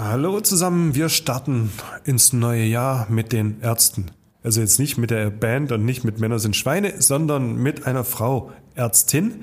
Hallo 0.00 0.40
zusammen, 0.40 0.94
wir 0.94 1.08
starten 1.08 1.72
ins 2.04 2.32
neue 2.32 2.62
Jahr 2.62 3.08
mit 3.10 3.32
den 3.32 3.60
Ärzten. 3.62 4.12
Also 4.44 4.60
jetzt 4.60 4.78
nicht 4.78 4.96
mit 4.96 5.10
der 5.10 5.28
Band 5.30 5.72
und 5.72 5.84
nicht 5.84 6.04
mit 6.04 6.20
Männer 6.20 6.38
sind 6.38 6.54
Schweine, 6.54 7.02
sondern 7.02 7.56
mit 7.56 7.84
einer 7.84 8.04
Frau, 8.04 8.52
Ärztin. 8.76 9.42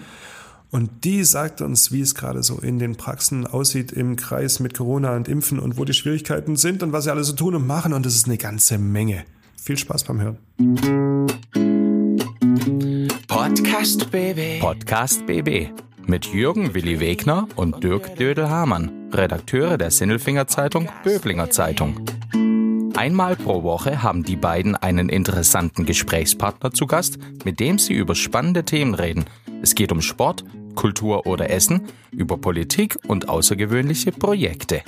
Und 0.71 1.04
die 1.04 1.26
sagt 1.26 1.60
uns, 1.60 1.91
wie 1.91 1.99
es 1.99 2.15
gerade 2.15 2.41
so 2.41 2.60
in 2.60 2.79
den 2.79 2.96
Praxen 2.96 3.46
aussieht 3.46 3.91
im 3.91 4.15
Kreis 4.15 4.62
mit 4.62 4.78
Corona 4.78 5.18
und 5.18 5.28
Impfen 5.28 5.60
und 5.60 5.78
wo 5.78 5.83
die 5.83 5.94
Schwierigkeiten 5.94 6.55
sind 6.55 6.83
und 6.83 6.93
was 6.93 7.03
sie 7.03 7.11
alle 7.11 7.25
so 7.25 7.33
tun 7.33 7.55
und 7.55 7.67
machen. 7.67 7.91
Und 7.91 8.05
das 8.05 8.15
ist 8.15 8.27
eine 8.27 8.37
ganze 8.37 8.77
Menge. 8.77 9.25
Viel 9.61 9.77
Spaß 9.77 10.05
beim 10.05 10.21
Hören. 10.21 10.37
Podcast 13.27 14.09
BB. 14.09 14.61
Podcast 14.61 15.25
BB 15.25 15.67
mit 16.07 16.25
Jürgen 16.27 16.73
Willi 16.73 16.99
Wegner 16.99 17.47
und 17.55 17.83
Dirk 17.83 18.15
Dödel-Hamann, 18.15 19.04
Redakteure 19.18 19.77
der 19.77 19.91
Sinnelfinger 19.91 20.47
Zeitung 20.47 20.89
Böblinger 21.04 21.50
Zeitung. 21.50 22.00
Einmal 22.96 23.36
pro 23.36 23.64
Woche 23.64 24.01
haben 24.04 24.24
die 24.24 24.36
beiden 24.36 24.75
einen 24.75 25.10
interessanten 25.10 25.86
Gesprächspartner 25.86 26.71
zu 26.71 26.88
Gast, 26.88 27.18
mit 27.43 27.60
dem 27.60 27.78
sie 27.78 27.93
über 27.93 28.15
spannende 28.15 28.64
Themen 28.64 28.93
reden. 28.93 29.25
Es 29.61 29.75
geht 29.75 29.91
um 29.91 30.01
Sport, 30.01 30.46
Kultur 30.75 31.28
oder 31.28 31.50
Essen, 31.50 31.82
über 32.11 32.38
Politik 32.38 32.97
und 33.08 33.28
außergewöhnliche 33.28 34.11
Projekte. 34.11 34.81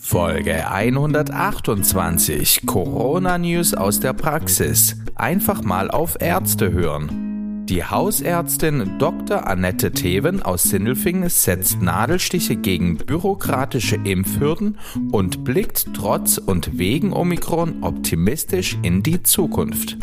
Folge 0.00 0.70
128 0.70 2.64
Corona 2.66 3.38
News 3.38 3.74
aus 3.74 4.00
der 4.00 4.12
Praxis. 4.12 4.96
Einfach 5.14 5.62
mal 5.62 5.90
auf 5.90 6.16
Ärzte 6.20 6.72
hören. 6.72 7.25
Die 7.68 7.82
Hausärztin 7.82 8.96
Dr. 9.00 9.44
Annette 9.48 9.90
Theven 9.90 10.40
aus 10.40 10.62
Sindelfingen 10.62 11.28
setzt 11.28 11.82
Nadelstiche 11.82 12.54
gegen 12.54 12.96
bürokratische 12.96 13.96
Impfhürden 13.96 14.78
und 15.10 15.42
blickt 15.42 15.88
trotz 15.92 16.38
und 16.38 16.78
wegen 16.78 17.12
Omikron 17.12 17.82
optimistisch 17.82 18.78
in 18.82 19.02
die 19.02 19.20
Zukunft. 19.24 19.96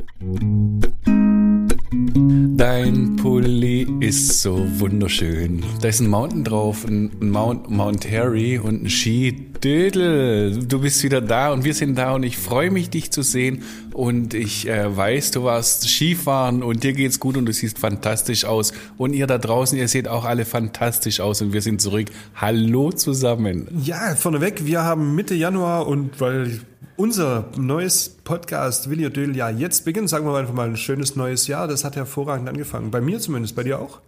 Dein 2.58 3.16
Pulli 3.16 3.88
ist 4.02 4.42
so 4.42 4.66
wunderschön. 4.80 5.64
Da 5.82 5.88
ist 5.88 6.02
ein 6.02 6.10
Mountain 6.10 6.44
drauf, 6.44 6.86
ein 6.86 7.12
Mount, 7.20 7.70
Mount 7.70 8.10
Harry 8.12 8.60
und 8.60 8.84
ein 8.84 8.90
Ski. 8.90 9.52
Dödel, 9.64 10.66
du 10.66 10.82
bist 10.82 11.04
wieder 11.04 11.22
da 11.22 11.54
und 11.54 11.64
wir 11.64 11.74
sind 11.74 11.98
da 11.98 12.16
und 12.16 12.24
ich 12.24 12.38
freue 12.38 12.70
mich, 12.70 12.90
dich 12.90 13.12
zu 13.12 13.22
sehen. 13.22 13.64
Und 13.94 14.34
ich 14.34 14.68
äh, 14.68 14.96
weiß, 14.96 15.32
du 15.32 15.44
warst 15.44 15.88
Skifahren 15.88 16.64
und 16.64 16.84
dir 16.84 16.94
geht's 16.94 17.20
gut 17.20 17.38
und 17.38 17.46
du 17.46 17.54
siehst 17.54 17.78
fantastisch 17.78 18.44
aus. 18.44 18.74
Und 18.98 19.14
ihr 19.14 19.28
da 19.28 19.38
draußen, 19.38 19.78
ihr 19.78 19.88
seht 19.88 20.08
auch 20.08 20.26
alle 20.26 20.46
fantastisch 20.46 21.20
aus 21.20 21.42
und 21.42 21.54
wir 21.54 21.62
sind 21.62 21.80
zurück. 21.80 22.08
Hallo 22.36 22.92
zusammen. 22.92 23.68
Ja, 23.84 24.16
vorneweg, 24.16 24.66
wir 24.66 24.84
haben 24.84 25.14
Mitte 25.14 25.36
Januar 25.36 25.88
und 25.88 26.20
weil 26.20 26.62
unser 26.96 27.50
neues 27.56 28.10
Podcast 28.24 28.90
Willi 28.90 29.06
und 29.06 29.16
Dödel 29.16 29.36
ja 29.36 29.50
jetzt 29.50 29.86
beginnt, 29.86 30.10
sagen 30.10 30.26
wir 30.26 30.36
einfach 30.38 30.54
mal 30.54 30.70
ein 30.70 30.78
schönes 30.78 31.16
neues 31.16 31.48
Jahr. 31.48 31.68
Das 31.68 31.84
hat 31.84 31.96
hervorragend 31.96 32.50
angefangen. 32.50 32.92
Bei 32.92 33.02
mir 33.02 33.20
zumindest, 33.20 33.56
bei 33.56 33.64
dir 33.64 33.80
auch? 33.80 34.02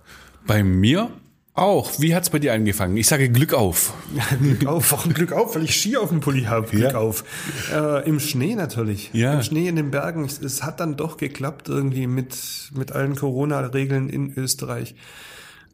Bei 0.48 0.64
mir 0.64 1.10
auch. 1.56 1.92
Wie 2.00 2.14
hat's 2.16 2.30
bei 2.30 2.40
dir 2.40 2.54
angefangen? 2.54 2.98
Ich 2.98 3.08
sage 3.08 3.30
Glück 3.30 3.54
auf. 3.54 3.94
Glück 4.42 4.66
auf, 4.66 4.92
warum 4.92 5.14
Glück 5.14 5.32
auf? 5.32 5.56
Weil 5.56 5.64
ich 5.64 5.76
Ski 5.76 5.98
auf 5.98 6.10
dem 6.10 6.20
Pulli 6.20 6.44
habe. 6.44 6.68
Glück 6.68 6.92
Ja. 6.92 6.98
auf. 6.98 7.24
Äh, 7.74 8.08
Im 8.08 8.20
Schnee 8.20 8.56
natürlich. 8.56 9.10
Ja. 9.14 9.34
Im 9.36 9.42
Schnee 9.44 9.68
in 9.68 9.76
den 9.76 9.92
Bergen. 9.92 10.26
Es, 10.26 10.40
es 10.42 10.64
hat 10.64 10.80
dann 10.80 10.98
doch 10.98 11.18
geklappt 11.18 11.70
irgendwie 11.70 12.08
mit, 12.08 12.36
mit 12.76 12.92
allen 12.92 13.16
Corona-Regeln 13.16 14.10
in 14.10 14.34
Österreich. 14.38 14.96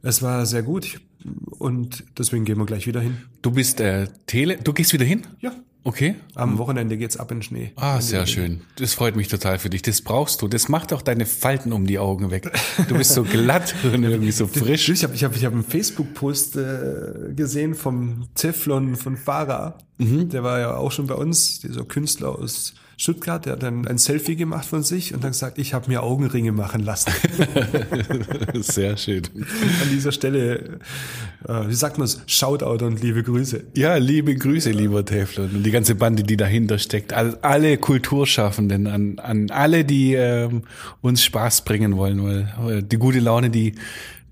Es 0.02 0.22
war 0.22 0.46
sehr 0.46 0.62
gut 0.62 1.00
und 1.58 2.04
deswegen 2.18 2.44
gehen 2.44 2.58
wir 2.58 2.66
gleich 2.66 2.86
wieder 2.86 3.00
hin. 3.00 3.18
Du 3.42 3.50
bist 3.52 3.80
äh, 3.80 4.08
Tele. 4.26 4.58
Du 4.62 4.72
gehst 4.72 4.92
wieder 4.92 5.04
hin? 5.04 5.22
Ja. 5.40 5.52
Okay. 5.84 6.14
Am 6.34 6.58
Wochenende 6.58 6.96
geht's 6.96 7.16
ab 7.16 7.30
in 7.32 7.38
den 7.38 7.42
Schnee. 7.42 7.72
Ah, 7.76 8.00
sehr 8.00 8.26
schön. 8.26 8.60
Das 8.76 8.94
freut 8.94 9.16
mich 9.16 9.28
total 9.28 9.58
für 9.58 9.68
dich. 9.68 9.82
Das 9.82 10.00
brauchst 10.00 10.40
du. 10.40 10.48
Das 10.48 10.68
macht 10.68 10.92
auch 10.92 11.02
deine 11.02 11.26
Falten 11.26 11.72
um 11.72 11.86
die 11.86 11.98
Augen 11.98 12.30
weg. 12.30 12.50
Du 12.88 12.96
bist 12.96 13.12
so 13.12 13.24
glatt 13.24 13.74
und 13.84 14.04
irgendwie 14.04 14.30
so 14.30 14.46
frisch. 14.46 14.88
Ich 14.88 15.02
habe 15.02 15.14
ich 15.14 15.24
hab, 15.24 15.34
ich 15.34 15.44
hab 15.44 15.52
einen 15.52 15.64
Facebook-Post 15.64 16.56
äh, 16.56 17.34
gesehen 17.34 17.74
vom 17.74 18.28
Teflon 18.34 18.94
von 18.94 19.16
Farah. 19.16 19.76
Mhm. 19.98 20.28
Der 20.28 20.44
war 20.44 20.60
ja 20.60 20.76
auch 20.76 20.92
schon 20.92 21.08
bei 21.08 21.14
uns, 21.14 21.60
dieser 21.60 21.84
Künstler 21.84 22.38
aus 22.38 22.74
Stuttgart. 23.02 23.44
Der 23.46 23.54
hat 23.54 23.64
dann 23.64 23.88
ein 23.88 23.98
Selfie 23.98 24.36
gemacht 24.36 24.64
von 24.64 24.84
sich 24.84 25.12
und 25.12 25.24
dann 25.24 25.32
gesagt, 25.32 25.58
ich 25.58 25.74
habe 25.74 25.90
mir 25.90 26.04
Augenringe 26.04 26.52
machen 26.52 26.84
lassen. 26.84 27.10
Sehr 28.60 28.96
schön. 28.96 29.24
An 29.34 29.88
dieser 29.90 30.12
Stelle, 30.12 30.78
äh, 31.48 31.66
wie 31.66 31.74
sagt 31.74 31.98
man 31.98 32.04
es, 32.04 32.22
Shoutout 32.28 32.84
und 32.84 33.02
liebe 33.02 33.24
Grüße. 33.24 33.64
Ja, 33.74 33.96
liebe 33.96 34.36
Grüße, 34.36 34.70
lieber 34.70 35.04
Teflon 35.04 35.50
und 35.50 35.62
die 35.64 35.72
ganze 35.72 35.96
Bande, 35.96 36.22
die 36.22 36.36
dahinter 36.36 36.78
steckt. 36.78 37.12
All, 37.12 37.36
alle 37.42 37.76
Kulturschaffenden, 37.76 38.86
an, 38.86 39.18
an 39.18 39.50
alle, 39.50 39.84
die 39.84 40.14
ähm, 40.14 40.62
uns 41.00 41.24
Spaß 41.24 41.62
bringen 41.64 41.96
wollen, 41.96 42.22
weil 42.22 42.78
äh, 42.78 42.82
die 42.84 42.98
gute 42.98 43.18
Laune, 43.18 43.50
die, 43.50 43.74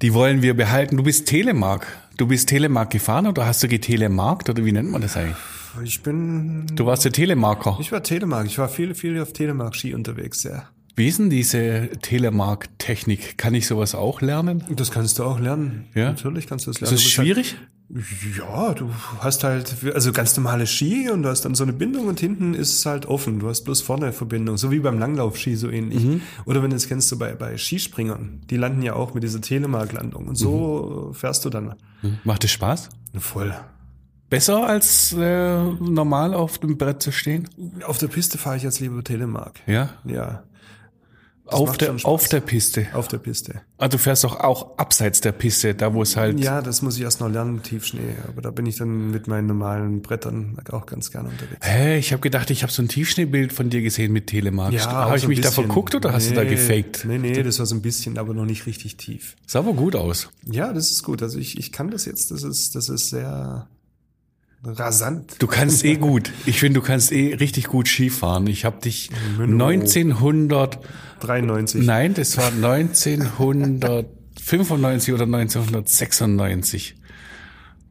die 0.01 0.15
wollen 0.15 0.43
wir 0.43 0.55
behalten. 0.55 0.97
Du 0.97 1.03
bist 1.03 1.27
Telemark. 1.27 1.89
Du 2.17 2.29
bist 2.29 2.49
Telemark 2.49 2.91
gefahren 2.91 3.27
oder 3.27 3.47
hast 3.47 3.65
du 3.65 3.69
getelemarkt 3.69 4.49
oder 4.49 4.65
wie 4.65 4.71
nennt 4.71 4.93
man 4.93 5.01
das 5.01 5.17
eigentlich? 5.17 5.37
Ich 5.85 6.03
bin, 6.03 6.67
Du 6.75 6.87
warst 6.87 7.05
der 7.05 7.13
Telemarker. 7.13 7.77
ich 7.81 7.93
war 7.93 8.03
Telemark. 8.03 8.47
Ich 8.47 8.59
war 8.59 8.69
viel, 8.69 8.95
viel 8.95 9.21
auf 9.21 9.33
Telemark-Ski 9.33 9.95
unterwegs, 9.95 10.43
ja. 10.45 10.65
Wie 10.97 11.09
ist 11.09 11.19
denn 11.19 11.31
diese 11.31 11.89
Telemark-Technik? 12.03 13.39
Kann 13.39 13.55
ich 13.55 13.67
sowas 13.67 13.95
auch 13.95 14.21
lernen? 14.21 14.65
Das 14.71 14.91
kannst 14.91 15.19
du 15.19 15.25
auch 15.25 15.39
lernen. 15.41 15.87
Ja? 15.95 16.07
Natürlich 16.11 16.47
kannst 16.47 16.67
du 16.67 16.71
das 16.71 16.77
Ist 16.77 16.81
lernen. 16.83 16.95
das 16.97 17.03
Du 17.03 17.07
musst 17.09 17.19
halt- 17.19 17.27
schwierig? 17.27 17.57
Ja, 18.39 18.73
du 18.75 18.89
hast 19.19 19.43
halt, 19.43 19.75
also 19.95 20.13
ganz 20.13 20.37
normale 20.37 20.67
Ski 20.69 21.11
und 21.11 21.25
du 21.25 21.29
hast 21.29 21.45
dann 21.45 21.57
so 21.57 21.65
eine 21.65 21.73
Bindung 21.73 22.07
und 22.07 22.21
hinten 22.21 22.55
ist 22.55 22.73
es 22.73 22.87
halt 22.87 23.07
offen. 23.07 23.41
Du 23.41 23.49
hast 23.49 23.63
bloß 23.65 23.83
vorne 23.83 24.05
eine 24.07 24.13
Verbindung, 24.13 24.57
so 24.59 24.71
wie 24.71 24.79
beim 24.79 24.99
Langlaufski 25.01 25.57
so 25.57 25.69
ähnlich. 25.71 26.05
Mhm. 26.05 26.21
Oder 26.45 26.63
wenn 26.63 26.71
du 26.71 26.77
es 26.77 26.87
kennst, 26.87 27.09
so 27.09 27.19
bei, 27.19 27.35
bei 27.35 27.57
Skispringern, 27.59 28.43
die 28.49 28.57
landen 28.57 28.83
ja 28.83 28.93
auch 28.95 29.13
mit 29.15 29.25
dieser 29.25 29.41
Telemark-Landung 29.41 30.29
und 30.29 30.37
so 30.37 31.09
Mhm. 31.09 31.15
fährst 31.15 31.45
du 31.45 31.51
dann 31.51 31.75
Macht 32.23 32.45
es 32.45 32.53
Spaß? 32.53 32.91
voll. 33.19 33.53
Besser 34.31 34.65
als 34.67 35.13
äh, 35.13 35.63
normal 35.81 36.35
auf 36.35 36.59
dem 36.59 36.79
Brett 36.79 37.03
zu 37.03 37.11
stehen? 37.13 37.49
Auf 37.85 37.99
der 37.99 38.07
Piste 38.09 38.39
fahre 38.39 38.57
ich 38.57 38.63
jetzt 38.63 38.81
lieber 38.81 39.03
Telemark. 39.03 39.59
Ja. 39.67 39.91
Ja, 40.05 40.45
Das 41.45 41.55
Auf 41.55 41.77
der, 41.79 41.97
auf 42.05 42.29
der 42.29 42.39
Piste. 42.41 42.87
auf 42.93 43.09
der 43.09 43.19
Piste. 43.19 43.63
Ah, 43.77 43.89
du 43.89 43.99
fährst 43.99 44.23
doch 44.23 44.39
auch 44.39 44.79
abseits 44.79 45.21
der 45.21 45.33
Piste, 45.33 45.75
da 45.75 45.93
wo 45.95 46.03
es 46.03 46.17
halt. 46.17 46.39
Ja, 46.39 46.63
das 46.63 46.81
muss 46.81 46.97
ich 46.97 47.03
erst 47.03 47.21
noch 47.21 47.29
lernen, 47.29 47.61
Tiefschnee. 47.65 48.15
Aber 48.29 48.41
da 48.41 48.53
bin 48.53 48.67
ich 48.67 48.77
dann 48.77 49.11
mit 49.11 49.27
meinen 49.27 49.49
normalen 49.49 50.01
Brettern 50.01 50.57
auch 50.71 50.87
ganz 50.87 51.11
gerne 51.11 51.29
unterwegs. 51.31 51.67
Hä, 51.67 51.99
ich 51.99 52.13
habe 52.13 52.21
gedacht, 52.21 52.51
ich 52.51 52.63
habe 52.63 52.73
so 52.73 52.83
ein 52.83 52.89
Tiefschneebild 52.89 53.53
von 53.53 53.69
dir 53.69 53.83
gesehen 53.83 54.13
mit 54.13 54.29
Telemark. 54.29 54.73
auch 54.75 54.87
habe 54.87 55.17
ich 55.17 55.23
so 55.23 55.29
mich 55.29 55.41
da 55.41 55.49
bisschen. 55.49 55.65
verguckt 55.65 55.97
oder 55.97 56.13
hast 56.13 56.31
du 56.31 56.35
da 56.35 56.45
Nee, 56.45 56.51
gefaked? 56.51 57.05
Nee, 57.05 57.19
nee, 57.19 57.43
das 57.43 57.59
war 57.59 57.67
so 57.67 57.75
ein 57.75 57.83
bisschen, 57.83 58.17
aber 58.17 58.33
noch 58.33 58.47
nicht 58.47 58.67
richtig 58.67 58.97
tief. 58.97 59.35
Sah 59.45 59.59
aber 59.59 59.73
gut 59.73 59.97
aus. 59.97 60.29
Ja, 60.49 60.73
das 60.73 60.93
ist 60.93 61.03
gut. 61.03 61.21
Also 61.21 61.37
ich, 61.41 61.59
ich 61.59 61.73
kann 61.73 61.91
das 61.91 62.05
jetzt. 62.05 62.31
Das 62.31 62.45
ist, 62.45 62.77
das 62.77 62.89
ist 62.89 63.09
sehr 63.11 63.67
rasant. 64.65 65.37
Du 65.39 65.47
kannst 65.47 65.85
eh 65.85 65.95
gut. 65.97 66.33
Ich 66.47 66.59
finde, 66.61 66.81
du 66.81 66.87
kannst 66.87 67.13
eh 67.13 67.35
richtig 67.35 67.67
gut 67.69 67.87
Skifahren. 67.89 68.47
Ich 68.47 68.65
habe 68.65 68.81
dich 68.81 69.11
Menno. 69.39 69.67
1900, 69.67 70.79
93. 71.21 71.85
nein, 71.85 72.15
das 72.15 72.37
war 72.37 72.49
1995 72.49 75.15
oder 75.15 75.25
1996. 75.25 76.97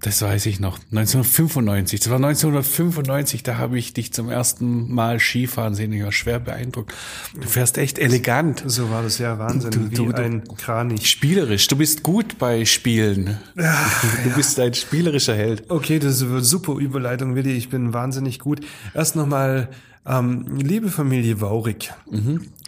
Das 0.01 0.21
weiß 0.21 0.45
ich 0.45 0.61
noch. 0.61 0.79
1995. 0.91 1.99
Das 1.99 2.09
war 2.09 2.15
1995, 2.17 3.43
da 3.43 3.57
habe 3.57 3.77
ich 3.77 3.93
dich 3.93 4.13
zum 4.13 4.29
ersten 4.29 4.93
Mal 4.93 5.19
Skifahren 5.19 5.75
sehen. 5.75 5.91
Ich 5.91 6.01
war 6.03 6.13
schwer 6.13 6.39
beeindruckt. 6.39 6.93
Du 7.39 7.47
fährst 7.47 7.77
echt 7.77 7.99
elegant. 7.99 8.63
So 8.65 8.89
war 8.91 9.03
das 9.03 9.17
ja 9.17 9.37
Wahnsinn. 9.39 9.71
Du- 9.71 9.91
wie 9.91 9.95
du- 9.95 10.11
du- 10.11 10.15
ein 10.21 10.43
Kranich. 10.57 11.09
Spielerisch. 11.09 11.67
Du 11.67 11.75
bist 11.75 12.01
gut 12.03 12.37
bei 12.39 12.63
Spielen. 12.63 13.37
du 13.55 14.29
bist 14.37 14.57
ein 14.59 14.73
spielerischer 14.73 15.35
Held. 15.35 15.69
Okay, 15.69 15.99
das 15.99 16.25
wird 16.29 16.45
super 16.45 16.75
Überleitung, 16.77 17.35
Willi. 17.35 17.51
Ich 17.51 17.67
bin 17.69 17.91
wahnsinnig 17.93 18.39
gut. 18.39 18.61
Erst 18.93 19.17
nochmal, 19.17 19.67
ähm, 20.05 20.45
liebe 20.59 20.89
Familie 20.89 21.41
Waurig. 21.41 21.91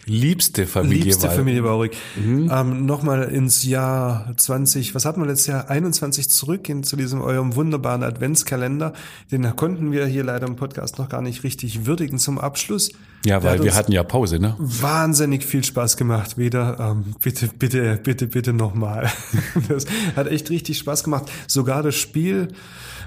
Liebste 0.04 0.66
Familie. 0.66 1.04
Liebste 1.04 1.28
Wall. 1.28 1.36
Familie 1.36 1.62
Baurig. 1.62 1.96
Mhm. 2.16 2.50
Ähm, 2.52 2.86
Nochmal 2.86 3.22
ins 3.24 3.62
Jahr 3.62 4.32
20, 4.36 4.94
was 4.96 5.04
hatten 5.04 5.20
wir 5.20 5.28
letztes 5.28 5.46
Jahr? 5.46 5.70
21 5.70 6.28
zurück 6.28 6.68
in, 6.68 6.82
zu 6.82 6.96
diesem 6.96 7.20
eurem 7.20 7.54
wunderbaren 7.54 8.02
Adventskalender. 8.02 8.94
Den 9.30 9.54
konnten 9.54 9.92
wir 9.92 10.06
hier 10.06 10.24
leider 10.24 10.48
im 10.48 10.56
Podcast 10.56 10.98
noch 10.98 11.08
gar 11.08 11.22
nicht 11.22 11.44
richtig 11.44 11.86
würdigen 11.86 12.18
zum 12.18 12.38
Abschluss. 12.38 12.90
Ja, 13.24 13.38
Der 13.38 13.44
weil 13.44 13.58
hat 13.58 13.64
wir 13.64 13.74
hatten 13.76 13.92
ja 13.92 14.02
Pause, 14.02 14.40
ne? 14.40 14.56
wahnsinnig 14.58 15.44
viel 15.44 15.62
Spaß 15.62 15.96
gemacht 15.96 16.36
wieder. 16.36 16.78
Ähm, 16.80 17.14
bitte, 17.20 17.48
bitte, 17.56 18.00
bitte, 18.02 18.26
bitte 18.26 18.52
nochmal. 18.52 19.08
das 19.68 19.86
hat 20.16 20.26
echt 20.26 20.50
richtig 20.50 20.78
Spaß 20.78 21.04
gemacht. 21.04 21.30
Sogar 21.46 21.84
das 21.84 21.94
Spiel. 21.94 22.48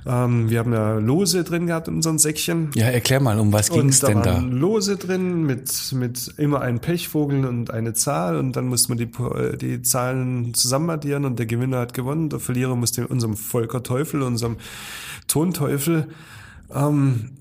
Ähm, 0.08 0.50
wir 0.50 0.60
haben 0.60 0.72
ja 0.72 0.96
Lose 0.96 1.44
drin 1.44 1.66
gehabt 1.66 1.88
in 1.88 1.96
unseren 1.96 2.20
Säckchen. 2.20 2.70
Ja, 2.76 2.86
erklär 2.86 3.20
mal, 3.20 3.40
um 3.40 3.52
was 3.52 3.72
ging 3.72 3.90
es 3.90 4.02
da 4.02 4.08
denn 4.08 4.22
da? 4.22 4.38
Lose 4.40 4.98
drin 4.98 5.44
mit, 5.44 5.94
mit 5.94 6.34
immer 6.38 6.62
einem 6.62 6.80
Pechvogel 6.80 7.46
und 7.46 7.72
eine 7.72 7.94
Zahl 7.94 8.38
und 8.38 8.56
dann 8.56 8.68
musste 8.68 8.90
man 8.90 8.98
die, 9.00 9.06
äh, 9.06 9.58
die 9.58 9.82
Zahlen 9.82 10.54
zusammen 10.54 10.92
addieren 10.92 11.26
und 11.26 11.40
der 11.40 11.48
Gewinner 11.48 11.80
hat 11.80 11.94
gewonnen. 11.94 12.30
Der 12.30 12.40
Verlierer 12.40 12.76
musste 12.76 13.08
unserem 13.08 13.36
Volker 13.36 13.82
Teufel, 13.82 14.22
unserem 14.22 14.58
Tonteufel, 15.28 16.08
ähm, 16.74 17.32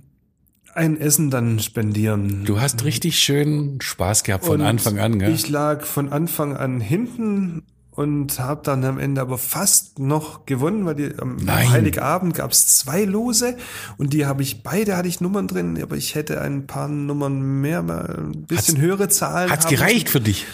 ein 0.74 0.98
Essen 0.98 1.30
dann 1.30 1.60
spendieren. 1.60 2.44
Du 2.44 2.60
hast 2.60 2.84
richtig 2.84 3.18
schön 3.18 3.78
Spaß 3.80 4.24
gehabt 4.24 4.46
von 4.46 4.60
Und 4.60 4.66
Anfang 4.66 4.98
an, 4.98 5.18
gell? 5.18 5.32
Ich 5.32 5.48
lag 5.48 5.84
von 5.84 6.10
Anfang 6.12 6.56
an 6.56 6.80
hinten 6.80 7.62
und 7.94 8.38
habe 8.40 8.62
dann 8.64 8.84
am 8.84 8.98
Ende 8.98 9.20
aber 9.20 9.38
fast 9.38 9.98
noch 9.98 10.46
gewonnen, 10.46 10.84
weil 10.86 10.94
die, 10.96 11.12
am 11.18 11.36
Nein. 11.36 11.70
Heiligabend 11.70 12.34
gab 12.34 12.50
es 12.52 12.78
zwei 12.78 13.04
Lose 13.04 13.56
und 13.98 14.12
die 14.12 14.26
habe 14.26 14.42
ich 14.42 14.62
beide 14.62 14.96
hatte 14.96 15.08
ich 15.08 15.20
Nummern 15.20 15.48
drin, 15.48 15.80
aber 15.82 15.96
ich 15.96 16.14
hätte 16.14 16.40
ein 16.40 16.66
paar 16.66 16.88
Nummern 16.88 17.60
mehr, 17.60 17.82
mal 17.82 18.30
ein 18.32 18.46
bisschen 18.46 18.76
Hat's- 18.76 18.82
höhere 18.84 19.08
Zahlen. 19.08 19.50
Hat's 19.50 19.66
gereicht 19.68 20.08
für 20.08 20.20
dich? 20.20 20.46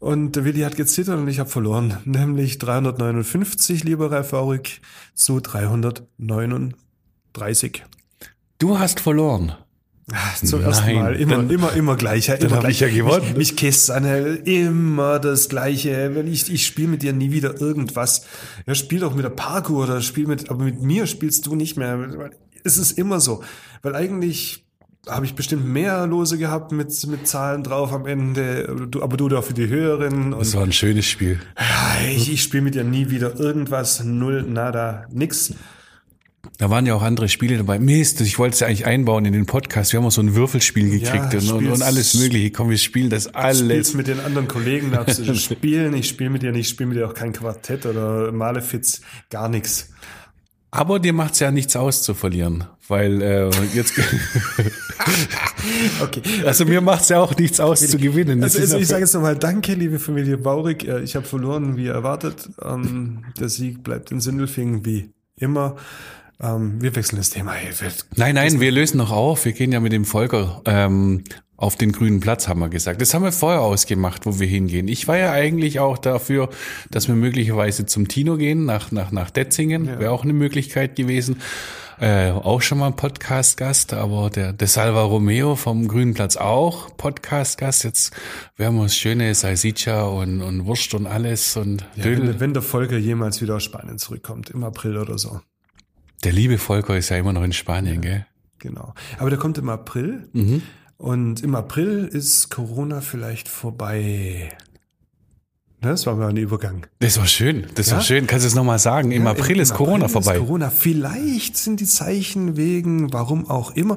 Und 0.00 0.36
der 0.36 0.44
Willi 0.44 0.60
hat 0.60 0.76
gezittert 0.76 1.18
und 1.18 1.26
ich 1.28 1.40
habe 1.40 1.50
verloren, 1.50 1.98
nämlich 2.04 2.58
359, 2.58 3.82
lieber 3.84 4.10
Ralf 4.12 4.32
Aurig, 4.32 4.80
zu 5.14 5.40
339. 5.40 7.84
Du 8.58 8.78
hast 8.78 9.00
verloren. 9.00 9.54
Zum 10.42 10.62
ersten 10.62 10.86
Nein, 10.86 10.96
Mal. 10.96 11.16
Immer, 11.16 11.36
dann- 11.36 11.50
immer, 11.50 11.72
immer 11.74 11.96
gleicher. 11.96 12.36
dann 12.38 12.48
Immer 12.50 12.62
hab 12.62 12.68
ich 12.68 12.80
ja 12.80 12.88
gewonnen. 12.88 13.26
Mich, 13.28 13.36
mich 13.36 13.56
kisst 13.56 13.90
Anne, 13.90 14.36
immer 14.44 15.18
das 15.18 15.48
Gleiche. 15.48 16.12
Wenn 16.14 16.26
ich, 16.26 16.50
ich 16.52 16.64
spiele 16.66 16.88
mit 16.88 17.02
dir 17.02 17.12
nie 17.12 17.30
wieder 17.30 17.60
irgendwas. 17.60 18.24
Ja, 18.66 18.74
spiel 18.74 19.00
doch 19.00 19.14
mit 19.14 19.24
der 19.24 19.30
Parkour 19.30 19.84
oder 19.84 20.00
spiel 20.00 20.26
mit, 20.26 20.48
aber 20.50 20.64
mit 20.64 20.80
mir 20.82 21.06
spielst 21.06 21.46
du 21.46 21.54
nicht 21.54 21.76
mehr. 21.76 22.30
Es 22.64 22.78
ist 22.78 22.98
immer 22.98 23.20
so. 23.20 23.42
Weil 23.82 23.94
eigentlich 23.94 24.64
habe 25.06 25.24
ich 25.26 25.34
bestimmt 25.34 25.66
mehr 25.66 26.06
Lose 26.06 26.36
gehabt 26.38 26.72
mit, 26.72 27.06
mit 27.06 27.26
Zahlen 27.26 27.62
drauf 27.62 27.92
am 27.92 28.06
Ende. 28.06 28.88
Du, 28.90 29.02
aber 29.02 29.16
du 29.16 29.28
dafür 29.28 29.54
die 29.54 29.68
höheren. 29.68 30.32
Das 30.32 30.54
war 30.54 30.62
ein 30.62 30.72
schönes 30.72 31.06
Spiel. 31.06 31.38
ja, 31.58 32.08
ich, 32.10 32.32
ich 32.32 32.42
spiele 32.42 32.62
mit 32.62 32.74
dir 32.74 32.84
nie 32.84 33.10
wieder 33.10 33.38
irgendwas. 33.38 34.02
Null, 34.04 34.42
nada, 34.42 35.06
nix. 35.12 35.52
Da 36.58 36.70
waren 36.70 36.86
ja 36.86 36.94
auch 36.94 37.02
andere 37.02 37.28
Spiele 37.28 37.56
dabei. 37.56 37.78
Mist, 37.78 38.20
ich 38.20 38.36
wollte 38.38 38.54
es 38.54 38.60
ja 38.60 38.66
eigentlich 38.66 38.84
einbauen 38.84 39.24
in 39.24 39.32
den 39.32 39.46
Podcast. 39.46 39.92
Wir 39.92 40.00
haben 40.00 40.06
auch 40.06 40.10
so 40.12 40.20
ein 40.20 40.34
Würfelspiel 40.34 40.90
gekriegt 40.90 41.32
Ja, 41.32 41.38
und, 41.38 41.50
und, 41.52 41.60
spiel's- 41.62 41.82
alles 41.82 42.14
mögliche. 42.14 42.50
Komm, 42.50 42.68
wir 42.70 42.78
spielen 42.78 43.10
das 43.10 43.32
alles. 43.32 43.94
mit 43.94 44.08
den 44.08 44.18
anderen 44.18 44.48
Kollegen, 44.48 44.90
darfst 44.90 45.20
du 45.20 45.34
spielen. 45.36 45.94
Ich 45.94 46.08
spiele 46.08 46.30
mit 46.30 46.42
dir 46.42 46.50
nicht, 46.50 46.62
ich 46.62 46.68
spiele 46.70 46.88
mit 46.88 46.98
dir 46.98 47.06
auch 47.08 47.14
kein 47.14 47.32
Quartett 47.32 47.86
oder 47.86 48.32
Malefiz, 48.32 49.02
gar 49.30 49.48
nichts. 49.48 49.90
Aber 50.72 50.98
dir 50.98 51.12
macht's 51.14 51.38
ja 51.38 51.50
nichts 51.52 51.76
aus 51.76 52.02
zu 52.02 52.12
verlieren. 52.12 52.64
Weil 52.88 53.22
äh, 53.22 53.50
jetzt 53.74 53.92
Okay. 56.02 56.22
Also 56.44 56.64
mir 56.64 56.80
macht's 56.80 57.08
ja 57.08 57.20
auch 57.20 57.36
nichts 57.36 57.60
aus 57.60 57.80
zu 57.86 57.98
gewinnen. 57.98 58.40
Das 58.40 58.54
Also, 58.56 58.74
also 58.74 58.78
ich 58.78 58.88
sage 58.88 59.02
jetzt 59.02 59.14
nochmal 59.14 59.36
Danke, 59.36 59.74
liebe 59.74 59.98
Familie 59.98 60.38
Baurig. 60.38 60.86
Äh, 60.86 61.02
Ich 61.02 61.16
habe 61.16 61.26
verloren, 61.26 61.76
wie 61.76 61.86
erwartet. 61.86 62.48
Ähm, 62.62 63.24
Der 63.38 63.48
Sieg 63.48 63.82
bleibt 63.82 64.10
in 64.10 64.20
Sindelfingen 64.20 64.84
wie 64.84 65.10
immer. 65.36 65.76
Ähm, 66.40 66.80
Wir 66.80 66.94
wechseln 66.94 67.16
das 67.16 67.30
Thema. 67.30 67.52
Hey, 67.52 67.72
Nein, 68.16 68.34
nein, 68.34 68.60
wir 68.60 68.70
lösen 68.70 68.98
noch 68.98 69.10
auf. 69.10 69.44
Wir 69.44 69.52
gehen 69.52 69.72
ja 69.72 69.80
mit 69.80 69.92
dem 69.92 70.04
Volker 70.04 70.62
ähm, 70.66 71.24
auf 71.56 71.74
den 71.74 71.90
grünen 71.90 72.20
Platz, 72.20 72.46
haben 72.46 72.60
wir 72.60 72.68
gesagt. 72.68 73.00
Das 73.00 73.12
haben 73.14 73.24
wir 73.24 73.32
vorher 73.32 73.62
ausgemacht, 73.62 74.24
wo 74.26 74.38
wir 74.38 74.46
hingehen. 74.46 74.86
Ich 74.86 75.08
war 75.08 75.18
ja 75.18 75.32
eigentlich 75.32 75.80
auch 75.80 75.98
dafür, 75.98 76.50
dass 76.90 77.08
wir 77.08 77.16
möglicherweise 77.16 77.86
zum 77.86 78.06
Tino 78.06 78.36
gehen, 78.36 78.64
nach, 78.64 78.92
nach, 78.92 79.10
nach 79.10 79.30
Detzingen. 79.30 79.98
Wäre 79.98 80.12
auch 80.12 80.22
eine 80.22 80.32
Möglichkeit 80.32 80.94
gewesen. 80.94 81.40
Äh, 82.00 82.30
auch 82.30 82.62
schon 82.62 82.78
mal 82.78 82.92
Podcast-Gast, 82.92 83.92
aber 83.92 84.30
der, 84.30 84.52
der 84.52 84.68
Salva 84.68 85.02
Romeo 85.02 85.56
vom 85.56 85.88
Grünen 85.88 86.14
Platz 86.14 86.36
auch 86.36 86.96
Podcast-Gast. 86.96 87.82
Jetzt 87.82 88.12
werden 88.56 88.76
wir 88.76 88.82
uns 88.82 88.94
schöne 88.96 89.34
Salsiccia 89.34 90.02
und, 90.02 90.40
und 90.40 90.64
Wurst 90.66 90.94
und 90.94 91.08
alles 91.08 91.56
und 91.56 91.84
Ja, 91.96 92.04
wenn, 92.04 92.38
wenn 92.38 92.52
der 92.52 92.62
Volker 92.62 92.96
jemals 92.98 93.42
wieder 93.42 93.56
aus 93.56 93.64
Spanien 93.64 93.98
zurückkommt, 93.98 94.50
im 94.50 94.62
April 94.62 94.96
oder 94.96 95.18
so. 95.18 95.40
Der 96.24 96.32
liebe 96.32 96.58
Volker 96.58 96.96
ist 96.96 97.08
ja 97.10 97.16
immer 97.16 97.32
noch 97.32 97.42
in 97.44 97.52
Spanien, 97.52 98.00
gell? 98.00 98.26
Genau. 98.58 98.94
Aber 99.18 99.30
der 99.30 99.38
kommt 99.38 99.58
im 99.58 99.68
April. 99.68 100.28
Mhm. 100.32 100.62
Und 100.96 101.42
im 101.44 101.54
April 101.54 102.06
ist 102.10 102.50
Corona 102.50 103.00
vielleicht 103.00 103.48
vorbei. 103.48 104.48
Ne, 105.80 105.90
Das 105.90 106.06
war 106.06 106.16
mal 106.16 106.28
ein 106.28 106.36
Übergang. 106.36 106.86
Das 106.98 107.18
war 107.20 107.26
schön, 107.28 107.66
das 107.76 107.90
Ja? 107.90 107.96
war 107.96 108.02
schön. 108.02 108.26
Kannst 108.26 108.44
du 108.44 108.48
es 108.48 108.56
nochmal 108.56 108.80
sagen? 108.80 109.12
Im 109.12 109.24
Ja, 109.24 109.30
April 109.30 109.56
im 109.56 109.62
ist 109.62 109.74
Corona 109.74 110.06
April 110.06 110.08
vorbei. 110.08 110.32
Ist 110.34 110.40
Corona. 110.40 110.70
Vielleicht 110.70 111.56
sind 111.56 111.78
die 111.78 111.84
Zeichen 111.86 112.56
wegen, 112.56 113.12
warum 113.12 113.48
auch 113.48 113.70
immer. 113.76 113.96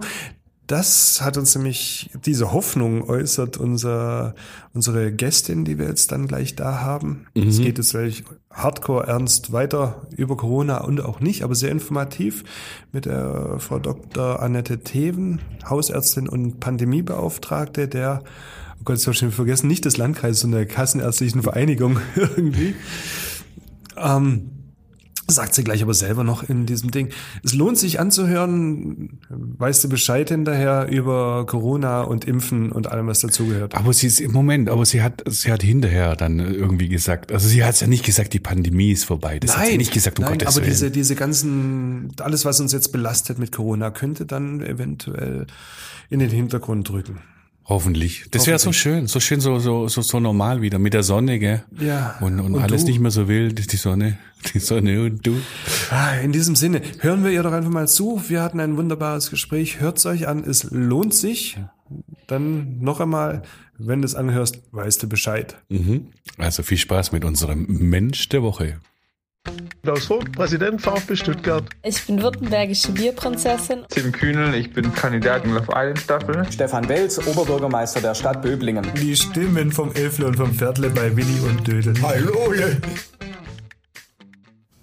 Das 0.72 1.22
hat 1.22 1.36
uns 1.36 1.54
nämlich 1.54 2.10
diese 2.26 2.54
Hoffnung 2.54 3.10
äußert 3.10 3.58
unser, 3.58 4.36
unsere 4.74 5.12
Gästin, 5.12 5.66
die 5.66 5.78
wir 5.78 5.86
jetzt 5.86 6.14
dann 6.14 6.28
gleich 6.28 6.56
da 6.56 6.80
haben. 6.80 7.28
Es 7.36 7.60
geht 7.60 7.78
jetzt 7.78 7.94
wirklich 7.94 8.24
hardcore 8.50 9.06
ernst 9.06 9.52
weiter 9.52 10.08
über 10.16 10.38
Corona 10.38 10.78
und 10.78 11.02
auch 11.02 11.20
nicht, 11.20 11.44
aber 11.44 11.56
sehr 11.56 11.72
informativ 11.72 12.46
mit 12.94 13.04
der 13.04 13.60
Frau 13.60 13.80
Dr. 13.80 14.42
Annette 14.42 14.80
Theven, 14.80 15.42
Hausärztin 15.70 16.30
und 16.30 16.62
Pandemiebeauftragte 16.62 17.90
der 17.90 18.24
Oh 18.80 18.84
Gott, 18.86 18.96
das 18.96 19.08
habe 19.08 19.14
ich 19.14 19.20
schon 19.20 19.32
vergessen, 19.32 19.68
nicht 19.68 19.84
des 19.84 19.98
Landkreises, 19.98 20.40
sondern 20.40 20.60
der 20.66 20.74
Kassenärztlichen 20.74 21.44
Vereinigung 21.44 22.00
irgendwie. 22.16 22.76
Ähm, 23.98 24.61
sagt 25.32 25.56
sie 25.56 25.64
gleich 25.64 25.82
aber 25.82 25.94
selber 25.94 26.24
noch 26.24 26.44
in 26.44 26.66
diesem 26.66 26.92
Ding. 26.92 27.10
Es 27.44 27.54
lohnt 27.54 27.78
sich 27.78 28.00
anzuhören, 28.00 29.20
weißt 29.30 29.84
du 29.84 29.90
Bescheid 29.90 30.30
hinterher 30.30 30.88
über 30.90 31.46
Corona 31.46 32.02
und 32.02 32.26
Impfen 32.26 32.72
und 32.72 32.88
allem, 32.92 33.08
was 33.08 33.20
dazugehört. 33.20 33.76
Aber 33.76 33.94
sie 33.94 34.08
ist 34.08 34.20
im 34.20 34.32
Moment, 34.32 34.70
aber 34.70 34.86
sie 34.86 35.02
hat, 35.02 35.24
sie 35.28 35.52
hat 35.52 35.64
hinterher 35.64 36.16
dann 36.16 36.40
irgendwie 36.40 36.90
gesagt, 36.90 37.32
also 37.32 37.48
sie 37.48 37.64
hat 37.64 37.80
ja 37.82 37.88
nicht 37.88 38.06
gesagt, 38.06 38.34
die 38.34 38.40
Pandemie 38.40 38.92
ist 38.92 39.06
vorbei. 39.06 39.40
Das 39.40 39.58
hat 39.58 39.68
sie 39.68 39.78
nicht 39.78 39.94
gesagt, 39.94 40.20
um 40.20 40.26
nein, 40.26 40.34
Gottes 40.34 40.48
aber 40.56 40.58
Willen. 40.58 40.70
diese, 40.70 40.92
diese 40.92 41.16
ganzen, 41.16 42.14
alles, 42.20 42.46
was 42.46 42.60
uns 42.60 42.72
jetzt 42.72 42.92
belastet 42.92 43.40
mit 43.40 43.52
Corona, 43.52 43.92
könnte 43.92 44.26
dann 44.26 44.62
eventuell 44.62 45.48
in 46.10 46.20
den 46.20 46.30
Hintergrund 46.30 46.88
drücken. 46.90 47.20
Hoffentlich. 47.66 48.26
Das 48.32 48.48
wäre 48.48 48.60
so 48.60 48.72
schön, 48.74 49.08
so 49.08 49.20
schön, 49.20 49.40
so, 49.40 49.60
so, 49.60 49.88
so, 49.88 50.02
so 50.02 50.20
normal 50.20 50.62
wieder 50.62 50.80
mit 50.80 50.94
der 50.94 51.04
Sonne, 51.04 51.40
gell? 51.40 51.64
Ja. 51.80 52.18
Und, 52.20 52.40
und, 52.40 52.56
Und 52.56 52.62
alles 52.62 52.82
du? 52.84 52.88
nicht 52.90 53.00
mehr 53.00 53.12
so 53.12 53.28
wild, 53.28 53.72
die 53.72 53.78
Sonne, 53.78 54.18
die 54.54 54.60
Sonne 54.60 55.04
und 55.04 55.26
du. 55.26 55.38
Ah, 55.90 56.16
In 56.16 56.32
diesem 56.32 56.56
Sinne, 56.56 56.82
hören 57.00 57.24
wir 57.24 57.32
ihr 57.32 57.44
doch 57.44 57.54
einfach 57.54 57.70
mal 57.72 57.88
zu. 57.88 58.22
Wir 58.28 58.42
hatten 58.42 58.60
ein 58.60 58.78
wunderbares 58.78 59.30
Gespräch. 59.30 59.80
Hört's 59.80 60.06
euch 60.06 60.28
an, 60.28 60.44
es 60.44 60.64
lohnt 60.72 61.14
sich. 61.14 61.58
Dann 62.28 62.80
noch 62.80 63.00
einmal, 63.00 63.44
wenn 63.78 64.02
du 64.02 64.06
es 64.06 64.16
anhörst, 64.16 64.62
weißt 64.72 65.04
du 65.04 65.08
Bescheid. 65.08 65.56
Mhm. 65.70 66.08
Also 66.38 66.64
viel 66.64 66.78
Spaß 66.78 67.12
mit 67.12 67.24
unserem 67.24 67.66
Mensch 67.68 68.28
der 68.30 68.42
Woche. 68.44 68.80
Klaus 69.84 70.06
Vogt, 70.06 70.32
Präsident 70.34 70.80
VfB 70.80 71.16
Stuttgart. 71.16 71.64
Ich 71.82 72.06
bin 72.06 72.22
württembergische 72.22 72.92
Bierprinzessin. 72.92 73.80
Tim 73.90 74.12
Kühnel, 74.12 74.54
ich 74.54 74.72
bin 74.72 74.94
Kandidat 74.94 75.44
in 75.44 75.56
Love 75.56 75.72
Island 75.76 75.98
Staffel. 75.98 76.46
Stefan 76.52 76.88
Welz, 76.88 77.18
Oberbürgermeister 77.26 78.00
der 78.00 78.14
Stadt 78.14 78.44
Böblingen. 78.44 78.86
Die 79.02 79.16
Stimmen 79.16 79.72
vom 79.72 79.92
Elfle 79.94 80.28
und 80.28 80.36
vom 80.36 80.54
Pferdle 80.54 80.92
bei 80.92 81.18
Willi 81.18 81.40
und 81.50 81.68
Dödel. 81.68 81.96
Hallo! 82.04 82.54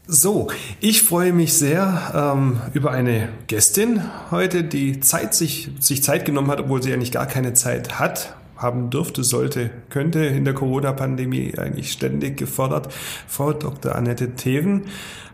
So, 0.09 0.51
ich 0.81 1.03
freue 1.05 1.33
mich 1.33 1.53
sehr 1.53 2.35
ähm, 2.35 2.61
über 2.73 2.91
eine 2.91 3.29
Gästin 3.47 4.03
heute, 4.33 4.65
die 4.65 4.99
Zeit 4.99 5.33
sich, 5.33 5.71
sich 5.79 6.03
Zeit 6.03 6.25
genommen 6.25 6.51
hat, 6.51 6.59
obwohl 6.59 6.83
sie 6.83 6.93
eigentlich 6.93 7.13
gar 7.13 7.27
keine 7.27 7.53
Zeit 7.53 8.01
hat, 8.01 8.35
haben 8.59 8.91
dürfte, 8.91 9.25
sollte, 9.25 9.71
könnte 9.89 10.19
in 10.25 10.45
der 10.45 10.53
Corona-Pandemie 10.53 11.55
eigentlich 11.57 11.93
ständig 11.93 12.37
gefordert. 12.37 12.93
Frau 13.27 13.53
Dr. 13.53 13.95
Annette 13.95 14.35
Theven, 14.35 14.83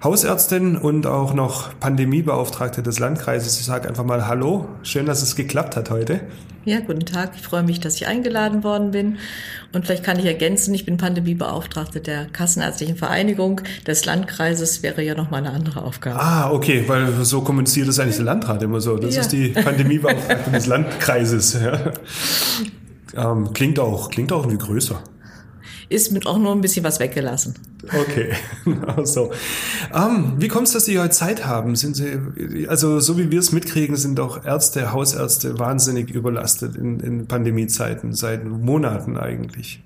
Hausärztin 0.03 0.77
und 0.77 1.07
auch 1.07 1.35
noch 1.35 1.71
Pandemiebeauftragte 1.81 2.83
des 2.83 2.99
Landkreises. 2.99 3.59
Ich 3.59 3.65
sage 3.67 3.89
einfach 3.89 4.05
mal 4.05 4.27
Hallo. 4.29 4.69
Schön, 4.83 5.07
dass 5.07 5.23
es 5.23 5.35
geklappt 5.37 5.75
hat 5.77 5.91
heute. 5.91 6.21
Ja, 6.67 6.81
guten 6.81 7.05
Tag. 7.05 7.33
Ich 7.37 7.43
freue 7.43 7.63
mich, 7.63 7.81
dass 7.81 7.97
ich 7.97 8.07
eingeladen 8.07 8.65
worden 8.65 8.91
bin. 8.93 9.19
Und 9.73 9.85
vielleicht 9.85 10.03
kann 10.05 10.19
ich 10.19 10.25
ergänzen, 10.25 10.73
ich 10.75 10.87
bin 10.87 10.97
Pandemiebeauftragte 10.97 12.01
der 12.01 12.25
Kassenärztlichen 12.27 12.97
Vereinigung 12.97 13.61
des 13.87 14.07
Landkreises. 14.07 14.83
Wäre 14.83 15.03
ja 15.03 15.15
nochmal 15.15 15.41
eine 15.41 15.51
andere 15.55 15.83
Aufgabe. 15.83 16.19
Ah, 16.19 16.51
okay, 16.51 16.85
weil 16.87 17.23
so 17.25 17.43
kommuniziert 17.43 17.89
das 17.89 17.99
eigentlich 17.99 18.17
der 18.17 18.25
Landrat 18.25 18.63
immer 18.63 18.81
so. 18.81 18.97
Das 18.97 19.15
Ja. 19.15 19.21
ist 19.23 19.33
die 19.33 19.49
Pandemiebeauftragte 19.49 20.51
des 20.53 20.67
Landkreises. 20.67 21.55
Ja. 21.63 21.79
Ähm, 23.17 23.53
klingt 23.53 23.79
auch, 23.79 24.11
klingt 24.11 24.33
auch 24.33 24.45
irgendwie 24.45 24.65
größer. 24.65 25.03
Ist 25.89 26.13
mit 26.13 26.27
auch 26.27 26.39
nur 26.39 26.53
ein 26.53 26.61
bisschen 26.61 26.85
was 26.85 26.99
weggelassen. 26.99 27.55
Okay, 27.87 28.33
so. 29.05 29.31
Ähm, 29.95 30.35
wie 30.39 30.49
kommt 30.49 30.67
es, 30.67 30.73
dass 30.73 30.87
Sie 30.87 30.99
heute 30.99 31.11
Zeit 31.11 31.47
haben? 31.47 31.77
Sind 31.77 31.95
Sie, 31.95 32.67
also 32.69 33.01
so 33.01 33.19
wie 33.19 33.31
wir 33.31 33.39
es 33.39 33.53
mitkriegen, 33.53 33.97
sind 33.97 34.19
auch 34.19 34.45
Ärzte, 34.45 34.93
Hausärzte 34.93 35.59
wahnsinnig 35.59 36.11
überlastet 36.11 36.77
in, 36.77 37.01
in 37.01 37.27
Pandemiezeiten, 37.27 38.15
seit 38.15 38.45
Monaten 38.47 39.19
eigentlich. 39.19 39.83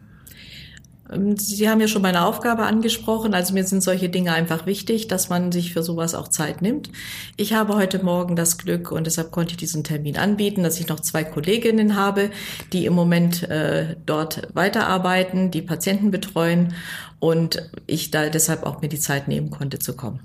Ähm, 1.11 1.37
Sie 1.37 1.69
haben 1.69 1.81
ja 1.81 1.88
schon 1.88 2.03
meine 2.03 2.25
Aufgabe 2.25 2.65
angesprochen. 2.65 3.35
Also 3.35 3.55
mir 3.55 3.65
sind 3.65 3.83
solche 3.83 4.09
Dinge 4.09 4.33
einfach 4.33 4.67
wichtig, 4.67 5.09
dass 5.09 5.29
man 5.29 5.53
sich 5.53 5.73
für 5.73 5.83
sowas 5.83 6.15
auch 6.15 6.29
Zeit 6.29 6.62
nimmt. 6.62 6.91
Ich 7.37 7.53
habe 7.55 7.75
heute 7.75 8.03
Morgen 8.03 8.37
das 8.37 8.59
Glück 8.59 8.93
und 8.93 9.07
deshalb 9.07 9.31
konnte 9.31 9.53
ich 9.53 9.57
diesen 9.57 9.85
Termin 9.85 10.17
anbieten, 10.17 10.62
dass 10.62 10.81
ich 10.81 10.88
noch 10.88 11.00
zwei 11.00 11.25
Kolleginnen 11.25 11.97
habe, 11.97 12.31
die 12.73 12.87
im 12.87 12.95
Moment 12.95 13.49
äh, 13.50 13.97
dort 14.07 14.49
weiterarbeiten, 14.55 15.50
die 15.50 15.62
Patienten 15.62 16.11
betreuen 16.11 16.75
und 17.21 17.71
ich 17.87 18.11
da 18.11 18.29
deshalb 18.29 18.65
auch 18.65 18.81
mir 18.81 18.88
die 18.88 19.00
Zeit 19.00 19.29
nehmen 19.29 19.50
konnte 19.50 19.79
zu 19.79 19.95
kommen. 19.95 20.21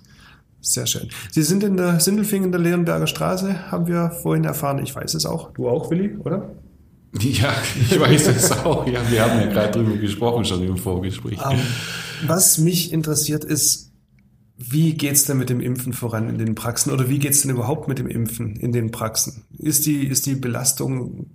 Sehr 0.61 0.85
schön. 0.85 1.09
Sie 1.29 1.43
sind 1.43 1.61
in 1.63 1.75
der 1.75 1.99
Sindelfingen 1.99 2.51
der 2.53 2.61
Leonberger 2.61 3.07
Straße, 3.07 3.69
haben 3.69 3.85
wir 3.85 4.11
vorhin 4.11 4.45
erfahren. 4.45 4.79
Ich 4.81 4.95
weiß 4.95 5.13
es 5.13 5.25
auch. 5.25 5.51
Du 5.51 5.67
auch, 5.67 5.91
Willi, 5.91 6.15
oder? 6.15 6.51
Ja, 7.21 7.53
ich 7.79 7.99
weiß 7.99 8.27
es 8.27 8.51
auch. 8.51 8.87
Ja, 8.87 8.99
wir 9.09 9.23
haben 9.23 9.39
ja 9.39 9.45
gerade 9.47 9.71
drüber 9.71 9.97
gesprochen 9.97 10.45
schon 10.45 10.63
im 10.63 10.77
Vorgespräch. 10.77 11.43
Um, 11.45 11.51
ähm, 11.53 11.59
was 12.27 12.57
mich 12.57 12.91
interessiert 12.91 13.43
ist, 13.43 13.91
wie 14.57 14.93
geht's 14.93 15.25
denn 15.25 15.37
mit 15.37 15.49
dem 15.49 15.59
Impfen 15.59 15.93
voran 15.93 16.29
in 16.29 16.37
den 16.37 16.55
Praxen 16.55 16.91
oder 16.91 17.09
wie 17.09 17.19
geht's 17.19 17.41
denn 17.41 17.51
überhaupt 17.51 17.87
mit 17.87 17.99
dem 17.99 18.07
Impfen 18.07 18.55
in 18.55 18.71
den 18.71 18.91
Praxen? 18.91 19.43
Ist 19.57 19.85
die, 19.85 20.07
ist 20.07 20.25
die 20.25 20.35
Belastung, 20.35 21.27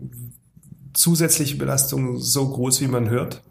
zusätzliche 0.94 1.56
Belastung 1.56 2.18
so 2.18 2.48
groß, 2.48 2.80
wie 2.80 2.88
man 2.88 3.10
hört? 3.10 3.42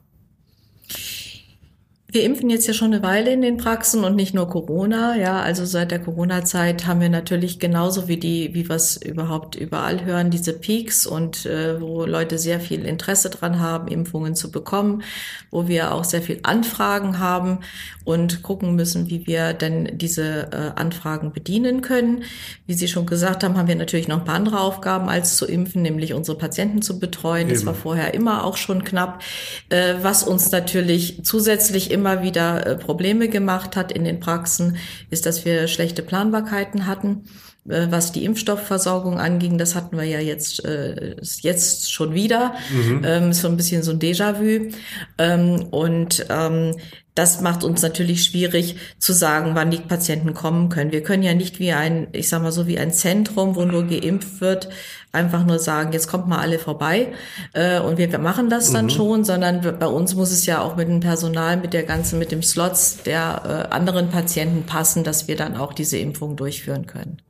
Wir 2.09 2.23
impfen 2.23 2.49
jetzt 2.49 2.65
ja 2.65 2.73
schon 2.73 2.93
eine 2.93 3.03
Weile 3.03 3.33
in 3.33 3.41
den 3.41 3.57
Praxen 3.57 4.05
und 4.05 4.15
nicht 4.15 4.33
nur 4.33 4.49
Corona. 4.49 5.17
Ja, 5.17 5.41
also 5.41 5.65
seit 5.65 5.91
der 5.91 5.99
Corona-Zeit 5.99 6.87
haben 6.87 7.01
wir 7.01 7.09
natürlich 7.09 7.59
genauso 7.59 8.07
wie 8.07 8.15
die, 8.15 8.53
wie 8.53 8.69
wir 8.69 8.77
es 8.77 8.95
überhaupt 8.95 9.55
überall 9.55 10.05
hören, 10.05 10.31
diese 10.31 10.53
Peaks 10.53 11.05
und 11.05 11.45
äh, 11.45 11.81
wo 11.81 12.05
Leute 12.05 12.37
sehr 12.37 12.61
viel 12.61 12.85
Interesse 12.85 13.29
dran 13.29 13.59
haben, 13.59 13.89
Impfungen 13.89 14.35
zu 14.35 14.51
bekommen, 14.51 15.03
wo 15.51 15.67
wir 15.67 15.93
auch 15.93 16.05
sehr 16.05 16.21
viel 16.21 16.39
Anfragen 16.43 17.19
haben 17.19 17.59
und 18.05 18.41
gucken 18.41 18.75
müssen, 18.75 19.09
wie 19.09 19.27
wir 19.27 19.51
denn 19.51 19.97
diese 19.97 20.47
äh, 20.53 20.79
Anfragen 20.79 21.33
bedienen 21.33 21.81
können. 21.81 22.23
Wie 22.67 22.73
Sie 22.73 22.87
schon 22.87 23.05
gesagt 23.05 23.43
haben, 23.43 23.57
haben 23.57 23.67
wir 23.67 23.75
natürlich 23.75 24.07
noch 24.07 24.19
ein 24.19 24.25
paar 24.25 24.35
andere 24.35 24.61
Aufgaben 24.61 25.09
als 25.09 25.35
zu 25.35 25.45
impfen, 25.45 25.81
nämlich 25.81 26.13
unsere 26.13 26.37
Patienten 26.37 26.81
zu 26.81 26.99
betreuen. 26.99 27.47
Eben. 27.47 27.55
Das 27.55 27.65
war 27.65 27.73
vorher 27.73 28.13
immer 28.13 28.45
auch 28.45 28.55
schon 28.55 28.85
knapp, 28.85 29.21
äh, 29.67 29.95
was 30.01 30.23
uns 30.23 30.51
natürlich 30.51 31.19
zusätzlich 31.23 31.96
immer 31.97 32.21
wieder 32.21 32.65
äh, 32.65 32.75
Probleme 32.75 33.27
gemacht 33.27 33.75
hat 33.75 33.91
in 33.91 34.03
den 34.03 34.19
Praxen, 34.19 34.77
ist, 35.09 35.25
dass 35.25 35.45
wir 35.45 35.67
schlechte 35.67 36.03
Planbarkeiten 36.03 36.85
hatten 36.85 37.23
äh, 37.67 37.87
was 37.89 38.11
die 38.11 38.23
Impfstoffversorgung 38.23 39.19
anging, 39.19 39.57
das 39.57 39.75
hatten 39.75 39.97
wir 39.97 40.05
ja 40.05 40.19
jetzt, 40.19 40.63
äh, 40.63 41.15
jetzt 41.41 41.91
schon 41.91 42.13
wieder. 42.13 42.53
Mhm. 42.71 43.01
Ähm, 43.03 43.33
so 43.33 43.47
ein 43.47 43.57
bisschen 43.57 43.83
so 43.83 43.91
ein 43.91 43.99
Déjà-vu. 43.99 44.71
Ähm, 45.17 45.65
und 45.71 46.25
ähm, 46.29 46.75
das 47.17 47.41
macht 47.41 47.63
uns 47.63 47.81
natürlich 47.81 48.23
schwierig 48.23 48.75
zu 48.99 49.11
sagen, 49.11 49.51
wann 49.55 49.71
die 49.71 49.77
Patienten 49.77 50.35
kommen 50.35 50.69
können. 50.69 50.91
Wir 50.91 51.01
können 51.01 51.23
ja 51.23 51.33
nicht 51.33 51.59
wie 51.59 51.71
ein, 51.71 52.07
ich 52.11 52.29
sag 52.29 52.43
mal 52.43 52.51
so 52.51 52.67
wie 52.67 52.77
ein 52.77 52.93
Zentrum, 52.93 53.55
wo 53.55 53.65
nur 53.65 53.87
geimpft 53.87 54.39
wird, 54.39 54.69
einfach 55.17 55.45
nur 55.45 55.59
sagen, 55.59 55.91
jetzt 55.93 56.07
kommt 56.07 56.27
mal 56.27 56.39
alle 56.39 56.59
vorbei 56.59 57.13
äh, 57.53 57.79
und 57.79 57.97
wir, 57.97 58.17
machen 58.19 58.49
das 58.49 58.71
dann 58.71 58.85
mhm. 58.85 58.89
schon, 58.89 59.23
sondern 59.23 59.61
bei 59.79 59.87
uns 59.87 60.15
muss 60.15 60.31
es 60.31 60.45
ja 60.45 60.61
auch 60.61 60.75
mit 60.75 60.87
dem 60.87 60.99
Personal, 60.99 61.57
mit 61.57 61.73
der 61.73 61.83
ganzen, 61.83 62.19
mit 62.19 62.31
dem 62.31 62.43
Slots 62.43 63.03
der 63.03 63.67
äh, 63.69 63.73
anderen 63.73 64.09
Patienten 64.09 64.63
passen, 64.63 65.03
dass 65.03 65.27
wir 65.27 65.35
dann 65.35 65.57
auch 65.57 65.73
diese 65.73 65.97
Impfung 65.97 66.35
durchführen 66.35 66.87
können. 66.87 67.21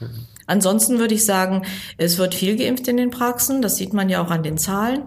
Mhm. 0.00 0.26
Ansonsten 0.46 0.98
würde 0.98 1.14
ich 1.14 1.24
sagen, 1.24 1.62
es 1.98 2.18
wird 2.18 2.34
viel 2.34 2.56
geimpft 2.56 2.88
in 2.88 2.96
den 2.96 3.10
Praxen. 3.10 3.62
Das 3.62 3.76
sieht 3.76 3.92
man 3.92 4.08
ja 4.08 4.22
auch 4.22 4.30
an 4.30 4.42
den 4.42 4.58
Zahlen. 4.58 5.04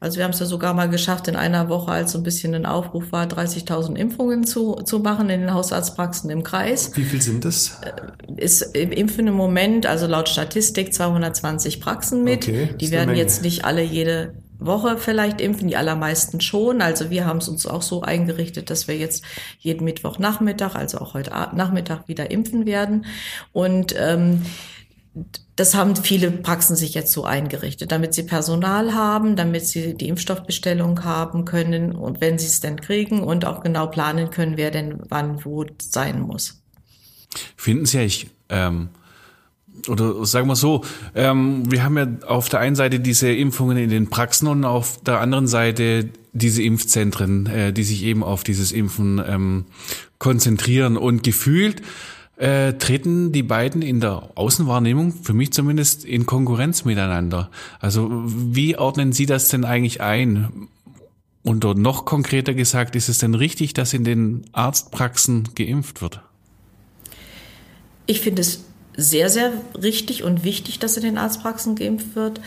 Also 0.00 0.18
wir 0.18 0.24
haben 0.24 0.32
es 0.32 0.38
ja 0.38 0.46
sogar 0.46 0.74
mal 0.74 0.88
geschafft, 0.88 1.26
in 1.26 1.36
einer 1.36 1.68
Woche, 1.68 1.90
als 1.90 2.12
so 2.12 2.18
ein 2.18 2.22
bisschen 2.22 2.54
ein 2.54 2.66
Aufruf 2.66 3.10
war, 3.10 3.26
30.000 3.26 3.96
Impfungen 3.96 4.44
zu, 4.44 4.74
zu 4.84 5.00
machen 5.00 5.28
in 5.28 5.40
den 5.40 5.54
Hausarztpraxen 5.54 6.30
im 6.30 6.44
Kreis. 6.44 6.92
Wie 6.94 7.02
viel 7.02 7.20
sind 7.20 7.44
das? 7.44 7.80
Äh, 7.82 8.40
ist 8.40 8.76
impfen 8.76 9.26
im 9.26 9.34
Moment, 9.34 9.86
also 9.86 10.06
laut 10.06 10.28
Statistik, 10.28 10.94
220 10.94 11.80
Praxen 11.80 12.22
mit. 12.22 12.46
Okay, 12.46 12.70
die 12.80 12.90
werden 12.90 13.16
jetzt 13.16 13.42
nicht 13.42 13.64
alle 13.64 13.82
jede 13.82 14.34
Woche 14.58 14.98
vielleicht 14.98 15.40
impfen, 15.40 15.68
die 15.68 15.76
allermeisten 15.76 16.40
schon. 16.40 16.82
Also 16.82 17.10
wir 17.10 17.26
haben 17.26 17.38
es 17.38 17.48
uns 17.48 17.66
auch 17.66 17.82
so 17.82 18.02
eingerichtet, 18.02 18.70
dass 18.70 18.88
wir 18.88 18.96
jetzt 18.96 19.24
jeden 19.58 19.84
Mittwochnachmittag, 19.84 20.74
also 20.74 20.98
auch 20.98 21.14
heute 21.14 21.30
Nachmittag 21.54 22.08
wieder 22.08 22.30
impfen 22.30 22.66
werden. 22.66 23.06
Und 23.52 23.94
ähm, 23.96 24.42
das 25.56 25.74
haben 25.74 25.96
viele 25.96 26.30
Praxen 26.30 26.76
sich 26.76 26.94
jetzt 26.94 27.12
so 27.12 27.24
eingerichtet, 27.24 27.90
damit 27.90 28.14
sie 28.14 28.22
Personal 28.22 28.94
haben, 28.94 29.34
damit 29.34 29.66
sie 29.66 29.94
die 29.94 30.08
Impfstoffbestellung 30.08 31.04
haben 31.04 31.44
können 31.44 31.92
und 31.92 32.20
wenn 32.20 32.38
sie 32.38 32.46
es 32.46 32.60
denn 32.60 32.80
kriegen 32.80 33.22
und 33.22 33.44
auch 33.44 33.62
genau 33.62 33.88
planen 33.88 34.30
können, 34.30 34.56
wer 34.56 34.70
denn 34.70 35.00
wann 35.08 35.44
wo 35.44 35.66
sein 35.80 36.20
muss. 36.20 36.62
Finden 37.56 37.86
Sie 37.86 37.98
eigentlich, 37.98 38.30
ähm, 38.48 38.90
oder 39.88 40.24
sagen 40.26 40.48
wir 40.48 40.56
so, 40.56 40.84
ähm, 41.14 41.70
wir 41.70 41.82
haben 41.82 41.98
ja 41.98 42.06
auf 42.26 42.48
der 42.48 42.60
einen 42.60 42.76
Seite 42.76 43.00
diese 43.00 43.30
Impfungen 43.30 43.76
in 43.76 43.90
den 43.90 44.10
Praxen 44.10 44.48
und 44.48 44.64
auf 44.64 45.00
der 45.02 45.20
anderen 45.20 45.46
Seite 45.46 46.08
diese 46.32 46.62
Impfzentren, 46.62 47.46
äh, 47.46 47.72
die 47.72 47.84
sich 47.84 48.04
eben 48.04 48.22
auf 48.22 48.44
dieses 48.44 48.72
Impfen 48.72 49.22
ähm, 49.26 49.66
konzentrieren 50.18 50.96
und 50.96 51.22
gefühlt 51.22 51.82
äh, 52.38 52.74
treten 52.74 53.32
die 53.32 53.42
beiden 53.42 53.82
in 53.82 54.00
der 54.00 54.30
Außenwahrnehmung, 54.36 55.12
für 55.12 55.34
mich 55.34 55.52
zumindest, 55.52 56.04
in 56.04 56.24
Konkurrenz 56.24 56.84
miteinander. 56.84 57.50
Also 57.80 58.08
wie 58.10 58.76
ordnen 58.76 59.12
Sie 59.12 59.26
das 59.26 59.48
denn 59.48 59.64
eigentlich 59.64 60.00
ein? 60.00 60.68
Und 61.42 61.64
noch 61.64 62.04
konkreter 62.04 62.54
gesagt, 62.54 62.94
ist 62.94 63.08
es 63.08 63.18
denn 63.18 63.34
richtig, 63.34 63.74
dass 63.74 63.92
in 63.92 64.04
den 64.04 64.44
Arztpraxen 64.52 65.48
geimpft 65.54 66.02
wird? 66.02 66.20
Ich 68.06 68.20
finde 68.20 68.42
es 68.42 68.64
sehr, 68.96 69.30
sehr 69.30 69.52
richtig 69.80 70.22
und 70.22 70.44
wichtig, 70.44 70.78
dass 70.78 70.96
in 70.96 71.02
den 71.02 71.18
Arztpraxen 71.18 71.74
geimpft 71.74 72.14
wird. 72.14 72.40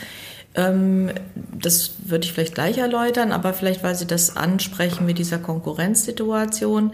Ähm, 0.56 1.12
das 1.36 1.94
würde 2.06 2.26
ich 2.26 2.34
vielleicht 2.34 2.56
gleich 2.56 2.78
erläutern, 2.78 3.32
aber 3.32 3.54
vielleicht, 3.54 3.84
weil 3.84 3.96
Sie 3.96 4.08
das 4.08 4.36
ansprechen 4.38 5.06
mit 5.06 5.18
dieser 5.18 5.40
Konkurrenzsituation, 5.40 6.94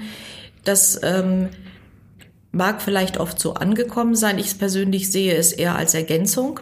dass 0.63 1.00
ähm, 1.04 1.50
mag 2.51 2.82
vielleicht 2.82 3.20
oft 3.20 3.39
so 3.39 3.54
angekommen 3.54 4.16
sein. 4.16 4.39
Ich 4.39 4.58
persönlich 4.58 5.12
sehe 5.12 5.36
es 5.36 5.51
eher 5.51 5.75
als 5.75 5.94
Ergänzung. 5.94 6.60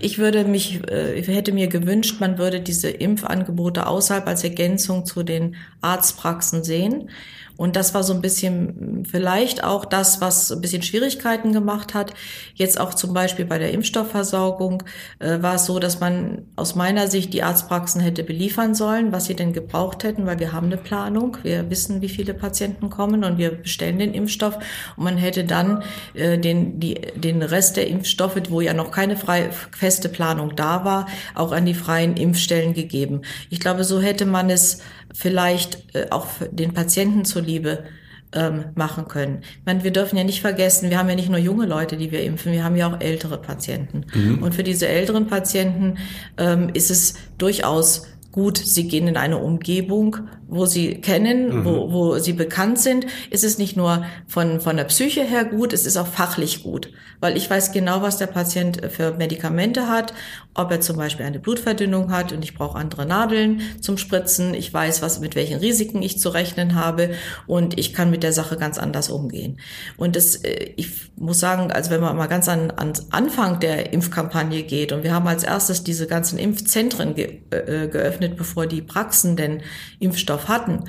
Ich 0.00 0.18
würde 0.18 0.44
mich, 0.44 0.80
äh, 0.90 1.22
hätte 1.22 1.52
mir 1.52 1.68
gewünscht, 1.68 2.20
man 2.20 2.38
würde 2.38 2.60
diese 2.60 2.90
Impfangebote 2.90 3.86
außerhalb 3.86 4.26
als 4.26 4.44
Ergänzung 4.44 5.06
zu 5.06 5.22
den 5.22 5.56
Arztpraxen 5.80 6.64
sehen. 6.64 7.10
Und 7.58 7.74
das 7.74 7.92
war 7.92 8.04
so 8.04 8.14
ein 8.14 8.22
bisschen 8.22 9.04
vielleicht 9.04 9.64
auch 9.64 9.84
das, 9.84 10.20
was 10.20 10.52
ein 10.52 10.60
bisschen 10.60 10.82
Schwierigkeiten 10.82 11.52
gemacht 11.52 11.92
hat. 11.92 12.14
Jetzt 12.54 12.78
auch 12.78 12.94
zum 12.94 13.12
Beispiel 13.12 13.44
bei 13.44 13.58
der 13.58 13.72
Impfstoffversorgung 13.72 14.84
äh, 15.18 15.42
war 15.42 15.56
es 15.56 15.66
so, 15.66 15.80
dass 15.80 15.98
man 15.98 16.46
aus 16.54 16.76
meiner 16.76 17.08
Sicht 17.08 17.34
die 17.34 17.42
Arztpraxen 17.42 18.00
hätte 18.00 18.22
beliefern 18.22 18.76
sollen, 18.76 19.10
was 19.10 19.24
sie 19.24 19.34
denn 19.34 19.52
gebraucht 19.52 20.04
hätten, 20.04 20.24
weil 20.24 20.38
wir 20.38 20.52
haben 20.52 20.68
eine 20.68 20.76
Planung. 20.76 21.36
Wir 21.42 21.68
wissen, 21.68 22.00
wie 22.00 22.08
viele 22.08 22.32
Patienten 22.32 22.90
kommen 22.90 23.24
und 23.24 23.38
wir 23.38 23.50
bestellen 23.50 23.98
den 23.98 24.14
Impfstoff. 24.14 24.56
Und 24.96 25.02
man 25.02 25.16
hätte 25.16 25.42
dann 25.42 25.82
äh, 26.14 26.38
den, 26.38 26.78
die, 26.78 26.94
den 27.16 27.42
Rest 27.42 27.76
der 27.76 27.88
Impfstoffe, 27.88 28.40
wo 28.50 28.60
ja 28.60 28.72
noch 28.72 28.92
keine 28.92 29.16
frei, 29.16 29.50
feste 29.76 30.08
Planung 30.08 30.54
da 30.54 30.84
war, 30.84 31.08
auch 31.34 31.50
an 31.50 31.66
die 31.66 31.74
freien 31.74 32.16
Impfstellen 32.16 32.72
gegeben. 32.72 33.22
Ich 33.50 33.58
glaube, 33.58 33.82
so 33.82 34.00
hätte 34.00 34.26
man 34.26 34.48
es 34.48 34.80
vielleicht 35.14 35.94
äh, 35.94 36.06
auch 36.10 36.26
den 36.50 36.74
Patienten 36.74 37.24
zuliebe 37.24 37.84
ähm, 38.32 38.66
machen 38.74 39.08
können. 39.08 39.40
Ich 39.42 39.66
meine, 39.66 39.84
wir 39.84 39.90
dürfen 39.90 40.16
ja 40.16 40.24
nicht 40.24 40.40
vergessen, 40.40 40.90
wir 40.90 40.98
haben 40.98 41.08
ja 41.08 41.14
nicht 41.14 41.30
nur 41.30 41.38
junge 41.38 41.66
Leute, 41.66 41.96
die 41.96 42.10
wir 42.10 42.22
impfen, 42.22 42.52
wir 42.52 42.64
haben 42.64 42.76
ja 42.76 42.92
auch 42.92 43.00
ältere 43.00 43.38
Patienten. 43.38 44.04
Mhm. 44.14 44.42
Und 44.42 44.54
für 44.54 44.62
diese 44.62 44.86
älteren 44.86 45.26
Patienten 45.26 45.98
ähm, 46.36 46.70
ist 46.74 46.90
es 46.90 47.14
durchaus 47.38 48.06
gut, 48.32 48.58
sie 48.58 48.86
gehen 48.86 49.08
in 49.08 49.16
eine 49.16 49.38
Umgebung, 49.38 50.18
wo 50.48 50.66
sie 50.66 50.96
kennen, 51.00 51.60
mhm. 51.60 51.64
wo, 51.64 51.92
wo 51.92 52.18
sie 52.18 52.32
bekannt 52.32 52.78
sind, 52.78 53.06
ist 53.30 53.44
es 53.44 53.58
nicht 53.58 53.76
nur 53.76 54.04
von, 54.26 54.60
von 54.60 54.76
der 54.76 54.84
Psyche 54.84 55.22
her 55.22 55.44
gut, 55.44 55.72
es 55.72 55.86
ist 55.86 55.96
auch 55.96 56.06
fachlich 56.06 56.62
gut. 56.62 56.90
Weil 57.20 57.36
ich 57.36 57.50
weiß 57.50 57.72
genau, 57.72 58.00
was 58.00 58.16
der 58.16 58.28
Patient 58.28 58.80
für 58.90 59.12
Medikamente 59.12 59.88
hat, 59.88 60.14
ob 60.54 60.70
er 60.70 60.80
zum 60.80 60.96
Beispiel 60.96 61.26
eine 61.26 61.38
Blutverdünnung 61.38 62.12
hat 62.12 62.32
und 62.32 62.44
ich 62.44 62.54
brauche 62.54 62.78
andere 62.78 63.06
Nadeln 63.06 63.60
zum 63.80 63.98
Spritzen. 63.98 64.54
Ich 64.54 64.72
weiß, 64.72 65.02
was, 65.02 65.20
mit 65.20 65.34
welchen 65.34 65.58
Risiken 65.58 66.00
ich 66.00 66.18
zu 66.18 66.30
rechnen 66.30 66.74
habe 66.74 67.10
und 67.46 67.78
ich 67.78 67.92
kann 67.92 68.10
mit 68.10 68.22
der 68.22 68.32
Sache 68.32 68.56
ganz 68.56 68.78
anders 68.78 69.10
umgehen. 69.10 69.58
Und 69.96 70.16
das, 70.16 70.36
äh, 70.36 70.72
ich 70.76 71.10
muss 71.16 71.40
sagen, 71.40 71.70
also 71.70 71.90
wenn 71.90 72.00
man 72.00 72.16
mal 72.16 72.26
ganz 72.26 72.48
an, 72.48 72.70
an 72.70 72.92
Anfang 73.10 73.60
der 73.60 73.92
Impfkampagne 73.92 74.62
geht 74.62 74.92
und 74.92 75.02
wir 75.02 75.12
haben 75.12 75.26
als 75.26 75.44
erstes 75.44 75.84
diese 75.84 76.06
ganzen 76.06 76.38
Impfzentren 76.38 77.14
ge, 77.14 77.40
äh, 77.50 77.88
geöffnet, 77.88 78.36
bevor 78.36 78.66
die 78.66 78.82
Praxen 78.82 79.36
den 79.36 79.62
Impfstoff 79.98 80.37
hatten, 80.46 80.84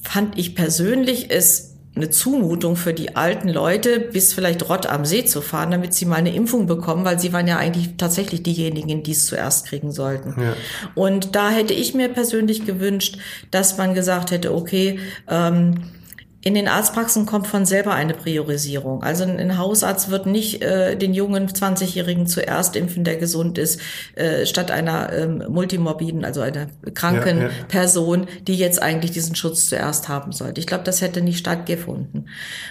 fand 0.00 0.38
ich 0.38 0.54
persönlich 0.54 1.30
es 1.30 1.72
eine 1.96 2.10
Zumutung 2.10 2.76
für 2.76 2.92
die 2.92 3.16
alten 3.16 3.48
Leute, 3.48 3.98
bis 3.98 4.34
vielleicht 4.34 4.68
Rott 4.68 4.86
am 4.86 5.06
See 5.06 5.24
zu 5.24 5.40
fahren, 5.40 5.70
damit 5.70 5.94
sie 5.94 6.04
mal 6.04 6.16
eine 6.16 6.34
Impfung 6.34 6.66
bekommen, 6.66 7.06
weil 7.06 7.18
sie 7.18 7.32
waren 7.32 7.48
ja 7.48 7.56
eigentlich 7.56 7.96
tatsächlich 7.96 8.42
diejenigen, 8.42 9.02
die 9.02 9.12
es 9.12 9.24
zuerst 9.24 9.66
kriegen 9.66 9.90
sollten. 9.92 10.34
Ja. 10.38 10.54
Und 10.94 11.34
da 11.34 11.48
hätte 11.48 11.72
ich 11.72 11.94
mir 11.94 12.10
persönlich 12.10 12.66
gewünscht, 12.66 13.18
dass 13.50 13.78
man 13.78 13.94
gesagt 13.94 14.30
hätte, 14.30 14.54
okay, 14.54 15.00
ähm, 15.28 15.84
in 16.46 16.54
den 16.54 16.68
Arztpraxen 16.68 17.26
kommt 17.26 17.48
von 17.48 17.66
selber 17.66 17.90
eine 17.94 18.14
Priorisierung. 18.14 19.02
Also 19.02 19.24
ein 19.24 19.58
Hausarzt 19.58 20.12
wird 20.12 20.26
nicht 20.26 20.62
äh, 20.62 20.94
den 20.94 21.12
jungen 21.12 21.48
20-Jährigen 21.48 22.28
zuerst 22.28 22.76
impfen, 22.76 23.02
der 23.02 23.16
gesund 23.16 23.58
ist, 23.58 23.80
äh, 24.14 24.46
statt 24.46 24.70
einer 24.70 25.12
ähm, 25.12 25.42
multimorbiden, 25.48 26.24
also 26.24 26.42
einer 26.42 26.68
kranken 26.94 27.38
ja, 27.38 27.44
ja. 27.46 27.50
Person, 27.66 28.28
die 28.46 28.54
jetzt 28.54 28.80
eigentlich 28.80 29.10
diesen 29.10 29.34
Schutz 29.34 29.66
zuerst 29.66 30.08
haben 30.08 30.30
sollte. 30.30 30.60
Ich 30.60 30.68
glaube, 30.68 30.84
das 30.84 31.00
hätte 31.00 31.20
nicht 31.20 31.38
stattgefunden. 31.38 32.28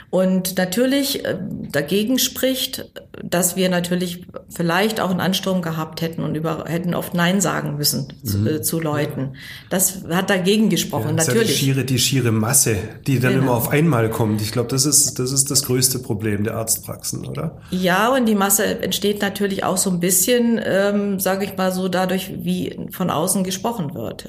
Und 0.09 0.57
natürlich 0.57 1.25
äh, 1.25 1.35
dagegen 1.69 2.17
spricht, 2.17 2.89
dass 3.23 3.57
wir 3.57 3.67
natürlich 3.67 4.25
vielleicht 4.47 5.01
auch 5.01 5.09
einen 5.09 5.19
Ansturm 5.19 5.61
gehabt 5.61 6.01
hätten 6.01 6.21
und 6.21 6.35
über, 6.35 6.63
hätten 6.65 6.93
oft 6.93 7.13
Nein 7.13 7.41
sagen 7.41 7.75
müssen 7.75 8.07
mhm. 8.23 8.27
zu, 8.27 8.47
äh, 8.47 8.61
zu, 8.61 8.79
Leuten. 8.79 9.33
Das 9.69 10.05
hat 10.09 10.29
dagegen 10.29 10.69
gesprochen, 10.69 11.17
ja, 11.17 11.25
natürlich. 11.25 11.49
die, 11.49 11.53
schiere, 11.53 11.83
die 11.83 11.99
schiere 11.99 12.31
Masse, 12.31 12.77
die 13.05 13.19
dann 13.19 13.33
genau. 13.33 13.43
immer 13.43 13.53
auf 13.55 13.64
auf 13.65 13.71
einmal 13.71 14.09
kommt. 14.09 14.41
Ich 14.41 14.51
glaube, 14.51 14.69
das 14.69 14.85
ist, 14.85 15.19
das 15.19 15.31
ist 15.31 15.49
das 15.51 15.63
größte 15.63 15.99
Problem 15.99 16.43
der 16.43 16.55
Arztpraxen, 16.55 17.25
oder? 17.25 17.57
Ja, 17.71 18.13
und 18.13 18.25
die 18.25 18.35
Masse 18.35 18.65
entsteht 18.65 19.21
natürlich 19.21 19.63
auch 19.63 19.77
so 19.77 19.89
ein 19.89 19.99
bisschen, 19.99 20.59
ähm, 20.63 21.19
sage 21.19 21.45
ich 21.45 21.57
mal 21.57 21.71
so, 21.71 21.87
dadurch, 21.87 22.33
wie 22.43 22.87
von 22.91 23.09
außen 23.09 23.43
gesprochen 23.43 23.93
wird. 23.93 24.27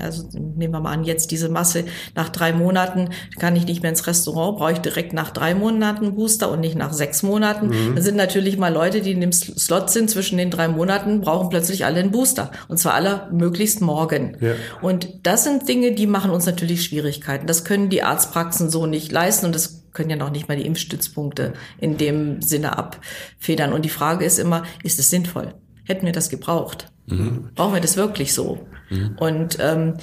Also 0.00 0.28
nehmen 0.32 0.72
wir 0.72 0.80
mal 0.80 0.92
an, 0.92 1.04
jetzt 1.04 1.30
diese 1.30 1.48
Masse 1.48 1.84
nach 2.14 2.28
drei 2.28 2.52
Monaten 2.52 3.10
kann 3.38 3.56
ich 3.56 3.66
nicht 3.66 3.82
mehr 3.82 3.90
ins 3.90 4.06
Restaurant, 4.06 4.58
brauche 4.58 4.72
ich 4.72 4.78
direkt 4.78 5.12
nach 5.12 5.30
drei 5.30 5.54
Monaten 5.54 6.14
Booster 6.14 6.50
und 6.50 6.60
nicht 6.60 6.76
nach 6.76 6.92
sechs 6.92 7.22
Monaten. 7.22 7.68
Mhm. 7.68 7.94
Dann 7.94 8.04
sind 8.04 8.16
natürlich 8.16 8.58
mal 8.58 8.72
Leute, 8.72 9.00
die 9.00 9.12
in 9.12 9.20
dem 9.20 9.32
Slot 9.32 9.90
sind 9.90 10.10
zwischen 10.10 10.38
den 10.38 10.50
drei 10.50 10.68
Monaten, 10.68 11.20
brauchen 11.20 11.48
plötzlich 11.48 11.84
alle 11.84 12.00
einen 12.00 12.10
Booster. 12.10 12.50
Und 12.68 12.78
zwar 12.78 12.94
alle 12.94 13.28
möglichst 13.32 13.80
morgen. 13.80 14.36
Ja. 14.40 14.52
Und 14.82 15.08
das 15.22 15.44
sind 15.44 15.68
Dinge, 15.68 15.92
die 15.92 16.06
machen 16.06 16.30
uns 16.30 16.46
natürlich 16.46 16.84
Schwierigkeiten. 16.84 17.46
Das 17.46 17.64
können 17.64 17.88
die 17.88 18.02
Arztpraxen 18.02 18.70
so 18.70 18.86
nicht 18.86 19.12
leisten 19.12 19.46
und 19.46 19.54
das 19.54 19.84
können 19.92 20.10
ja 20.10 20.16
noch 20.16 20.30
nicht 20.30 20.48
mal 20.48 20.56
die 20.56 20.66
Impfstützpunkte 20.66 21.54
in 21.80 21.96
dem 21.96 22.40
Sinne 22.40 22.78
abfedern. 22.78 23.72
Und 23.72 23.84
die 23.84 23.88
Frage 23.88 24.24
ist 24.24 24.38
immer, 24.38 24.62
ist 24.84 24.98
es 24.98 25.10
sinnvoll? 25.10 25.54
Hätten 25.88 26.04
wir 26.04 26.12
das 26.12 26.28
gebraucht? 26.28 26.92
Mhm. 27.06 27.48
Brauchen 27.54 27.72
wir 27.72 27.80
das 27.80 27.96
wirklich 27.96 28.34
so? 28.34 28.68
Mhm. 28.90 29.16
Und 29.18 29.56
ähm, 29.58 29.94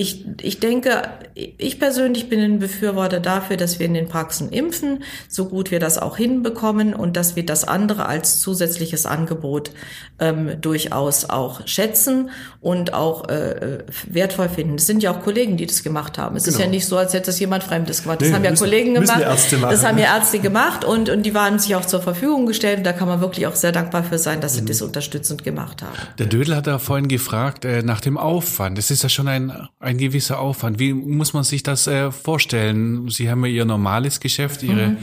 ich, 0.00 0.24
ich 0.40 0.60
denke, 0.60 1.02
ich 1.34 1.78
persönlich 1.78 2.30
bin 2.30 2.40
ein 2.40 2.58
Befürworter 2.58 3.20
dafür, 3.20 3.58
dass 3.58 3.78
wir 3.78 3.84
in 3.84 3.92
den 3.92 4.08
Praxen 4.08 4.48
impfen, 4.48 5.02
so 5.28 5.44
gut 5.44 5.70
wir 5.70 5.78
das 5.78 5.98
auch 5.98 6.16
hinbekommen 6.16 6.94
und 6.94 7.18
dass 7.18 7.36
wir 7.36 7.44
das 7.44 7.64
andere 7.68 8.06
als 8.06 8.40
zusätzliches 8.40 9.04
Angebot 9.04 9.72
ähm, 10.18 10.58
durchaus 10.62 11.28
auch 11.28 11.66
schätzen 11.66 12.30
und 12.62 12.94
auch 12.94 13.28
äh, 13.28 13.80
wertvoll 14.06 14.48
finden. 14.48 14.76
Es 14.76 14.86
sind 14.86 15.02
ja 15.02 15.10
auch 15.10 15.22
Kollegen, 15.22 15.58
die 15.58 15.66
das 15.66 15.82
gemacht 15.82 16.16
haben. 16.16 16.34
Es 16.34 16.44
genau. 16.44 16.56
ist 16.56 16.64
ja 16.64 16.70
nicht 16.70 16.86
so, 16.86 16.96
als 16.96 17.12
hätte 17.12 17.26
das 17.26 17.38
jemand 17.38 17.62
Fremdes 17.62 18.02
gemacht. 18.02 18.22
Das 18.22 18.28
nee, 18.28 18.34
haben 18.34 18.44
ja 18.44 18.50
müssen, 18.52 18.64
Kollegen 18.64 18.94
gemacht. 18.94 19.20
Das 19.20 19.84
haben 19.84 19.98
ja 19.98 20.16
Ärzte 20.16 20.38
gemacht 20.38 20.82
und, 20.82 21.10
und 21.10 21.24
die 21.24 21.34
waren 21.34 21.58
sich 21.58 21.74
auch 21.74 21.84
zur 21.84 22.00
Verfügung 22.00 22.46
gestellt. 22.46 22.78
Und 22.78 22.84
da 22.84 22.94
kann 22.94 23.06
man 23.06 23.20
wirklich 23.20 23.46
auch 23.46 23.54
sehr 23.54 23.72
dankbar 23.72 24.02
für 24.02 24.16
sein, 24.16 24.40
dass 24.40 24.54
sie 24.54 24.62
mhm. 24.62 24.66
das 24.66 24.80
unterstützend 24.80 25.44
gemacht 25.44 25.82
haben. 25.82 25.92
Der 26.18 26.26
Dödel 26.26 26.56
hat 26.56 26.66
da 26.66 26.78
vorhin 26.78 27.08
gefragt 27.08 27.66
äh, 27.66 27.82
nach 27.82 28.00
dem 28.00 28.16
Aufwand. 28.16 28.78
Das 28.78 28.90
ist 28.90 29.02
ja 29.02 29.10
schon 29.10 29.28
ein 29.28 29.52
ein 29.89 29.89
gewisser 29.98 30.38
Aufwand. 30.38 30.78
Wie 30.78 30.92
muss 30.92 31.32
man 31.32 31.44
sich 31.44 31.62
das 31.62 31.86
äh, 31.86 32.10
vorstellen? 32.10 33.08
Sie 33.08 33.30
haben 33.30 33.44
ja 33.44 33.50
Ihr 33.50 33.64
normales 33.64 34.20
Geschäft, 34.20 34.62
Ihre 34.62 34.90
mhm. 34.90 34.98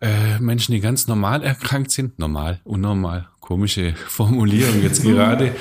äh, 0.00 0.38
Menschen, 0.40 0.72
die 0.72 0.80
ganz 0.80 1.06
normal 1.06 1.42
erkrankt 1.42 1.90
sind. 1.90 2.18
Normal, 2.18 2.60
unnormal, 2.64 3.28
komische 3.44 3.94
Formulierung 4.08 4.82
jetzt 4.82 5.02
gerade. 5.02 5.54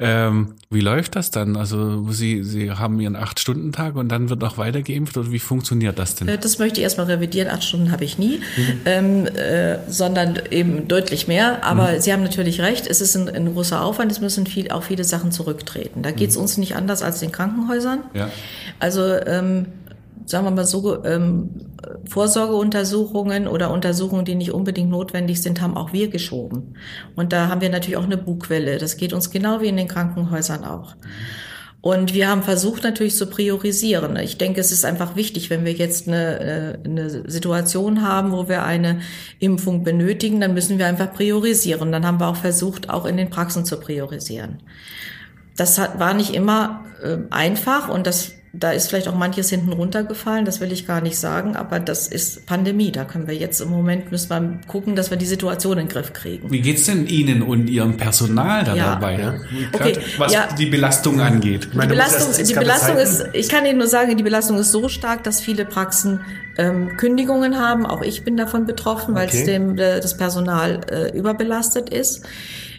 Ähm, 0.00 0.54
wie 0.70 0.80
läuft 0.80 1.16
das 1.16 1.30
dann? 1.30 1.56
Also 1.56 2.08
Sie, 2.10 2.44
Sie 2.44 2.70
haben 2.70 3.00
Ihren 3.00 3.16
Acht-Stunden-Tag 3.16 3.96
und 3.96 4.08
dann 4.10 4.28
wird 4.28 4.44
auch 4.44 4.56
weiter 4.56 4.82
geimpft 4.82 5.16
oder 5.16 5.32
wie 5.32 5.38
funktioniert 5.38 5.98
das 5.98 6.14
denn? 6.14 6.28
Äh, 6.28 6.38
das 6.38 6.58
möchte 6.58 6.80
ich 6.80 6.84
erstmal 6.84 7.06
revidieren. 7.06 7.48
Acht 7.48 7.64
Stunden 7.64 7.90
habe 7.90 8.04
ich 8.04 8.18
nie, 8.18 8.38
mhm. 8.38 8.80
ähm, 8.84 9.26
äh, 9.26 9.78
sondern 9.88 10.38
eben 10.50 10.86
deutlich 10.86 11.26
mehr. 11.26 11.64
Aber 11.64 11.92
mhm. 11.92 12.00
Sie 12.00 12.12
haben 12.12 12.22
natürlich 12.22 12.60
recht, 12.60 12.86
es 12.86 13.00
ist 13.00 13.16
ein, 13.16 13.28
ein, 13.28 13.54
großer 13.54 13.82
Aufwand. 13.82 14.12
Es 14.12 14.20
müssen 14.20 14.46
viel, 14.46 14.70
auch 14.70 14.84
viele 14.84 15.04
Sachen 15.04 15.32
zurücktreten. 15.32 16.02
Da 16.02 16.12
geht 16.12 16.30
es 16.30 16.36
mhm. 16.36 16.42
uns 16.42 16.58
nicht 16.58 16.76
anders 16.76 17.02
als 17.02 17.18
den 17.20 17.32
Krankenhäusern. 17.32 18.00
Ja. 18.14 18.30
Also 18.78 19.02
ähm, 19.02 19.66
sagen 20.28 20.44
wir 20.44 20.50
mal 20.50 20.66
so, 20.66 21.04
ähm, 21.04 21.50
Vorsorgeuntersuchungen 22.08 23.48
oder 23.48 23.70
Untersuchungen, 23.70 24.24
die 24.24 24.34
nicht 24.34 24.52
unbedingt 24.52 24.90
notwendig 24.90 25.42
sind, 25.42 25.60
haben 25.60 25.76
auch 25.76 25.92
wir 25.92 26.08
geschoben. 26.08 26.74
Und 27.16 27.32
da 27.32 27.48
haben 27.48 27.60
wir 27.60 27.70
natürlich 27.70 27.96
auch 27.96 28.04
eine 28.04 28.18
Bugwelle. 28.18 28.78
Das 28.78 28.96
geht 28.96 29.12
uns 29.12 29.30
genau 29.30 29.60
wie 29.60 29.68
in 29.68 29.76
den 29.76 29.88
Krankenhäusern 29.88 30.64
auch. 30.64 30.96
Und 31.80 32.12
wir 32.12 32.28
haben 32.28 32.42
versucht 32.42 32.82
natürlich 32.82 33.16
zu 33.16 33.26
priorisieren. 33.26 34.16
Ich 34.16 34.36
denke, 34.36 34.60
es 34.60 34.72
ist 34.72 34.84
einfach 34.84 35.14
wichtig, 35.14 35.48
wenn 35.48 35.64
wir 35.64 35.72
jetzt 35.72 36.08
eine, 36.08 36.40
äh, 36.40 36.78
eine 36.84 37.30
Situation 37.30 38.02
haben, 38.02 38.32
wo 38.32 38.48
wir 38.48 38.64
eine 38.64 39.00
Impfung 39.38 39.84
benötigen, 39.84 40.40
dann 40.40 40.54
müssen 40.54 40.78
wir 40.78 40.86
einfach 40.86 41.12
priorisieren. 41.14 41.92
Dann 41.92 42.04
haben 42.04 42.18
wir 42.18 42.26
auch 42.26 42.36
versucht, 42.36 42.90
auch 42.90 43.06
in 43.06 43.16
den 43.16 43.30
Praxen 43.30 43.64
zu 43.64 43.78
priorisieren. 43.78 44.58
Das 45.56 45.78
war 45.78 46.14
nicht 46.14 46.34
immer 46.34 46.84
äh, 47.02 47.18
einfach 47.30 47.88
und 47.88 48.06
das 48.06 48.32
da 48.58 48.72
ist 48.72 48.88
vielleicht 48.88 49.08
auch 49.08 49.14
manches 49.14 49.50
hinten 49.50 49.72
runtergefallen, 49.72 50.44
das 50.44 50.60
will 50.60 50.72
ich 50.72 50.86
gar 50.86 51.00
nicht 51.00 51.18
sagen, 51.18 51.54
aber 51.54 51.78
das 51.78 52.08
ist 52.08 52.46
Pandemie. 52.46 52.90
Da 52.90 53.04
können 53.04 53.28
wir 53.28 53.34
jetzt 53.34 53.60
im 53.60 53.68
Moment 53.70 54.10
müssen 54.10 54.30
wir 54.30 54.60
gucken, 54.66 54.96
dass 54.96 55.10
wir 55.10 55.16
die 55.16 55.26
Situation 55.26 55.78
in 55.78 55.86
den 55.86 55.88
Griff 55.88 56.12
kriegen. 56.12 56.50
Wie 56.50 56.60
geht's 56.60 56.86
denn 56.86 57.06
Ihnen 57.06 57.42
und 57.42 57.68
Ihrem 57.68 57.96
Personal 57.96 58.64
da 58.64 58.74
ja. 58.74 58.94
dabei? 58.94 59.18
Ja. 59.18 59.34
Okay. 59.72 59.98
Was 60.18 60.32
ja. 60.32 60.48
die 60.58 60.66
Belastung 60.66 61.20
angeht. 61.20 61.68
Die 61.72 61.86
Belastung, 61.86 62.44
die 62.44 62.54
Belastung 62.54 62.96
ist, 62.96 63.26
ich 63.32 63.48
kann 63.48 63.64
Ihnen 63.64 63.78
nur 63.78 63.86
sagen, 63.86 64.16
die 64.16 64.22
Belastung 64.22 64.58
ist 64.58 64.72
so 64.72 64.88
stark, 64.88 65.22
dass 65.22 65.40
viele 65.40 65.64
Praxen 65.64 66.20
ähm, 66.56 66.96
Kündigungen 66.96 67.58
haben. 67.58 67.86
Auch 67.86 68.02
ich 68.02 68.24
bin 68.24 68.36
davon 68.36 68.66
betroffen, 68.66 69.14
weil 69.14 69.28
okay. 69.28 69.38
es 69.38 69.44
dem 69.44 69.78
äh, 69.78 70.00
das 70.00 70.16
Personal 70.16 70.80
äh, 70.90 71.16
überbelastet 71.16 71.90
ist. 71.90 72.24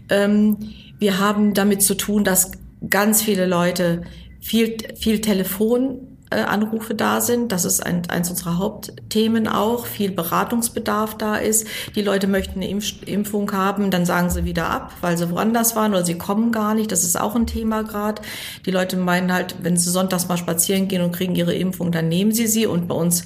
Ähm, 0.10 0.58
wir 1.00 1.20
haben 1.20 1.54
damit 1.54 1.82
zu 1.82 1.96
tun, 1.96 2.26
dass 2.26 2.52
ganz 2.90 3.22
viele 3.22 3.46
Leute 3.46 4.02
viel, 4.40 4.78
viel 4.96 5.22
Telefonanrufe 5.22 6.96
da 6.96 7.22
sind. 7.22 7.52
Das 7.52 7.66
ist 7.66 7.86
ein, 7.86 8.10
eins 8.10 8.30
unserer 8.30 8.58
Hauptthemen 8.58 9.48
auch. 9.48 9.86
Viel 9.86 10.12
Beratungsbedarf 10.12 11.18
da 11.18 11.36
ist. 11.36 11.68
Die 11.96 12.02
Leute 12.02 12.28
möchten 12.28 12.60
eine 12.60 12.70
Impf 12.70 13.04
Impfung 13.06 13.52
haben, 13.52 13.92
dann 13.92 14.06
sagen 14.06 14.30
sie 14.30 14.46
wieder 14.46 14.70
ab, 14.70 14.94
weil 15.02 15.18
sie 15.18 15.30
woanders 15.30 15.76
waren 15.76 15.92
oder 15.92 16.06
sie 16.06 16.18
kommen 16.18 16.52
gar 16.52 16.74
nicht. 16.74 16.92
Das 16.92 17.04
ist 17.04 17.20
auch 17.20 17.36
ein 17.36 17.48
Thema 17.48 17.84
gerade. 17.84 18.22
Die 18.66 18.72
Leute 18.72 18.98
meinen 18.98 19.34
halt, 19.34 19.56
wenn 19.62 19.78
sie 19.78 19.90
sonntags 19.90 20.28
mal 20.28 20.38
spazieren 20.38 20.88
gehen 20.88 21.02
und 21.02 21.12
kriegen 21.12 21.36
ihre 21.36 21.54
Impfung, 21.54 21.92
dann 21.92 22.08
nehmen 22.08 22.32
sie 22.32 22.48
sie. 22.48 22.66
Und 22.66 22.88
bei 22.88 22.96
uns 22.96 23.26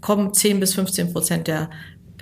kommen 0.00 0.34
10 0.34 0.60
bis 0.60 0.74
15 0.74 1.12
Prozent 1.12 1.48
der 1.48 1.70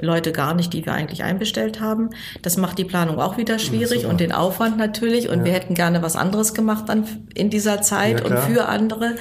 Leute 0.00 0.32
gar 0.32 0.54
nicht, 0.54 0.72
die 0.72 0.86
wir 0.86 0.94
eigentlich 0.94 1.22
einbestellt 1.22 1.80
haben. 1.80 2.10
Das 2.40 2.56
macht 2.56 2.78
die 2.78 2.84
Planung 2.84 3.18
auch 3.18 3.36
wieder 3.36 3.58
schwierig 3.58 4.06
und 4.06 4.20
den 4.20 4.32
Aufwand 4.32 4.78
natürlich. 4.78 5.28
Und 5.28 5.40
ja. 5.40 5.44
wir 5.46 5.52
hätten 5.52 5.74
gerne 5.74 6.02
was 6.02 6.16
anderes 6.16 6.54
gemacht 6.54 6.88
dann 6.88 7.04
in 7.34 7.50
dieser 7.50 7.82
Zeit 7.82 8.20
ja, 8.20 8.26
und 8.26 8.38
für 8.38 8.68
andere. 8.68 9.16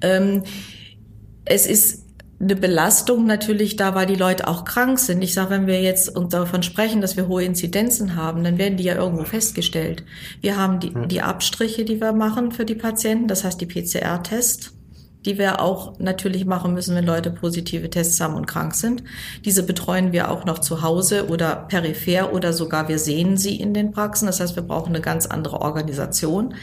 Ähm, 0.00 0.42
es 1.44 1.66
ist 1.66 2.06
eine 2.40 2.56
Belastung 2.56 3.26
natürlich 3.26 3.76
da, 3.76 3.94
weil 3.94 4.06
die 4.06 4.14
Leute 4.14 4.48
auch 4.48 4.64
krank 4.64 4.98
sind. 4.98 5.22
Ich 5.22 5.34
sage, 5.34 5.50
wenn 5.50 5.66
wir 5.66 5.82
jetzt 5.82 6.12
davon 6.30 6.62
sprechen, 6.62 7.02
dass 7.02 7.16
wir 7.16 7.28
hohe 7.28 7.44
Inzidenzen 7.44 8.16
haben, 8.16 8.42
dann 8.42 8.56
werden 8.56 8.78
die 8.78 8.84
ja 8.84 8.94
irgendwo 8.94 9.24
festgestellt. 9.24 10.04
Wir 10.40 10.56
haben 10.56 10.80
die, 10.80 10.92
die 11.08 11.20
Abstriche, 11.20 11.84
die 11.84 12.00
wir 12.00 12.14
machen 12.14 12.50
für 12.50 12.64
die 12.64 12.74
Patienten, 12.74 13.28
das 13.28 13.44
heißt 13.44 13.60
die 13.60 13.66
PCR-Tests 13.66 14.72
die 15.26 15.38
wir 15.38 15.60
auch 15.60 15.98
natürlich 15.98 16.46
machen 16.46 16.72
müssen, 16.72 16.96
wenn 16.96 17.04
Leute 17.04 17.30
positive 17.30 17.90
Tests 17.90 18.20
haben 18.20 18.34
und 18.34 18.46
krank 18.46 18.74
sind. 18.74 19.02
Diese 19.44 19.62
betreuen 19.62 20.12
wir 20.12 20.30
auch 20.30 20.44
noch 20.44 20.58
zu 20.58 20.82
Hause 20.82 21.28
oder 21.28 21.56
peripher 21.56 22.32
oder 22.32 22.52
sogar 22.52 22.88
wir 22.88 22.98
sehen 22.98 23.36
sie 23.36 23.56
in 23.56 23.74
den 23.74 23.90
Praxen. 23.90 24.26
Das 24.26 24.40
heißt, 24.40 24.56
wir 24.56 24.62
brauchen 24.62 24.94
eine 24.94 25.02
ganz 25.02 25.26
andere 25.26 25.60
Organisation. 25.60 26.54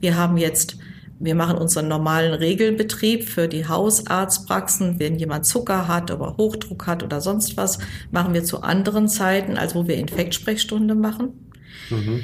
Wir 0.00 0.16
haben 0.16 0.36
jetzt 0.36 0.76
wir 1.20 1.34
machen 1.34 1.58
unseren 1.58 1.88
normalen 1.88 2.32
Regelbetrieb 2.32 3.28
für 3.28 3.48
die 3.48 3.66
Hausarztpraxen. 3.66 5.00
Wenn 5.00 5.16
jemand 5.16 5.46
Zucker 5.46 5.88
hat 5.88 6.12
oder 6.12 6.36
Hochdruck 6.36 6.86
hat 6.86 7.02
oder 7.02 7.20
sonst 7.20 7.56
was, 7.56 7.78
machen 8.12 8.34
wir 8.34 8.44
zu 8.44 8.62
anderen 8.62 9.08
Zeiten, 9.08 9.56
als 9.58 9.74
wo 9.74 9.88
wir 9.88 9.96
Infektsprechstunde 9.96 10.94
machen. 10.94 11.50
Mhm. 11.90 12.22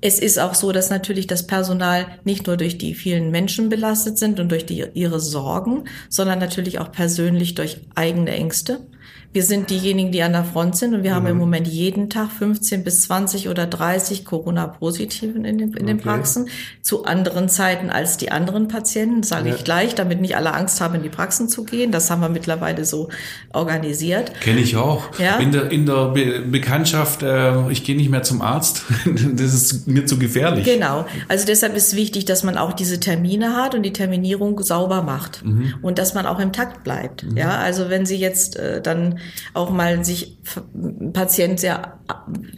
Es 0.00 0.18
ist 0.18 0.38
auch 0.38 0.54
so, 0.54 0.72
dass 0.72 0.90
natürlich 0.90 1.26
das 1.26 1.46
Personal 1.46 2.06
nicht 2.24 2.46
nur 2.46 2.56
durch 2.56 2.76
die 2.78 2.94
vielen 2.94 3.30
Menschen 3.30 3.68
belastet 3.68 4.18
sind 4.18 4.38
und 4.38 4.50
durch 4.50 4.66
die, 4.66 4.84
ihre 4.94 5.20
Sorgen, 5.20 5.84
sondern 6.10 6.38
natürlich 6.38 6.78
auch 6.78 6.92
persönlich 6.92 7.54
durch 7.54 7.80
eigene 7.94 8.30
Ängste. 8.30 8.86
Wir 9.36 9.42
sind 9.42 9.68
diejenigen, 9.68 10.12
die 10.12 10.22
an 10.22 10.32
der 10.32 10.44
Front 10.44 10.78
sind 10.78 10.94
und 10.94 11.02
wir 11.02 11.14
haben 11.14 11.26
im 11.26 11.36
Moment 11.36 11.68
jeden 11.68 12.08
Tag 12.08 12.30
15 12.32 12.84
bis 12.84 13.02
20 13.02 13.50
oder 13.50 13.66
30 13.66 14.24
Corona-Positiven 14.24 15.44
in 15.44 15.58
den, 15.58 15.74
in 15.74 15.86
den 15.86 15.96
Okay. 15.96 16.08
Praxen 16.08 16.48
zu 16.80 17.04
anderen 17.04 17.50
Zeiten 17.50 17.90
als 17.90 18.16
die 18.16 18.30
anderen 18.30 18.68
Patienten, 18.68 19.22
sage 19.22 19.50
ich 19.50 19.62
gleich, 19.62 19.94
damit 19.94 20.22
nicht 20.22 20.38
alle 20.38 20.54
Angst 20.54 20.80
haben, 20.80 20.94
in 20.94 21.02
die 21.02 21.10
Praxen 21.10 21.50
zu 21.50 21.64
gehen. 21.64 21.92
Das 21.92 22.10
haben 22.10 22.22
wir 22.22 22.30
mittlerweile 22.30 22.86
so 22.86 23.10
organisiert. 23.52 24.32
Kenne 24.40 24.60
ich 24.60 24.74
auch. 24.76 25.18
Ja. 25.18 25.36
In 25.36 25.52
der, 25.52 25.70
in 25.70 25.84
der 25.84 26.12
Be 26.12 26.40
Bekanntschaft, 26.40 27.22
äh, 27.22 27.70
ich 27.70 27.84
gehe 27.84 27.94
nicht 27.94 28.08
mehr 28.08 28.22
zum 28.22 28.40
Arzt. 28.40 28.84
das 29.04 29.52
ist 29.52 29.86
mir 29.86 30.06
zu 30.06 30.18
gefährlich. 30.18 30.64
Genau. 30.64 31.04
Also 31.28 31.44
deshalb 31.44 31.76
ist 31.76 31.94
wichtig, 31.94 32.24
dass 32.24 32.42
man 32.42 32.56
auch 32.56 32.72
diese 32.72 33.00
Termine 33.00 33.54
hat 33.54 33.74
und 33.74 33.82
die 33.82 33.92
Terminierung 33.92 34.62
sauber 34.62 35.02
macht 35.02 35.44
und 35.82 35.98
dass 35.98 36.14
man 36.14 36.24
auch 36.24 36.38
im 36.38 36.54
Takt 36.54 36.84
bleibt. 36.84 37.26
Ja, 37.34 37.58
also 37.58 37.90
wenn 37.90 38.06
Sie 38.06 38.16
jetzt 38.16 38.56
äh, 38.56 38.80
dann 38.80 39.18
auch 39.54 39.70
mal 39.70 40.04
sich 40.04 40.38
ein 40.74 41.12
Patient 41.12 41.60
sehr 41.60 41.98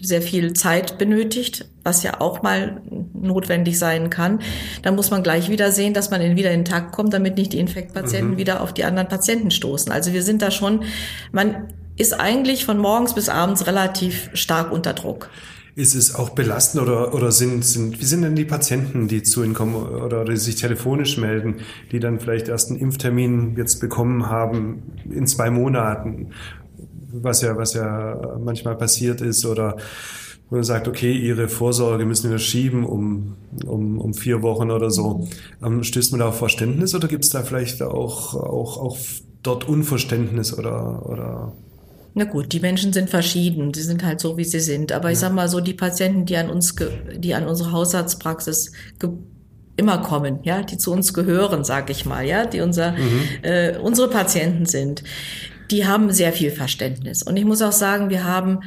sehr 0.01 0.23
viel 0.23 0.53
Zeit 0.53 0.99
benötigt, 0.99 1.67
was 1.83 2.03
ja 2.03 2.21
auch 2.21 2.43
mal 2.43 2.81
notwendig 3.13 3.79
sein 3.79 4.11
kann, 4.11 4.41
dann 4.83 4.95
muss 4.95 5.11
man 5.11 5.23
gleich 5.23 5.51
wieder 5.51 5.73
sehen, 5.73 5.95
dass 5.95 6.11
man 6.11 6.21
in, 6.21 6.37
wieder 6.37 6.51
in 6.51 6.61
den 6.61 6.65
Takt 6.65 6.93
kommt, 6.93 7.13
damit 7.13 7.37
nicht 7.37 7.53
die 7.53 7.59
Infektpatienten 7.59 8.37
wieder 8.37 8.63
auf 8.63 8.73
die 8.73 8.85
anderen 8.85 9.09
Patienten 9.09 9.51
stoßen. 9.51 9.91
Also 9.93 10.13
wir 10.13 10.23
sind 10.23 10.43
da 10.43 10.51
schon, 10.51 10.85
man 11.33 11.69
ist 11.97 12.19
eigentlich 12.19 12.65
von 12.65 12.79
morgens 12.79 13.15
bis 13.15 13.29
abends 13.29 13.67
relativ 13.67 14.31
stark 14.35 14.73
unter 14.73 14.95
Druck. 14.95 15.31
Ist 15.75 15.95
es 15.95 16.15
auch 16.15 16.31
belastend 16.31 16.83
oder, 16.83 17.15
oder 17.15 17.31
sind, 17.31 17.65
sind, 17.65 18.01
wie 18.01 18.05
sind 18.05 18.23
denn 18.23 18.35
die 18.35 18.45
Patienten, 18.45 19.07
die 19.07 19.23
zu 19.23 19.45
Ihnen 19.45 19.55
kommen 19.55 19.75
oder 19.77 20.25
die 20.25 20.37
sich 20.37 20.57
telefonisch 20.57 21.19
melden, 21.19 21.57
die 21.93 22.01
dann 22.01 22.19
vielleicht 22.19 22.49
erst 22.49 22.71
einen 22.71 22.81
Impftermin 22.81 23.57
jetzt 23.57 23.81
bekommen 23.81 24.29
haben 24.29 24.83
in 25.09 25.27
zwei 25.27 25.51
Monaten, 25.51 26.31
was 27.13 27.43
ja, 27.43 27.57
was 27.57 27.75
ja 27.75 28.39
manchmal 28.43 28.77
passiert 28.77 29.21
ist 29.21 29.47
oder 29.47 29.77
wo 30.51 30.57
man 30.57 30.65
sagt, 30.65 30.89
okay, 30.89 31.13
Ihre 31.13 31.49
Vorsorge 31.49 32.07
müssen 32.07 32.31
wir 32.31 32.39
schieben 32.39 32.85
um, 32.85 33.37
um, 33.67 33.99
um 33.99 34.15
vier 34.15 34.43
Wochen 34.43 34.71
oder 34.71 34.91
so. 34.91 35.29
Ähm, 35.63 35.85
stößt 35.85 36.13
man 36.13 36.21
da 36.21 36.29
auf 36.29 36.39
Verständnis 36.39 36.95
oder 36.95 37.07
gibt 37.07 37.25
es 37.25 37.31
da 37.31 37.43
vielleicht 37.43 37.83
auch, 37.83 38.35
auch, 38.35 38.79
auch 38.79 38.99
dort 39.43 39.69
Unverständnis 39.69 40.57
oder, 40.57 41.07
oder 41.07 41.53
Na 42.19 42.25
gut, 42.25 42.53
die 42.53 42.59
Menschen 42.59 42.93
sind 42.93 43.09
verschieden, 43.11 43.71
die 43.71 43.81
sind 43.81 44.03
halt 44.03 44.19
so, 44.19 44.37
wie 44.37 44.43
sie 44.43 44.59
sind. 44.59 44.91
Aber 44.91 45.13
ich 45.13 45.21
sag 45.21 45.33
mal 45.33 45.49
so, 45.49 45.61
die 45.61 45.73
Patienten, 45.73 46.27
die 46.27 46.37
an 46.37 46.51
uns, 46.51 46.75
die 47.15 47.33
an 47.33 47.47
unsere 47.47 47.71
Hausarztpraxis 47.71 48.73
immer 49.77 49.99
kommen, 49.99 50.41
ja, 50.43 50.63
die 50.65 50.79
zu 50.79 50.91
uns 50.91 51.15
gehören, 51.15 51.63
sag 51.63 51.91
ich 51.91 52.07
mal, 52.07 52.27
ja, 52.27 52.45
die 52.45 52.61
unser, 52.61 52.97
äh, 53.43 53.79
unsere 53.79 54.11
Patienten 54.11 54.67
sind, 54.67 55.05
die 55.71 55.87
haben 55.87 56.11
sehr 56.11 56.33
viel 56.33 56.51
Verständnis. 56.51 57.23
Und 57.23 57.37
ich 57.37 57.45
muss 57.45 57.63
auch 57.63 57.71
sagen, 57.71 58.11
wir 58.11 58.25
haben 58.25 58.63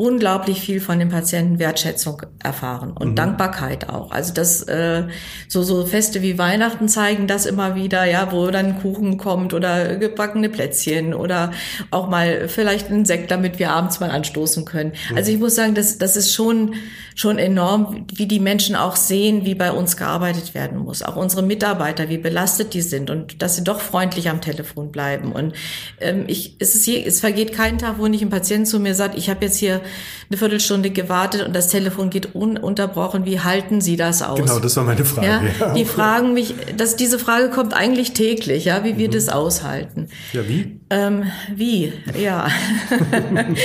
unglaublich 0.00 0.62
viel 0.62 0.80
von 0.80 0.98
den 0.98 1.10
Patienten 1.10 1.58
Wertschätzung 1.58 2.22
erfahren 2.42 2.92
und 2.92 3.16
Dankbarkeit 3.16 3.90
auch. 3.90 4.10
Also 4.12 4.32
das 4.32 4.62
äh, 4.62 5.04
so 5.46 5.62
so 5.62 5.84
Feste 5.84 6.22
wie 6.22 6.38
Weihnachten 6.38 6.88
zeigen 6.88 7.26
das 7.26 7.44
immer 7.44 7.74
wieder, 7.74 8.06
ja, 8.06 8.32
wo 8.32 8.50
dann 8.50 8.80
Kuchen 8.80 9.18
kommt 9.18 9.52
oder 9.52 9.96
gebackene 9.96 10.48
Plätzchen 10.48 11.12
oder 11.12 11.50
auch 11.90 12.08
mal 12.08 12.48
vielleicht 12.48 12.90
ein 12.90 13.04
Sekt, 13.04 13.30
damit 13.30 13.58
wir 13.58 13.72
abends 13.72 14.00
mal 14.00 14.10
anstoßen 14.10 14.64
können. 14.64 14.92
Also 15.14 15.32
ich 15.32 15.38
muss 15.38 15.54
sagen, 15.54 15.74
das 15.74 15.98
das 15.98 16.16
ist 16.16 16.32
schon 16.32 16.76
schon 17.14 17.38
enorm, 17.38 18.06
wie 18.14 18.26
die 18.26 18.40
Menschen 18.40 18.76
auch 18.76 18.96
sehen, 18.96 19.44
wie 19.44 19.54
bei 19.54 19.72
uns 19.72 19.98
gearbeitet 19.98 20.54
werden 20.54 20.78
muss. 20.78 21.02
Auch 21.02 21.16
unsere 21.16 21.42
Mitarbeiter, 21.42 22.08
wie 22.08 22.16
belastet 22.16 22.72
die 22.72 22.80
sind 22.80 23.10
und 23.10 23.42
dass 23.42 23.56
sie 23.56 23.64
doch 23.64 23.80
freundlich 23.80 24.30
am 24.30 24.40
Telefon 24.40 24.90
bleiben. 24.90 25.32
Und 25.32 25.52
ähm, 26.00 26.24
ich, 26.28 26.56
es, 26.58 26.74
ist 26.74 26.86
je, 26.86 27.04
es 27.04 27.20
vergeht 27.20 27.52
kein 27.52 27.76
Tag, 27.76 27.98
wo 27.98 28.06
nicht 28.06 28.22
ein 28.22 28.30
Patient 28.30 28.66
zu 28.66 28.80
mir 28.80 28.94
sagt, 28.94 29.18
ich 29.18 29.28
habe 29.28 29.44
jetzt 29.44 29.58
hier 29.58 29.82
eine 30.28 30.36
Viertelstunde 30.38 30.90
gewartet 30.90 31.46
und 31.46 31.54
das 31.54 31.68
Telefon 31.68 32.10
geht 32.10 32.34
ununterbrochen. 32.34 33.24
Wie 33.24 33.40
halten 33.40 33.80
Sie 33.80 33.96
das 33.96 34.22
aus? 34.22 34.38
Genau, 34.38 34.58
das 34.58 34.76
war 34.76 34.84
meine 34.84 35.04
Frage. 35.04 35.26
Ja, 35.26 35.42
Ja. 35.58 35.74
die 35.74 35.84
fragen 35.84 36.34
mich, 36.34 36.54
dass 36.76 36.96
diese 36.96 37.18
Frage 37.18 37.50
kommt 37.50 37.74
eigentlich 37.74 38.12
täglich, 38.12 38.66
ja, 38.66 38.84
wie 38.84 38.96
wir 38.96 39.10
das 39.10 39.28
aushalten. 39.28 40.08
Ja, 40.32 40.48
wie? 40.48 40.80
Ähm, 40.90 41.24
wie? 41.54 41.92
Ja. 42.18 42.48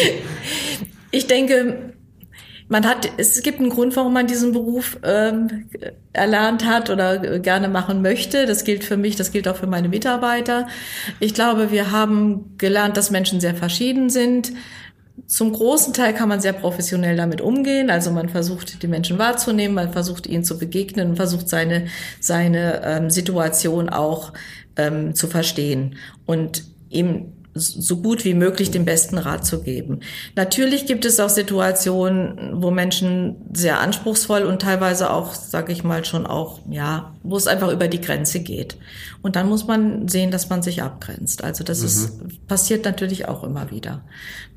ich 1.12 1.28
denke, 1.28 1.94
man 2.68 2.88
hat, 2.88 3.10
es 3.18 3.42
gibt 3.44 3.60
einen 3.60 3.70
Grund, 3.70 3.96
warum 3.96 4.14
man 4.14 4.26
diesen 4.26 4.52
Beruf 4.52 4.98
ähm, 5.04 5.70
erlernt 6.14 6.66
hat 6.66 6.90
oder 6.90 7.40
gerne 7.40 7.68
machen 7.68 8.02
möchte. 8.02 8.48
Das 8.48 8.64
gilt 8.64 8.84
für 8.84 8.98
mich, 8.98 9.16
das 9.16 9.32
gilt 9.32 9.48
auch 9.48 9.56
für 9.56 9.68
meine 9.68 9.88
Mitarbeiter. 9.88 10.68
Ich 11.20 11.36
glaube, 11.36 11.72
wir 11.72 11.92
haben 11.92 12.56
gelernt, 12.58 12.98
dass 12.98 13.12
Menschen 13.12 13.40
sehr 13.40 13.54
verschieden 13.54 14.10
sind. 14.10 14.52
Zum 15.28 15.54
großen 15.54 15.94
Teil 15.94 16.14
kann 16.14 16.30
man 16.30 16.40
sehr 16.40 16.54
professionell 16.54 17.16
damit 17.16 17.42
umgehen. 17.42 17.90
Also 17.90 18.12
man 18.12 18.30
versucht, 18.30 18.84
die 18.84 18.88
Menschen 18.88 19.18
wahrzunehmen, 19.18 19.74
man 19.74 19.92
versucht, 19.92 20.28
ihnen 20.28 20.44
zu 20.44 20.58
begegnen 20.58 21.16
versucht, 21.16 21.50
seine, 21.50 21.88
seine 22.20 22.82
ähm, 22.84 23.10
Situation 23.10 23.90
auch 23.90 24.34
ähm, 24.76 25.16
zu 25.16 25.28
verstehen 25.28 25.96
und 26.26 26.64
ihm 26.90 27.34
so 27.58 27.98
gut 27.98 28.26
wie 28.26 28.34
möglich 28.34 28.70
den 28.70 28.84
besten 28.84 29.18
Rat 29.18 29.46
zu 29.46 29.62
geben. 29.62 30.02
Natürlich 30.36 30.86
gibt 30.86 31.06
es 31.06 31.22
auch 31.22 31.30
Situationen, 31.30 32.62
wo 32.62 32.70
Menschen 32.70 33.38
sehr 33.54 33.80
anspruchsvoll 33.80 34.44
und 34.44 34.62
teilweise 34.62 35.10
auch, 35.10 35.34
sage 35.34 35.72
ich 35.72 35.86
mal, 35.86 36.04
schon 36.04 36.28
auch, 36.28 36.60
ja, 36.70 37.16
wo 37.24 37.38
es 37.38 37.48
einfach 37.48 37.72
über 37.72 37.88
die 37.88 38.02
Grenze 38.02 38.42
geht. 38.42 38.78
Und 39.22 39.38
dann 39.38 39.48
muss 39.48 39.68
man 39.68 40.10
sehen, 40.10 40.32
dass 40.32 40.50
man 40.50 40.64
sich 40.64 40.84
abgrenzt. 40.84 41.46
Also 41.46 41.64
das 41.64 41.82
ist 41.82 42.48
passiert 42.48 42.84
natürlich 42.84 43.28
auch 43.30 43.44
immer 43.46 43.72
wieder, 43.72 44.04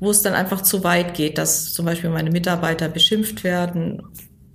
wo 0.01 0.11
es 0.11 0.21
dann 0.21 0.33
einfach 0.33 0.61
zu 0.61 0.83
weit 0.83 1.13
geht, 1.13 1.37
dass 1.37 1.71
zum 1.71 1.85
Beispiel 1.85 2.09
meine 2.09 2.31
Mitarbeiter 2.31 2.89
beschimpft 2.89 3.45
werden 3.45 4.03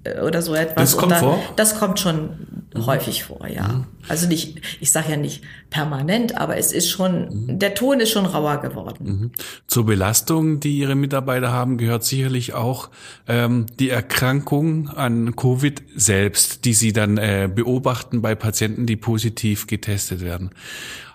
äh, 0.04 0.20
oder 0.20 0.42
so 0.42 0.54
etwas. 0.54 0.92
Das 0.92 0.96
kommt 0.98 1.12
dann, 1.12 1.20
vor? 1.20 1.42
Das 1.56 1.78
kommt 1.78 1.98
schon 1.98 2.53
häufig 2.76 3.24
vor, 3.24 3.46
ja. 3.46 3.86
Also 4.08 4.26
nicht, 4.26 4.60
ich 4.80 4.90
sage 4.90 5.12
ja 5.12 5.16
nicht 5.16 5.42
permanent, 5.70 6.36
aber 6.36 6.56
es 6.56 6.72
ist 6.72 6.90
schon, 6.90 7.58
der 7.58 7.74
Ton 7.74 8.00
ist 8.00 8.10
schon 8.10 8.26
rauer 8.26 8.58
geworden. 8.58 9.32
Zur 9.66 9.86
Belastung, 9.86 10.60
die 10.60 10.78
Ihre 10.78 10.94
Mitarbeiter 10.94 11.52
haben, 11.52 11.78
gehört 11.78 12.04
sicherlich 12.04 12.54
auch 12.54 12.90
ähm, 13.28 13.66
die 13.78 13.90
Erkrankung 13.90 14.88
an 14.88 15.36
Covid 15.36 15.82
selbst, 15.94 16.64
die 16.64 16.74
Sie 16.74 16.92
dann 16.92 17.16
äh, 17.16 17.48
beobachten 17.52 18.22
bei 18.22 18.34
Patienten, 18.34 18.86
die 18.86 18.96
positiv 18.96 19.66
getestet 19.66 20.20
werden. 20.20 20.50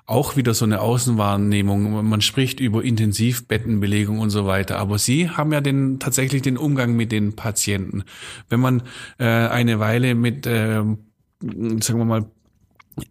Auch 0.09 0.35
wieder 0.35 0.55
so 0.55 0.65
eine 0.65 0.81
Außenwahrnehmung. 0.81 2.03
Man 2.09 2.21
spricht 2.21 2.59
über 2.59 2.83
Intensivbettenbelegung 2.83 4.17
und 4.17 4.31
so 4.31 4.47
weiter. 4.47 4.79
Aber 4.79 4.97
Sie 4.97 5.29
haben 5.29 5.53
ja 5.53 5.61
den, 5.61 5.99
tatsächlich 5.99 6.41
den 6.41 6.57
Umgang 6.57 6.95
mit 6.95 7.11
den 7.11 7.35
Patienten. 7.35 8.03
Wenn 8.49 8.59
man 8.59 8.81
äh, 9.19 9.25
eine 9.25 9.79
Weile 9.79 10.15
mit, 10.15 10.47
äh, 10.47 10.81
sagen 11.41 11.99
wir 11.99 12.05
mal, 12.05 12.25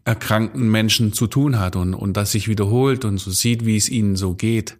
erkrankten 0.04 0.68
Menschen 0.68 1.12
zu 1.14 1.26
tun 1.26 1.58
hat 1.58 1.74
und, 1.76 1.94
und 1.94 2.16
das 2.16 2.32
sich 2.32 2.46
wiederholt 2.48 3.04
und 3.06 3.18
so 3.18 3.30
sieht, 3.30 3.64
wie 3.64 3.76
es 3.76 3.88
ihnen 3.88 4.16
so 4.16 4.34
geht, 4.34 4.76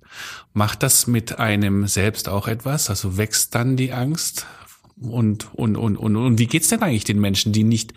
macht 0.53 0.83
das 0.83 1.07
mit 1.07 1.39
einem 1.39 1.87
selbst 1.87 2.29
auch 2.29 2.47
etwas? 2.47 2.91
Also 2.91 3.17
wächst 3.17 3.55
dann 3.55 3.77
die 3.77 3.93
Angst? 3.93 4.47
Und, 5.01 5.55
und, 5.55 5.77
und, 5.77 5.97
und, 5.97 6.17
und 6.17 6.39
wie 6.39 6.47
geht's 6.47 6.69
denn 6.69 6.83
eigentlich 6.83 7.05
den 7.05 7.21
Menschen, 7.21 7.53
die 7.53 7.63
nicht, 7.65 7.95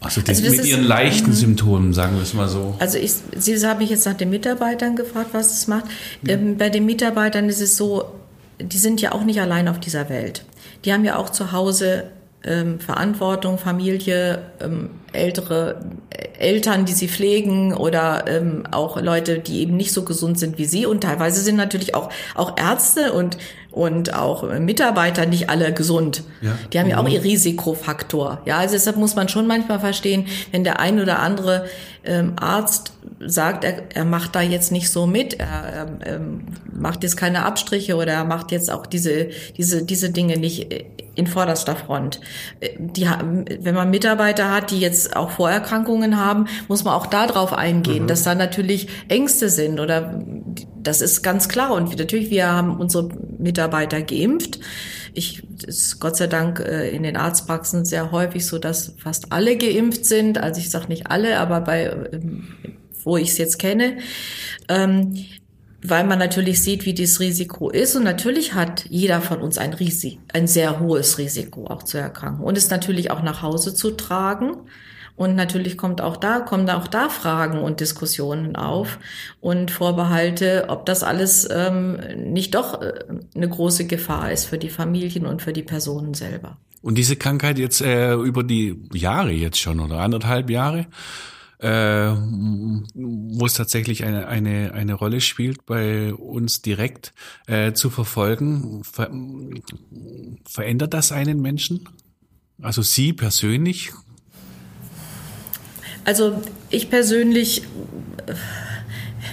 also, 0.00 0.22
Also 0.26 0.42
mit 0.48 0.60
ist- 0.60 0.66
ihren 0.66 0.84
leichten 0.84 1.32
Symptomen, 1.32 1.92
sagen 1.92 2.14
wir 2.14 2.22
es 2.22 2.32
mal 2.32 2.48
so? 2.48 2.76
Also 2.78 2.96
ich, 2.96 3.12
Sie 3.36 3.66
haben 3.66 3.78
mich 3.78 3.90
jetzt 3.90 4.06
nach 4.06 4.14
den 4.14 4.30
Mitarbeitern 4.30 4.94
gefragt, 4.96 5.30
was 5.32 5.52
es 5.52 5.66
macht. 5.66 5.84
Ähm, 6.26 6.56
bei 6.56 6.70
den 6.70 6.86
Mitarbeitern 6.86 7.48
ist 7.48 7.60
es 7.60 7.76
so, 7.76 8.04
die 8.60 8.78
sind 8.78 9.00
ja 9.02 9.12
auch 9.12 9.24
nicht 9.24 9.40
allein 9.40 9.68
auf 9.68 9.80
dieser 9.80 10.08
Welt. 10.08 10.46
Die 10.84 10.92
haben 10.92 11.04
ja 11.04 11.16
auch 11.16 11.28
zu 11.28 11.50
Hause 11.52 12.04
ähm, 12.46 12.80
Verantwortung, 12.80 13.58
Familie, 13.58 14.38
ähm, 14.60 14.90
ältere 15.12 15.80
äh, 16.10 16.38
Eltern, 16.38 16.84
die 16.84 16.92
sie 16.92 17.08
pflegen 17.08 17.74
oder 17.74 18.24
ähm, 18.28 18.64
auch 18.70 19.00
Leute, 19.00 19.38
die 19.38 19.60
eben 19.60 19.76
nicht 19.76 19.92
so 19.92 20.04
gesund 20.04 20.38
sind 20.38 20.58
wie 20.58 20.64
sie. 20.64 20.86
Und 20.86 21.02
teilweise 21.02 21.40
sind 21.40 21.56
natürlich 21.56 21.94
auch, 21.94 22.10
auch 22.34 22.56
Ärzte 22.58 23.12
und, 23.12 23.38
und 23.70 24.14
auch 24.14 24.42
Mitarbeiter 24.58 25.26
nicht 25.26 25.50
alle 25.50 25.72
gesund. 25.72 26.22
Ja. 26.40 26.56
Die 26.72 26.78
haben 26.78 26.88
ja 26.88 26.98
auch 26.98 27.08
ihr 27.08 27.24
Risikofaktor. 27.24 28.42
Ja, 28.44 28.58
also 28.58 28.74
deshalb 28.74 28.96
muss 28.96 29.16
man 29.16 29.28
schon 29.28 29.46
manchmal 29.46 29.80
verstehen, 29.80 30.26
wenn 30.52 30.64
der 30.64 30.78
ein 30.78 31.00
oder 31.00 31.18
andere 31.18 31.66
ähm, 32.04 32.34
Arzt 32.36 32.92
sagt, 33.20 33.64
er, 33.64 33.82
er 33.94 34.04
macht 34.04 34.34
da 34.34 34.40
jetzt 34.40 34.72
nicht 34.72 34.90
so 34.90 35.06
mit, 35.06 35.34
er, 35.34 35.46
er 35.46 36.14
ähm, 36.14 36.42
macht 36.72 37.02
jetzt 37.02 37.16
keine 37.16 37.44
Abstriche 37.44 37.96
oder 37.96 38.12
er 38.12 38.24
macht 38.24 38.52
jetzt 38.52 38.70
auch 38.70 38.86
diese, 38.86 39.30
diese, 39.56 39.84
diese 39.84 40.10
Dinge 40.10 40.36
nicht 40.36 40.72
äh, 40.72 40.84
in 41.16 41.26
vorderster 41.26 41.74
Front. 41.74 42.20
Äh, 42.60 42.70
Die, 42.78 43.06
wenn 43.60 43.74
man 43.74 43.90
Mitarbeiter 43.90 44.52
hat, 44.52 44.70
die 44.70 44.78
jetzt 44.78 45.16
auch 45.16 45.30
Vorerkrankungen 45.30 46.16
haben, 46.16 46.46
muss 46.68 46.84
man 46.84 46.94
auch 46.94 47.06
darauf 47.06 47.52
eingehen, 47.52 48.06
dass 48.06 48.22
da 48.22 48.34
natürlich 48.34 48.88
Ängste 49.08 49.48
sind 49.48 49.80
oder 49.80 50.22
das 50.76 51.00
ist 51.00 51.22
ganz 51.22 51.48
klar. 51.48 51.72
Und 51.72 51.98
natürlich, 51.98 52.30
wir 52.30 52.46
haben 52.48 52.78
unsere 52.78 53.08
Mitarbeiter 53.38 54.02
geimpft. 54.02 54.60
Ich 55.14 55.42
ist 55.66 55.98
Gott 55.98 56.16
sei 56.16 56.26
Dank 56.26 56.60
äh, 56.60 56.90
in 56.90 57.02
den 57.02 57.16
Arztpraxen 57.16 57.84
sehr 57.84 58.12
häufig 58.12 58.46
so, 58.46 58.58
dass 58.58 58.94
fast 58.98 59.32
alle 59.32 59.56
geimpft 59.56 60.04
sind. 60.04 60.38
Also 60.38 60.60
ich 60.60 60.70
sage 60.70 60.88
nicht 60.88 61.10
alle, 61.10 61.38
aber 61.40 61.62
bei 61.62 61.86
ähm, 62.12 62.48
wo 63.06 63.16
ich 63.16 63.30
es 63.30 63.38
jetzt 63.38 63.58
kenne. 63.58 63.98
Ähm, 64.68 65.14
weil 65.90 66.04
man 66.04 66.18
natürlich 66.18 66.62
sieht, 66.62 66.86
wie 66.86 66.94
dieses 66.94 67.20
Risiko 67.20 67.70
ist. 67.70 67.96
Und 67.96 68.04
natürlich 68.04 68.54
hat 68.54 68.86
jeder 68.88 69.20
von 69.20 69.40
uns 69.40 69.58
ein 69.58 69.72
Risiko, 69.72 70.20
ein 70.32 70.46
sehr 70.46 70.80
hohes 70.80 71.18
Risiko 71.18 71.66
auch 71.66 71.82
zu 71.82 71.98
erkranken 71.98 72.44
und 72.44 72.58
ist 72.58 72.70
natürlich 72.70 73.10
auch 73.10 73.22
nach 73.22 73.42
Hause 73.42 73.74
zu 73.74 73.90
tragen. 73.90 74.56
Und 75.16 75.34
natürlich 75.34 75.78
kommt 75.78 76.02
auch 76.02 76.18
da, 76.18 76.40
kommen 76.40 76.68
auch 76.68 76.86
da 76.86 77.08
Fragen 77.08 77.60
und 77.60 77.80
Diskussionen 77.80 78.54
auf 78.54 78.98
und 79.40 79.70
Vorbehalte, 79.70 80.66
ob 80.68 80.84
das 80.84 81.02
alles 81.02 81.48
ähm, 81.50 81.98
nicht 82.16 82.54
doch 82.54 82.82
äh, 82.82 82.92
eine 83.34 83.48
große 83.48 83.86
Gefahr 83.86 84.30
ist 84.30 84.44
für 84.44 84.58
die 84.58 84.68
Familien 84.68 85.24
und 85.24 85.40
für 85.40 85.54
die 85.54 85.62
Personen 85.62 86.12
selber. 86.12 86.58
Und 86.82 86.98
diese 86.98 87.16
Krankheit 87.16 87.58
jetzt 87.58 87.80
äh, 87.80 88.14
über 88.14 88.44
die 88.44 88.78
Jahre 88.92 89.32
jetzt 89.32 89.58
schon 89.58 89.80
oder 89.80 90.00
anderthalb 90.00 90.50
Jahre, 90.50 90.86
äh, 91.58 91.68
wo 91.68 93.46
es 93.46 93.54
tatsächlich 93.54 94.04
eine, 94.04 94.28
eine, 94.28 94.72
eine 94.72 94.94
Rolle 94.94 95.20
spielt, 95.20 95.66
bei 95.66 96.12
uns 96.14 96.62
direkt 96.62 97.12
äh, 97.46 97.72
zu 97.72 97.90
verfolgen. 97.90 98.82
Ver 98.84 99.10
verändert 100.44 100.94
das 100.94 101.12
einen 101.12 101.40
Menschen? 101.40 101.88
Also 102.60 102.82
Sie 102.82 103.12
persönlich? 103.12 103.92
Also 106.04 106.42
ich 106.70 106.88
persönlich, 106.88 107.62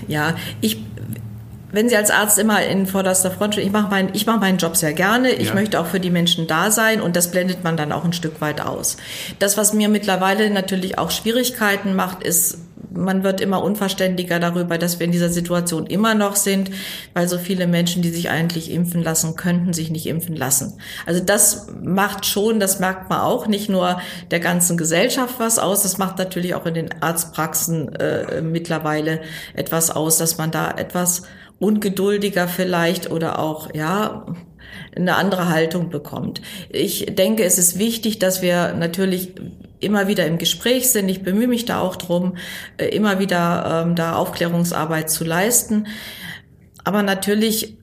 ja, 0.07 0.36
ich 0.59 0.77
wenn 1.73 1.89
Sie 1.89 1.97
als 1.97 2.12
Arzt 2.12 2.38
immer 2.38 2.63
in 2.63 2.86
vorderster 2.86 3.31
Front 3.31 3.55
stehen, 3.55 3.65
ich 3.65 3.73
mache 3.73 3.89
meinen, 3.89 4.09
ich 4.13 4.27
mache 4.27 4.39
meinen 4.39 4.59
Job 4.59 4.77
sehr 4.77 4.93
gerne. 4.93 5.31
Ich 5.31 5.49
ja. 5.49 5.53
möchte 5.55 5.79
auch 5.79 5.88
für 5.88 5.99
die 5.99 6.12
Menschen 6.12 6.45
da 6.45 6.69
sein 6.69 7.01
und 7.01 7.15
das 7.15 7.31
blendet 7.31 7.63
man 7.63 7.75
dann 7.75 7.91
auch 7.91 8.05
ein 8.05 8.13
Stück 8.13 8.41
weit 8.41 8.62
aus. 8.62 8.97
Das, 9.39 9.57
was 9.57 9.73
mir 9.73 9.89
mittlerweile 9.89 10.51
natürlich 10.51 10.99
auch 10.99 11.09
Schwierigkeiten 11.09 11.95
macht, 11.95 12.21
ist, 12.21 12.59
man 12.91 13.23
wird 13.23 13.41
immer 13.41 13.63
unverständiger 13.63 14.39
darüber, 14.39 14.77
dass 14.77 14.99
wir 14.99 15.05
in 15.05 15.12
dieser 15.12 15.29
Situation 15.29 15.88
immer 15.88 16.13
noch 16.13 16.36
sind, 16.36 16.69
weil 17.15 17.27
so 17.27 17.39
viele 17.39 17.65
Menschen, 17.65 18.03
die 18.03 18.09
sich 18.09 18.29
eigentlich 18.29 18.69
impfen 18.69 19.01
lassen 19.01 19.36
könnten, 19.36 19.73
sich 19.73 19.89
nicht 19.89 20.05
impfen 20.05 20.36
lassen. 20.36 20.77
Also 21.07 21.23
das 21.23 21.67
macht 21.81 22.27
schon, 22.27 22.59
das 22.59 22.79
merkt 22.79 23.09
man 23.09 23.21
auch, 23.21 23.47
nicht 23.47 23.67
nur 23.67 23.99
der 24.29 24.39
ganzen 24.39 24.77
Gesellschaft 24.77 25.36
was 25.39 25.57
aus, 25.57 25.81
das 25.81 25.97
macht 25.97 26.19
natürlich 26.19 26.53
auch 26.53 26.67
in 26.67 26.75
den 26.75 27.01
Arztpraxen 27.01 27.95
äh, 27.95 28.41
mittlerweile 28.41 29.21
etwas 29.55 29.89
aus, 29.89 30.19
dass 30.19 30.38
man 30.38 30.51
da 30.51 30.69
etwas 30.69 31.23
ungeduldiger 31.63 32.47
vielleicht 32.47 33.10
oder 33.10 33.39
auch, 33.39 33.73
ja, 33.73 34.26
eine 34.95 35.15
andere 35.15 35.49
Haltung 35.49 35.89
bekommt. 35.89 36.41
Ich 36.69 37.08
denke, 37.15 37.43
es 37.43 37.58
ist 37.58 37.80
wichtig, 37.80 38.19
dass 38.19 38.41
wir 38.41 38.73
natürlich 38.73 39.34
immer 39.80 40.08
wieder 40.08 40.26
im 40.26 40.38
Gespräch 40.38 40.89
sind. 40.89 41.10
Ich 41.10 41.23
bemühe 41.23 41.47
mich 41.47 41.65
da 41.65 41.80
auch 41.80 41.95
drum, 41.95 42.38
äh, 42.78 42.86
immer 42.86 43.19
wieder 43.19 43.86
ähm, 43.86 43.95
da 43.95 44.15
Aufklärungsarbeit 44.15 45.10
zu 45.10 45.23
leisten. 45.23 45.88
Aber 46.84 47.02
natürlich 47.02 47.78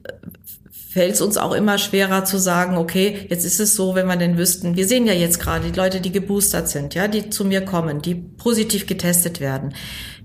fällt 0.91 1.15
es 1.15 1.21
uns 1.21 1.37
auch 1.37 1.53
immer 1.53 1.79
schwerer 1.79 2.25
zu 2.25 2.37
sagen, 2.37 2.77
okay, 2.77 3.27
jetzt 3.31 3.45
ist 3.45 3.61
es 3.61 3.77
so, 3.77 3.95
wenn 3.95 4.09
wir 4.09 4.17
denn 4.17 4.37
wüssten, 4.37 4.77
wir 4.77 4.89
sehen 4.89 5.07
ja 5.07 5.13
jetzt 5.13 5.39
gerade 5.39 5.71
die 5.71 5.79
Leute, 5.79 6.01
die 6.01 6.11
geboostert 6.11 6.69
sind, 6.69 6.97
ja, 6.97 7.07
die 7.07 7.31
zu 7.31 7.45
mir 7.45 7.61
kommen, 7.61 8.03
die 8.03 8.17
positiv 8.17 8.89
getestet 8.89 9.39
werden, 9.39 9.73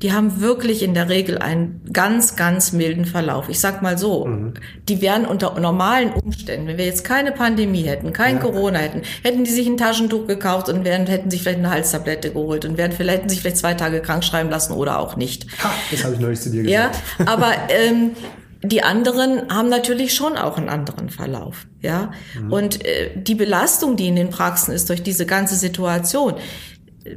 die 0.02 0.12
haben 0.12 0.42
wirklich 0.42 0.82
in 0.82 0.96
der 0.96 1.08
Regel 1.08 1.38
einen 1.38 1.82
ganz, 1.94 2.36
ganz 2.36 2.72
milden 2.72 3.06
Verlauf. 3.06 3.48
Ich 3.48 3.60
sag 3.60 3.84
mal 3.84 4.00
so, 4.00 4.26
mhm. 4.26 4.56
die 4.90 5.02
wären 5.02 5.26
unter 5.26 5.60
normalen 5.60 6.12
Umständen, 6.14 6.68
wenn 6.68 6.80
wir 6.80 6.86
jetzt 6.86 7.04
keine 7.04 7.32
Pandemie 7.32 7.84
hätten, 7.84 8.12
kein 8.12 8.38
ja. 8.38 8.42
Corona 8.42 8.80
hätten, 8.80 9.04
hätten 9.22 9.44
die 9.44 9.52
sich 9.52 9.68
ein 9.68 9.78
Taschentuch 9.78 10.26
gekauft 10.26 10.68
und 10.68 10.84
wären, 10.84 11.06
hätten 11.06 11.30
sich 11.30 11.44
vielleicht 11.44 11.60
eine 11.60 11.70
Halstablette 11.70 12.32
geholt 12.32 12.66
und 12.66 12.76
wären 12.76 12.92
vielleicht, 12.92 13.20
hätten 13.20 13.30
sich 13.30 13.42
vielleicht 13.42 13.58
zwei 13.58 13.76
Tage 13.76 14.02
krank 14.02 14.24
schreiben 14.24 14.50
lassen 14.50 14.74
oder 14.74 14.98
auch 14.98 15.16
nicht. 15.16 15.46
Ha, 15.64 15.70
das 15.92 16.04
habe 16.04 16.16
ich 16.16 16.20
neulich 16.20 16.42
zu 16.42 16.50
dir 16.50 16.64
gesagt. 16.64 16.96
Ja, 17.20 17.32
aber 17.32 17.54
ähm, 17.70 18.12
die 18.68 18.84
anderen 18.84 19.50
haben 19.50 19.70
natürlich 19.70 20.14
schon 20.14 20.38
auch 20.38 20.58
einen 20.58 20.70
anderen 20.70 21.10
Verlauf, 21.10 21.68
ja. 21.82 22.12
Mhm. 22.40 22.52
Und 22.52 22.86
äh, 22.86 23.12
die 23.16 23.36
Belastung, 23.36 23.96
die 23.96 24.08
in 24.08 24.16
den 24.16 24.30
Praxen 24.30 24.74
ist 24.74 24.90
durch 24.90 25.04
diese 25.04 25.26
ganze 25.26 25.56
Situation, 25.56 26.36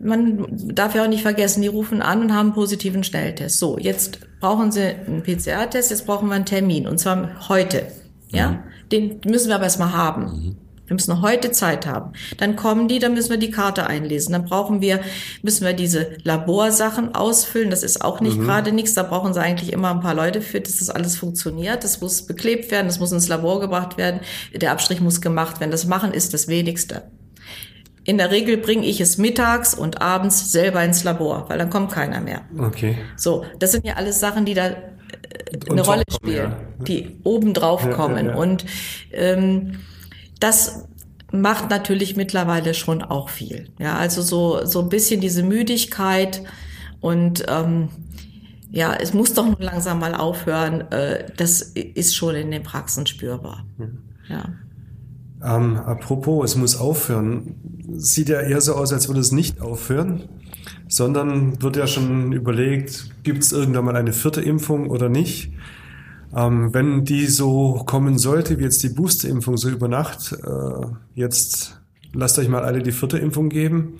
man 0.02 0.46
darf 0.50 0.94
ja 0.94 1.04
auch 1.04 1.08
nicht 1.08 1.22
vergessen, 1.22 1.62
die 1.62 1.68
rufen 1.68 2.02
an 2.02 2.20
und 2.20 2.34
haben 2.34 2.48
einen 2.48 2.54
positiven 2.54 3.04
Schnelltest. 3.04 3.58
So, 3.58 3.78
jetzt 3.78 4.20
brauchen 4.40 4.70
sie 4.70 4.82
einen 4.82 5.22
PCR-Test, 5.22 5.90
jetzt 5.90 6.06
brauchen 6.06 6.28
wir 6.28 6.34
einen 6.34 6.44
Termin 6.44 6.86
und 6.86 6.98
zwar 6.98 7.48
heute, 7.48 7.86
ja. 8.30 8.50
Mhm. 8.50 8.58
Den 8.92 9.20
müssen 9.26 9.48
wir 9.48 9.56
aber 9.56 9.64
erstmal 9.64 9.92
haben. 9.92 10.22
Mhm. 10.24 10.56
Wir 10.88 10.94
müssen 10.94 11.22
heute 11.22 11.52
Zeit 11.52 11.86
haben. 11.86 12.12
Dann 12.38 12.56
kommen 12.56 12.88
die, 12.88 12.98
dann 12.98 13.14
müssen 13.14 13.30
wir 13.30 13.36
die 13.36 13.50
Karte 13.50 13.86
einlesen. 13.86 14.32
Dann 14.32 14.46
brauchen 14.46 14.80
wir, 14.80 15.00
müssen 15.42 15.64
wir 15.64 15.74
diese 15.74 16.16
Laborsachen 16.24 17.14
ausfüllen. 17.14 17.70
Das 17.70 17.82
ist 17.82 18.02
auch 18.02 18.20
nicht 18.20 18.38
mhm. 18.38 18.44
gerade 18.44 18.72
nichts. 18.72 18.94
Da 18.94 19.02
brauchen 19.02 19.34
sie 19.34 19.40
eigentlich 19.40 19.72
immer 19.72 19.90
ein 19.90 20.00
paar 20.00 20.14
Leute 20.14 20.40
für, 20.40 20.60
dass 20.60 20.78
das 20.78 20.90
alles 20.90 21.16
funktioniert. 21.16 21.84
Das 21.84 22.00
muss 22.00 22.22
beklebt 22.22 22.70
werden, 22.70 22.86
das 22.86 22.98
muss 22.98 23.12
ins 23.12 23.28
Labor 23.28 23.60
gebracht 23.60 23.98
werden. 23.98 24.20
Der 24.54 24.72
Abstrich 24.72 25.00
muss 25.00 25.20
gemacht 25.20 25.60
werden. 25.60 25.70
Das 25.70 25.86
Machen 25.86 26.12
ist 26.12 26.32
das 26.32 26.48
Wenigste. 26.48 27.02
In 28.04 28.16
der 28.16 28.30
Regel 28.30 28.56
bringe 28.56 28.86
ich 28.86 29.02
es 29.02 29.18
mittags 29.18 29.74
und 29.74 30.00
abends 30.00 30.50
selber 30.50 30.82
ins 30.82 31.04
Labor, 31.04 31.44
weil 31.50 31.58
dann 31.58 31.68
kommt 31.68 31.92
keiner 31.92 32.22
mehr. 32.22 32.40
Okay. 32.58 32.96
So, 33.16 33.44
das 33.58 33.72
sind 33.72 33.84
ja 33.84 33.96
alles 33.96 34.18
Sachen, 34.18 34.46
die 34.46 34.54
da 34.54 34.68
äh, 34.68 34.76
eine 35.70 35.82
Rolle 35.82 36.04
spielen, 36.10 36.52
ja. 36.52 36.84
die 36.86 37.18
oben 37.24 37.52
drauf 37.52 37.84
ja, 37.84 37.90
kommen. 37.90 38.28
Ja, 38.28 38.34
und 38.36 38.64
ähm, 39.12 39.80
das 40.40 40.88
macht 41.32 41.70
natürlich 41.70 42.16
mittlerweile 42.16 42.74
schon 42.74 43.02
auch 43.02 43.28
viel. 43.28 43.68
Ja, 43.78 43.96
also 43.96 44.22
so, 44.22 44.64
so 44.64 44.80
ein 44.80 44.88
bisschen 44.88 45.20
diese 45.20 45.42
Müdigkeit 45.42 46.42
und 47.00 47.44
ähm, 47.48 47.88
ja, 48.70 48.94
es 48.94 49.14
muss 49.14 49.34
doch 49.34 49.46
nun 49.46 49.60
langsam 49.60 49.98
mal 49.98 50.14
aufhören. 50.14 50.90
Äh, 50.90 51.26
das 51.36 51.62
ist 51.62 52.14
schon 52.14 52.34
in 52.34 52.50
den 52.50 52.62
Praxen 52.62 53.06
spürbar. 53.06 53.66
Mhm. 53.78 53.98
Ja. 54.28 54.44
Ähm, 55.42 55.76
apropos, 55.76 56.50
es 56.50 56.56
muss 56.56 56.76
aufhören. 56.76 57.54
Sieht 57.96 58.28
ja 58.28 58.40
eher 58.40 58.60
so 58.60 58.74
aus, 58.74 58.92
als 58.92 59.08
würde 59.08 59.20
es 59.20 59.32
nicht 59.32 59.60
aufhören, 59.60 60.24
sondern 60.88 61.62
wird 61.62 61.76
ja 61.76 61.86
schon 61.86 62.32
überlegt, 62.32 63.10
gibt 63.22 63.42
es 63.42 63.52
irgendwann 63.52 63.84
mal 63.84 63.96
eine 63.96 64.12
vierte 64.12 64.40
Impfung 64.40 64.90
oder 64.90 65.08
nicht? 65.08 65.52
Ähm, 66.34 66.74
wenn 66.74 67.04
die 67.04 67.26
so 67.26 67.82
kommen 67.86 68.18
sollte, 68.18 68.58
wie 68.58 68.64
jetzt 68.64 68.82
die 68.82 68.90
Boosterimpfung 68.90 69.56
so 69.56 69.68
über 69.68 69.88
Nacht, 69.88 70.32
äh, 70.32 70.86
jetzt 71.14 71.80
lasst 72.12 72.38
euch 72.38 72.48
mal 72.48 72.64
alle 72.64 72.82
die 72.82 72.92
vierte 72.92 73.18
Impfung 73.18 73.48
geben. 73.48 73.98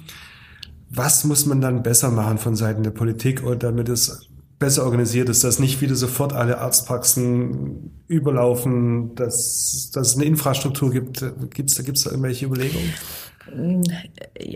Was 0.91 1.25
muss 1.25 1.47
man 1.47 1.61
dann 1.61 1.83
besser 1.83 2.11
machen 2.11 2.39
von 2.39 2.57
Seiten 2.57 2.83
der 2.83 2.91
Politik, 2.91 3.43
damit 3.59 3.89
es 3.89 4.29
besser 4.59 4.85
organisiert 4.85 5.29
ist, 5.29 5.45
dass 5.45 5.59
nicht 5.59 5.81
wieder 5.81 5.95
sofort 5.95 6.33
alle 6.33 6.59
Arztpraxen 6.59 7.91
überlaufen, 8.09 9.15
dass, 9.15 9.91
dass 9.93 10.09
es 10.09 10.17
eine 10.17 10.25
Infrastruktur 10.25 10.91
gibt? 10.91 11.25
Gibt's 11.51 11.75
da, 11.75 11.83
gibt's 11.83 12.05
da 12.05 12.11
irgendwelche 12.11 12.47
Überlegungen? 12.47 12.93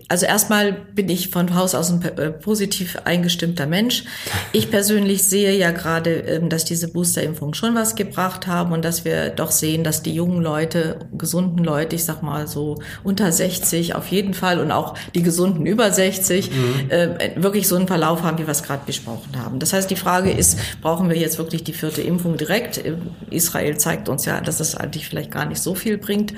Also 0.08 0.26
erstmal 0.26 0.72
bin 0.72 1.08
ich 1.08 1.30
von 1.30 1.54
Haus 1.54 1.74
aus 1.74 1.90
ein 1.90 2.02
äh, 2.02 2.30
positiv 2.30 2.98
eingestimmter 3.04 3.66
Mensch. 3.66 4.04
Ich 4.52 4.70
persönlich 4.70 5.24
sehe 5.24 5.56
ja 5.56 5.70
gerade, 5.70 6.10
ähm, 6.10 6.48
dass 6.48 6.64
diese 6.64 6.88
Boosterimpfungen 6.92 7.54
schon 7.54 7.74
was 7.74 7.94
gebracht 7.94 8.46
haben 8.46 8.72
und 8.72 8.84
dass 8.84 9.04
wir 9.04 9.30
doch 9.30 9.50
sehen, 9.50 9.84
dass 9.84 10.02
die 10.02 10.14
jungen 10.14 10.42
Leute, 10.42 11.00
gesunden 11.16 11.64
Leute, 11.64 11.96
ich 11.96 12.04
sag 12.04 12.22
mal 12.22 12.46
so 12.46 12.78
unter 13.02 13.32
60 13.32 13.94
auf 13.94 14.08
jeden 14.08 14.34
Fall 14.34 14.60
und 14.60 14.70
auch 14.70 14.94
die 15.14 15.22
gesunden 15.22 15.66
über 15.66 15.90
60 15.90 16.50
mhm. 16.50 16.90
äh, 16.90 17.32
wirklich 17.36 17.68
so 17.68 17.76
einen 17.76 17.86
Verlauf 17.86 18.22
haben, 18.22 18.38
wie 18.38 18.46
wir 18.46 18.52
es 18.52 18.62
gerade 18.62 18.82
besprochen 18.86 19.36
haben. 19.36 19.58
Das 19.58 19.72
heißt, 19.72 19.90
die 19.90 19.96
Frage 19.96 20.30
ist, 20.30 20.58
brauchen 20.80 21.08
wir 21.08 21.16
jetzt 21.16 21.38
wirklich 21.38 21.64
die 21.64 21.72
vierte 21.72 22.02
Impfung 22.02 22.36
direkt? 22.36 22.82
Israel 23.30 23.76
zeigt 23.78 24.08
uns 24.08 24.24
ja, 24.24 24.40
dass 24.40 24.58
das 24.58 24.76
eigentlich 24.76 25.08
vielleicht 25.08 25.30
gar 25.30 25.46
nicht 25.46 25.60
so 25.60 25.74
viel 25.74 25.98
bringt. 25.98 26.34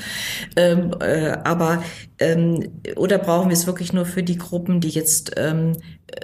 Ähm, 0.56 0.92
äh, 1.00 1.36
aber 1.44 1.82
ähm, 2.24 2.80
oder 2.96 3.18
brauchen 3.18 3.50
wir 3.50 3.54
es 3.54 3.66
wirklich 3.66 3.92
nur 3.92 4.06
für 4.06 4.22
die 4.22 4.38
Gruppen, 4.38 4.80
die 4.80 4.88
jetzt 4.88 5.32
ähm, 5.36 5.72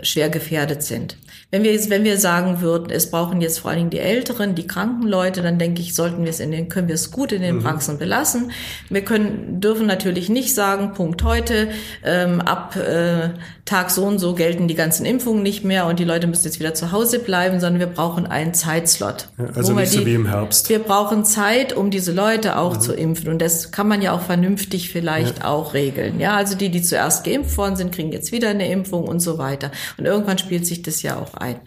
schwer 0.02 0.28
gefährdet 0.28 0.82
sind? 0.82 1.16
Wenn 1.50 1.64
wir 1.64 1.72
jetzt, 1.72 1.90
wenn 1.90 2.04
wir 2.04 2.16
sagen 2.16 2.60
würden, 2.60 2.90
es 2.90 3.10
brauchen 3.10 3.40
jetzt 3.40 3.58
vor 3.58 3.70
allen 3.70 3.78
Dingen 3.78 3.90
die 3.90 3.98
Älteren, 3.98 4.54
die 4.54 4.68
kranken 4.68 5.08
Leute, 5.08 5.42
dann 5.42 5.58
denke 5.58 5.80
ich, 5.80 5.96
sollten 5.96 6.22
wir 6.22 6.30
es 6.30 6.38
in 6.38 6.52
den, 6.52 6.68
können 6.68 6.86
wir 6.86 6.94
es 6.94 7.10
gut 7.10 7.32
in 7.32 7.42
den 7.42 7.56
mhm. 7.56 7.62
Praxen 7.62 7.98
belassen. 7.98 8.52
Wir 8.88 9.02
können, 9.02 9.60
dürfen 9.60 9.86
natürlich 9.86 10.28
nicht 10.28 10.54
sagen, 10.54 10.92
Punkt 10.94 11.24
heute, 11.24 11.70
ähm, 12.04 12.40
ab 12.40 12.76
äh, 12.76 13.30
Tag 13.64 13.90
so 13.90 14.04
und 14.04 14.18
so 14.18 14.34
gelten 14.34 14.66
die 14.66 14.74
ganzen 14.74 15.06
Impfungen 15.06 15.44
nicht 15.44 15.64
mehr 15.64 15.86
und 15.86 16.00
die 16.00 16.04
Leute 16.04 16.26
müssen 16.26 16.44
jetzt 16.44 16.58
wieder 16.58 16.74
zu 16.74 16.90
Hause 16.90 17.20
bleiben, 17.20 17.60
sondern 17.60 17.78
wir 17.78 17.86
brauchen 17.86 18.26
einen 18.26 18.52
Zeitslot. 18.52 19.28
Ja, 19.38 19.44
also 19.54 19.72
nicht 19.74 19.92
so 19.92 20.04
wie 20.04 20.14
im 20.14 20.26
Herbst. 20.26 20.68
Wir 20.68 20.80
brauchen 20.80 21.24
Zeit, 21.24 21.72
um 21.72 21.90
diese 21.90 22.12
Leute 22.12 22.58
auch 22.58 22.74
mhm. 22.74 22.80
zu 22.80 22.94
impfen 22.94 23.28
und 23.28 23.40
das 23.40 23.70
kann 23.70 23.86
man 23.86 24.02
ja 24.02 24.12
auch 24.12 24.22
vernünftig 24.22 24.90
vielleicht 24.90 25.38
ja. 25.38 25.44
auch 25.44 25.74
regeln. 25.74 26.18
Ja, 26.18 26.36
also 26.36 26.56
die, 26.56 26.70
die 26.70 26.82
zuerst 26.82 27.24
geimpft 27.24 27.56
worden 27.56 27.76
sind, 27.76 27.92
kriegen 27.92 28.10
jetzt 28.10 28.32
wieder 28.32 28.48
eine 28.48 28.70
Impfung 28.70 29.06
und 29.06 29.20
so 29.20 29.38
weiter. 29.38 29.70
Und 29.96 30.06
irgendwann 30.06 30.38
spielt 30.38 30.66
sich 30.66 30.82
das 30.82 31.02
ja 31.02 31.16
auch 31.16 31.34
ein. 31.34 31.60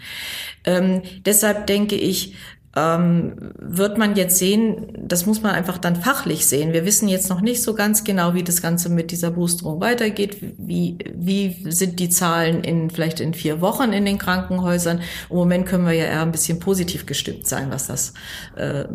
Ähm, 0.65 1.01
deshalb 1.25 1.67
denke 1.67 1.95
ich, 1.95 2.35
ähm, 2.75 3.33
wird 3.59 3.97
man 3.97 4.15
jetzt 4.15 4.37
sehen, 4.37 4.87
das 4.97 5.25
muss 5.27 5.43
man 5.43 5.53
einfach 5.53 5.77
dann 5.77 5.95
fachlich 5.95 6.47
sehen. 6.47 6.73
Wir 6.73 6.85
wissen 6.85 7.07
jetzt 7.07 7.29
noch 7.29 7.41
nicht 7.41 7.61
so 7.61 7.75
ganz 7.75 8.03
genau, 8.03 8.33
wie 8.33 8.43
das 8.43 8.63
Ganze 8.63 8.89
mit 8.89 9.11
dieser 9.11 9.29
Boosterung 9.29 9.79
weitergeht. 9.79 10.37
Wie, 10.57 10.97
wie 11.15 11.55
sind 11.71 11.99
die 11.99 12.09
Zahlen 12.09 12.63
in 12.63 12.89
vielleicht 12.89 13.19
in 13.19 13.35
vier 13.35 13.61
Wochen 13.61 13.93
in 13.93 14.05
den 14.05 14.17
Krankenhäusern? 14.17 15.01
Im 15.29 15.35
Moment 15.35 15.67
können 15.67 15.85
wir 15.85 15.93
ja 15.93 16.05
eher 16.05 16.23
ein 16.23 16.31
bisschen 16.31 16.59
positiv 16.59 17.05
gestimmt 17.05 17.47
sein, 17.47 17.69
was 17.69 17.87
das 17.87 18.13
äh, 18.55 18.85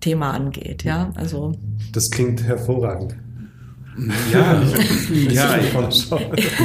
Thema 0.00 0.32
angeht. 0.32 0.82
Ja, 0.82 1.12
also. 1.14 1.52
Das 1.92 2.10
klingt 2.10 2.42
hervorragend. 2.42 3.16
Ja, 4.30 4.62
ja, 5.30 5.58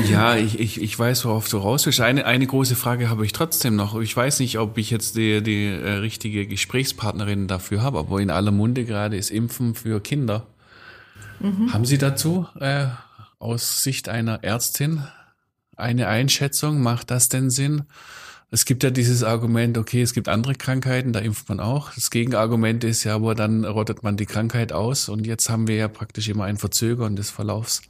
ja 0.09 0.35
ich, 0.35 0.59
ich, 0.59 0.81
ich 0.81 0.99
weiß, 0.99 1.25
worauf 1.25 1.47
du 1.49 1.57
raus 1.57 1.85
willst. 1.85 2.01
Eine, 2.01 2.25
eine 2.25 2.45
große 2.45 2.75
Frage 2.75 3.09
habe 3.09 3.25
ich 3.25 3.31
trotzdem 3.31 3.75
noch. 3.75 3.99
Ich 3.99 4.15
weiß 4.15 4.39
nicht, 4.39 4.59
ob 4.59 4.77
ich 4.77 4.89
jetzt 4.89 5.15
die, 5.15 5.41
die 5.41 5.67
äh, 5.67 5.91
richtige 5.93 6.45
Gesprächspartnerin 6.45 7.47
dafür 7.47 7.81
habe, 7.81 7.99
aber 7.99 8.19
in 8.19 8.29
aller 8.29 8.51
Munde 8.51 8.85
gerade 8.85 9.15
ist 9.15 9.31
Impfen 9.31 9.75
für 9.75 10.01
Kinder. 10.01 10.47
Mhm. 11.39 11.73
Haben 11.73 11.85
Sie 11.85 11.97
dazu 11.97 12.47
äh, 12.59 12.87
aus 13.39 13.83
Sicht 13.83 14.09
einer 14.09 14.43
Ärztin 14.43 15.03
eine 15.77 16.07
Einschätzung? 16.07 16.81
Macht 16.81 17.11
das 17.11 17.29
denn 17.29 17.49
Sinn? 17.49 17.83
Es 18.53 18.65
gibt 18.65 18.83
ja 18.83 18.89
dieses 18.91 19.23
Argument, 19.23 19.77
okay, 19.77 20.01
es 20.01 20.13
gibt 20.13 20.27
andere 20.27 20.55
Krankheiten, 20.55 21.13
da 21.13 21.19
impft 21.19 21.47
man 21.47 21.61
auch. 21.61 21.93
Das 21.93 22.11
Gegenargument 22.11 22.83
ist 22.83 23.05
ja, 23.05 23.15
aber 23.15 23.33
dann 23.33 23.63
rottet 23.63 24.03
man 24.03 24.17
die 24.17 24.25
Krankheit 24.25 24.73
aus 24.73 25.07
und 25.07 25.25
jetzt 25.25 25.49
haben 25.49 25.69
wir 25.69 25.77
ja 25.77 25.87
praktisch 25.87 26.27
immer 26.27 26.43
ein 26.43 26.57
Verzögern 26.57 27.15
des 27.15 27.29
Verlaufs. 27.29 27.81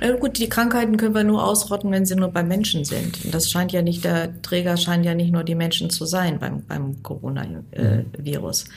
Na 0.00 0.12
gut, 0.16 0.38
die 0.38 0.48
Krankheiten 0.48 0.96
können 0.96 1.14
wir 1.14 1.24
nur 1.24 1.44
ausrotten, 1.44 1.90
wenn 1.90 2.06
sie 2.06 2.16
nur 2.16 2.28
bei 2.28 2.42
Menschen 2.42 2.84
sind. 2.84 3.24
Und 3.24 3.34
das 3.34 3.50
scheint 3.50 3.72
ja 3.72 3.82
nicht, 3.82 4.04
der 4.04 4.40
Träger 4.42 4.76
scheint 4.76 5.04
ja 5.04 5.14
nicht 5.14 5.32
nur 5.32 5.44
die 5.44 5.54
Menschen 5.54 5.90
zu 5.90 6.04
sein 6.04 6.38
beim, 6.38 6.62
beim 6.66 7.02
Coronavirus. 7.02 8.64
Äh, 8.64 8.68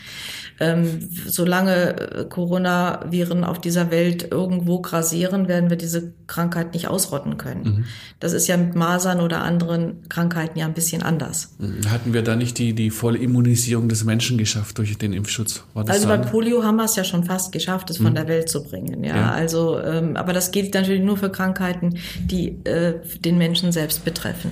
ähm, 0.59 1.09
solange 1.27 1.99
äh, 1.99 2.25
Coronaviren 2.25 3.43
auf 3.43 3.59
dieser 3.59 3.91
Welt 3.91 4.27
irgendwo 4.31 4.81
grasieren, 4.81 5.47
werden 5.47 5.69
wir 5.69 5.77
diese 5.77 6.13
Krankheit 6.27 6.73
nicht 6.73 6.87
ausrotten 6.87 7.37
können. 7.37 7.63
Mhm. 7.63 7.85
Das 8.19 8.33
ist 8.33 8.47
ja 8.47 8.57
mit 8.57 8.75
Masern 8.75 9.21
oder 9.21 9.41
anderen 9.41 10.07
Krankheiten 10.09 10.59
ja 10.59 10.65
ein 10.65 10.73
bisschen 10.73 11.01
anders. 11.01 11.55
Mhm. 11.59 11.89
Hatten 11.89 12.13
wir 12.13 12.23
da 12.23 12.35
nicht 12.35 12.57
die, 12.57 12.73
die 12.73 12.89
volle 12.89 13.19
Immunisierung 13.19 13.87
des 13.87 14.03
Menschen 14.03 14.37
geschafft 14.37 14.77
durch 14.77 14.97
den 14.97 15.13
Impfschutz? 15.13 15.63
also 15.73 16.07
bei 16.07 16.17
Polio 16.17 16.63
haben 16.63 16.75
wir 16.75 16.85
es 16.85 16.95
ja 16.95 17.03
schon 17.03 17.23
fast 17.23 17.51
geschafft, 17.51 17.89
es 17.89 17.97
von 17.97 18.11
mhm. 18.11 18.15
der 18.15 18.27
Welt 18.27 18.49
zu 18.49 18.63
bringen. 18.63 19.03
Ja, 19.03 19.15
ja. 19.15 19.31
also, 19.31 19.79
ähm, 19.79 20.17
aber 20.17 20.33
das 20.33 20.51
gilt 20.51 20.73
natürlich 20.73 20.98
nur 21.05 21.17
für 21.17 21.31
Krankheiten, 21.31 21.97
die 22.19 22.49
äh, 22.65 22.95
den 23.19 23.37
Menschen 23.37 23.71
selbst 23.71 24.05
betreffen. 24.05 24.51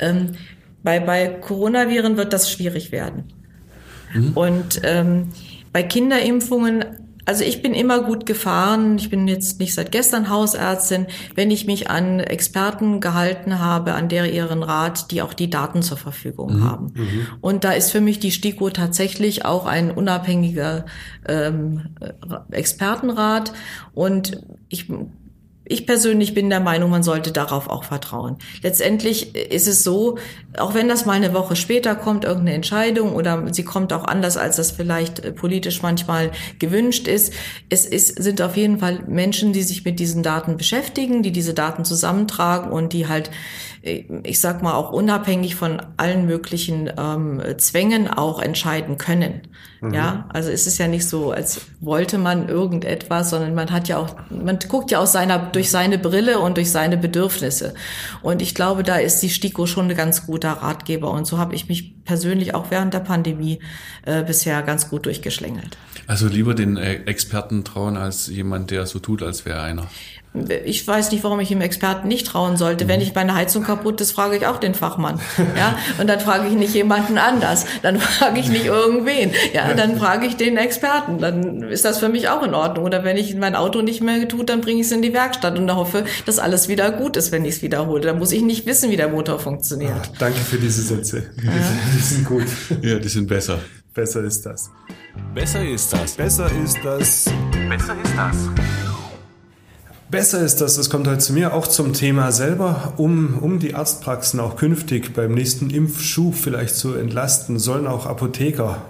Ähm, 0.00 0.32
bei, 0.82 1.00
bei 1.00 1.28
Coronaviren 1.28 2.16
wird 2.16 2.32
das 2.32 2.50
schwierig 2.50 2.92
werden. 2.92 3.32
Mhm. 4.12 4.32
Und 4.32 4.80
ähm, 4.84 5.30
bei 5.72 5.82
Kinderimpfungen 5.82 6.84
also 7.26 7.44
ich 7.44 7.62
bin 7.62 7.74
immer 7.74 8.02
gut 8.02 8.26
gefahren. 8.26 8.96
Ich 8.98 9.10
bin 9.10 9.26
jetzt 9.28 9.58
nicht 9.58 9.74
seit 9.74 9.92
gestern 9.92 10.28
Hausärztin, 10.28 11.06
wenn 11.34 11.50
ich 11.50 11.66
mich 11.66 11.88
an 11.88 12.20
Experten 12.20 13.00
gehalten 13.00 13.58
habe, 13.58 13.94
an 13.94 14.08
der 14.08 14.32
ihren 14.32 14.62
Rat, 14.62 15.10
die 15.10 15.22
auch 15.22 15.32
die 15.32 15.48
Daten 15.48 15.82
zur 15.82 15.96
Verfügung 15.96 16.58
mhm. 16.58 16.64
haben. 16.64 16.92
Mhm. 16.94 17.26
Und 17.40 17.64
da 17.64 17.72
ist 17.72 17.90
für 17.90 18.00
mich 18.00 18.18
die 18.18 18.30
STIKO 18.30 18.70
tatsächlich 18.70 19.44
auch 19.44 19.66
ein 19.66 19.90
unabhängiger 19.90 20.84
ähm, 21.26 21.94
Expertenrat. 22.50 23.52
Und 23.94 24.42
ich 24.68 24.90
ich 25.66 25.86
persönlich 25.86 26.34
bin 26.34 26.50
der 26.50 26.60
Meinung, 26.60 26.90
man 26.90 27.02
sollte 27.02 27.32
darauf 27.32 27.70
auch 27.70 27.84
vertrauen. 27.84 28.36
Letztendlich 28.62 29.34
ist 29.34 29.66
es 29.66 29.82
so, 29.82 30.18
auch 30.58 30.74
wenn 30.74 30.88
das 30.88 31.06
mal 31.06 31.14
eine 31.14 31.32
Woche 31.32 31.56
später 31.56 31.94
kommt, 31.94 32.24
irgendeine 32.24 32.54
Entscheidung 32.54 33.14
oder 33.14 33.52
sie 33.52 33.64
kommt 33.64 33.92
auch 33.94 34.04
anders, 34.04 34.36
als 34.36 34.56
das 34.56 34.70
vielleicht 34.70 35.20
äh, 35.20 35.32
politisch 35.32 35.80
manchmal 35.80 36.32
gewünscht 36.58 37.08
ist. 37.08 37.32
Es 37.70 37.86
ist, 37.86 38.22
sind 38.22 38.42
auf 38.42 38.56
jeden 38.56 38.78
Fall 38.78 39.04
Menschen, 39.06 39.54
die 39.54 39.62
sich 39.62 39.84
mit 39.84 39.98
diesen 39.98 40.22
Daten 40.22 40.58
beschäftigen, 40.58 41.22
die 41.22 41.32
diese 41.32 41.54
Daten 41.54 41.84
zusammentragen 41.86 42.70
und 42.70 42.92
die 42.92 43.08
halt, 43.08 43.30
äh, 43.82 44.04
ich 44.22 44.40
sag 44.40 44.62
mal, 44.62 44.74
auch 44.74 44.92
unabhängig 44.92 45.54
von 45.54 45.80
allen 45.96 46.26
möglichen 46.26 46.90
ähm, 46.98 47.42
Zwängen 47.56 48.08
auch 48.08 48.38
entscheiden 48.38 48.98
können. 48.98 49.40
Mhm. 49.88 49.94
Ja, 49.94 50.28
also 50.32 50.50
es 50.50 50.66
ist 50.66 50.78
ja 50.78 50.88
nicht 50.88 51.06
so, 51.08 51.32
als 51.32 51.62
wollte 51.80 52.18
man 52.18 52.48
irgendetwas, 52.48 53.30
sondern 53.30 53.54
man 53.54 53.70
hat 53.70 53.88
ja 53.88 53.98
auch, 53.98 54.16
man 54.30 54.58
guckt 54.68 54.90
ja 54.90 54.98
aus 54.98 55.12
seiner, 55.12 55.38
durch 55.38 55.70
seine 55.70 55.98
Brille 55.98 56.38
und 56.38 56.56
durch 56.56 56.70
seine 56.70 56.96
Bedürfnisse. 56.96 57.74
Und 58.22 58.42
ich 58.42 58.54
glaube, 58.54 58.82
da 58.82 58.96
ist 58.96 59.20
die 59.20 59.30
STIKO 59.30 59.66
schon 59.66 59.90
ein 59.90 59.96
ganz 59.96 60.26
guter 60.26 60.52
Ratgeber. 60.52 61.10
Und 61.10 61.26
so 61.26 61.38
habe 61.38 61.54
ich 61.54 61.68
mich 61.68 62.04
persönlich 62.04 62.54
auch 62.54 62.70
während 62.70 62.94
der 62.94 63.00
Pandemie 63.00 63.60
äh, 64.04 64.22
bisher 64.22 64.62
ganz 64.62 64.88
gut 64.88 65.06
durchgeschlängelt. 65.06 65.76
Also 66.06 66.26
lieber 66.28 66.54
den 66.54 66.76
äh, 66.76 66.94
Experten 67.04 67.64
trauen 67.64 67.96
als 67.96 68.26
jemand, 68.26 68.70
der 68.70 68.86
so 68.86 68.98
tut, 68.98 69.22
als 69.22 69.44
wäre 69.44 69.62
einer 69.62 69.86
ich 70.64 70.86
weiß 70.86 71.12
nicht, 71.12 71.22
warum 71.22 71.38
ich 71.38 71.48
dem 71.48 71.60
Experten 71.60 72.08
nicht 72.08 72.26
trauen 72.26 72.56
sollte. 72.56 72.88
Wenn 72.88 73.00
ich 73.00 73.14
meine 73.14 73.34
Heizung 73.34 73.62
kaputt 73.62 74.00
ist, 74.00 74.10
frage 74.12 74.36
ich 74.36 74.46
auch 74.46 74.58
den 74.58 74.74
Fachmann. 74.74 75.20
Ja, 75.56 75.78
und 76.00 76.08
dann 76.08 76.18
frage 76.18 76.48
ich 76.48 76.54
nicht 76.54 76.74
jemanden 76.74 77.18
anders. 77.18 77.66
Dann 77.82 78.00
frage 78.00 78.40
ich 78.40 78.48
nicht 78.48 78.66
irgendwen. 78.66 79.30
Ja, 79.52 79.74
dann 79.74 79.96
frage 79.96 80.26
ich 80.26 80.36
den 80.36 80.56
Experten. 80.56 81.18
Dann 81.18 81.62
ist 81.62 81.84
das 81.84 81.98
für 82.00 82.08
mich 82.08 82.28
auch 82.28 82.42
in 82.42 82.52
Ordnung. 82.52 82.84
Oder 82.84 83.04
wenn 83.04 83.16
ich 83.16 83.36
mein 83.36 83.54
Auto 83.54 83.82
nicht 83.82 84.02
mehr 84.02 84.26
tut, 84.26 84.48
dann 84.48 84.60
bringe 84.60 84.80
ich 84.80 84.86
es 84.86 84.92
in 84.92 85.02
die 85.02 85.12
Werkstatt 85.12 85.56
und 85.56 85.72
hoffe, 85.72 86.04
dass 86.26 86.40
alles 86.40 86.66
wieder 86.68 86.90
gut 86.90 87.16
ist, 87.16 87.30
wenn 87.30 87.44
ich 87.44 87.56
es 87.56 87.62
wiederhole. 87.62 88.00
Dann 88.00 88.18
muss 88.18 88.32
ich 88.32 88.42
nicht 88.42 88.66
wissen, 88.66 88.90
wie 88.90 88.96
der 88.96 89.08
Motor 89.08 89.38
funktioniert. 89.38 89.92
Ach, 90.02 90.18
danke 90.18 90.40
für 90.40 90.58
diese 90.58 90.82
Sätze. 90.82 91.30
Ja. 91.44 91.52
Die 91.96 92.02
sind 92.02 92.24
gut. 92.24 92.46
Ja, 92.82 92.98
die 92.98 93.08
sind 93.08 93.28
besser. 93.28 93.60
Besser 93.94 94.24
ist 94.24 94.44
das. 94.44 94.70
Besser 95.32 95.64
ist 95.64 95.92
das. 95.92 96.14
Besser 96.14 96.50
ist 96.64 96.78
das. 96.84 97.26
Besser 97.68 97.94
ist 97.94 97.94
das. 97.94 97.94
Besser 97.94 97.96
ist 98.02 98.16
das, 98.16 98.83
es 100.12 100.90
kommt 100.90 101.08
heute 101.08 101.18
zu 101.18 101.32
mir 101.32 101.54
auch 101.54 101.66
zum 101.66 101.92
Thema 101.92 102.30
selber, 102.30 102.94
um, 102.96 103.38
um 103.38 103.58
die 103.58 103.74
Arztpraxen 103.74 104.38
auch 104.40 104.56
künftig 104.56 105.14
beim 105.14 105.32
nächsten 105.32 105.70
Impfschub 105.70 106.34
vielleicht 106.34 106.76
zu 106.76 106.94
entlasten, 106.94 107.58
sollen 107.58 107.86
auch 107.86 108.06
Apotheker 108.06 108.82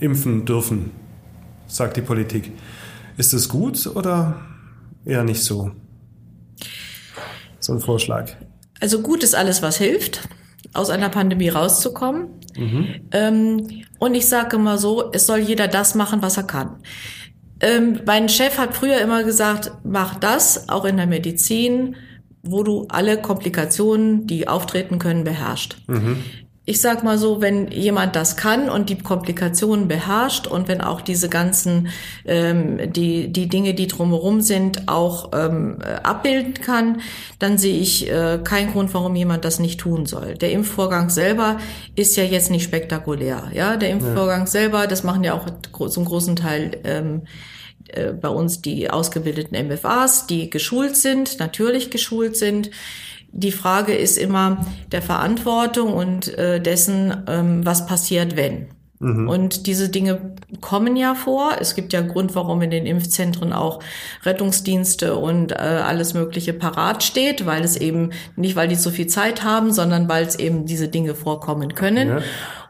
impfen 0.00 0.44
dürfen, 0.44 0.90
sagt 1.66 1.96
die 1.96 2.02
Politik. 2.02 2.52
Ist 3.16 3.32
das 3.32 3.48
gut 3.48 3.86
oder 3.86 4.40
eher 5.04 5.24
nicht 5.24 5.44
so? 5.44 5.70
So 7.60 7.74
ein 7.74 7.80
Vorschlag. 7.80 8.30
Also 8.80 9.00
gut 9.00 9.22
ist 9.22 9.34
alles, 9.34 9.62
was 9.62 9.76
hilft, 9.76 10.28
aus 10.72 10.90
einer 10.90 11.08
Pandemie 11.08 11.48
rauszukommen. 11.48 12.28
Mhm. 12.56 12.86
Ähm, 13.12 13.84
und 13.98 14.14
ich 14.14 14.26
sage 14.26 14.56
immer 14.56 14.78
so, 14.78 15.12
es 15.12 15.26
soll 15.26 15.38
jeder 15.38 15.68
das 15.68 15.94
machen, 15.94 16.22
was 16.22 16.36
er 16.36 16.42
kann. 16.42 16.76
Ähm, 17.62 18.00
mein 18.04 18.28
Chef 18.28 18.58
hat 18.58 18.74
früher 18.74 19.00
immer 19.00 19.22
gesagt, 19.22 19.70
mach 19.84 20.16
das, 20.16 20.68
auch 20.68 20.84
in 20.84 20.96
der 20.96 21.06
Medizin, 21.06 21.96
wo 22.42 22.64
du 22.64 22.86
alle 22.88 23.22
Komplikationen, 23.22 24.26
die 24.26 24.48
auftreten 24.48 24.98
können, 24.98 25.22
beherrscht. 25.22 25.76
Mhm. 25.86 26.24
Ich 26.72 26.80
sag 26.80 27.04
mal 27.04 27.18
so, 27.18 27.42
wenn 27.42 27.70
jemand 27.70 28.16
das 28.16 28.38
kann 28.38 28.70
und 28.70 28.88
die 28.88 28.96
Komplikationen 28.96 29.88
beherrscht 29.88 30.46
und 30.46 30.68
wenn 30.68 30.80
auch 30.80 31.02
diese 31.02 31.28
ganzen 31.28 31.88
ähm, 32.24 32.90
die 32.90 33.30
die 33.30 33.46
Dinge, 33.46 33.74
die 33.74 33.88
drumherum 33.88 34.40
sind, 34.40 34.88
auch 34.88 35.32
ähm, 35.34 35.80
abbilden 36.02 36.54
kann, 36.54 37.02
dann 37.38 37.58
sehe 37.58 37.78
ich 37.78 38.10
äh, 38.10 38.38
keinen 38.42 38.72
Grund, 38.72 38.94
warum 38.94 39.14
jemand 39.16 39.44
das 39.44 39.58
nicht 39.58 39.80
tun 39.80 40.06
soll. 40.06 40.32
Der 40.36 40.50
Impfvorgang 40.50 41.10
selber 41.10 41.58
ist 41.94 42.16
ja 42.16 42.24
jetzt 42.24 42.50
nicht 42.50 42.64
spektakulär. 42.64 43.50
Ja, 43.52 43.76
der 43.76 43.90
Impfvorgang 43.90 44.40
ja. 44.40 44.46
selber, 44.46 44.86
das 44.86 45.04
machen 45.04 45.24
ja 45.24 45.34
auch 45.34 45.44
zum 45.90 46.06
großen 46.06 46.36
Teil 46.36 46.78
ähm, 46.84 47.24
äh, 47.88 48.14
bei 48.14 48.30
uns 48.30 48.62
die 48.62 48.88
ausgebildeten 48.88 49.68
MFAs, 49.68 50.26
die 50.26 50.48
geschult 50.48 50.96
sind, 50.96 51.38
natürlich 51.38 51.90
geschult 51.90 52.34
sind. 52.38 52.70
Die 53.32 53.52
Frage 53.52 53.94
ist 53.94 54.18
immer 54.18 54.64
der 54.92 55.02
Verantwortung 55.02 55.92
und 55.94 56.28
äh, 56.36 56.60
dessen, 56.60 57.24
ähm, 57.26 57.64
was 57.64 57.86
passiert, 57.86 58.36
wenn. 58.36 58.68
Mhm. 59.02 59.28
Und 59.28 59.66
diese 59.66 59.88
Dinge 59.88 60.36
kommen 60.60 60.96
ja 60.96 61.14
vor. 61.14 61.56
Es 61.58 61.74
gibt 61.74 61.92
ja 61.92 61.98
einen 61.98 62.08
Grund, 62.08 62.34
warum 62.36 62.62
in 62.62 62.70
den 62.70 62.86
Impfzentren 62.86 63.52
auch 63.52 63.80
Rettungsdienste 64.24 65.16
und 65.16 65.52
äh, 65.52 65.56
alles 65.56 66.14
Mögliche 66.14 66.52
parat 66.52 67.02
steht, 67.02 67.44
weil 67.44 67.64
es 67.64 67.76
eben 67.76 68.10
nicht, 68.36 68.54
weil 68.54 68.68
die 68.68 68.76
so 68.76 68.90
viel 68.90 69.08
Zeit 69.08 69.42
haben, 69.42 69.72
sondern 69.72 70.08
weil 70.08 70.24
es 70.24 70.36
eben 70.36 70.66
diese 70.66 70.88
Dinge 70.88 71.16
vorkommen 71.16 71.74
können. 71.74 72.08
Ja. 72.08 72.18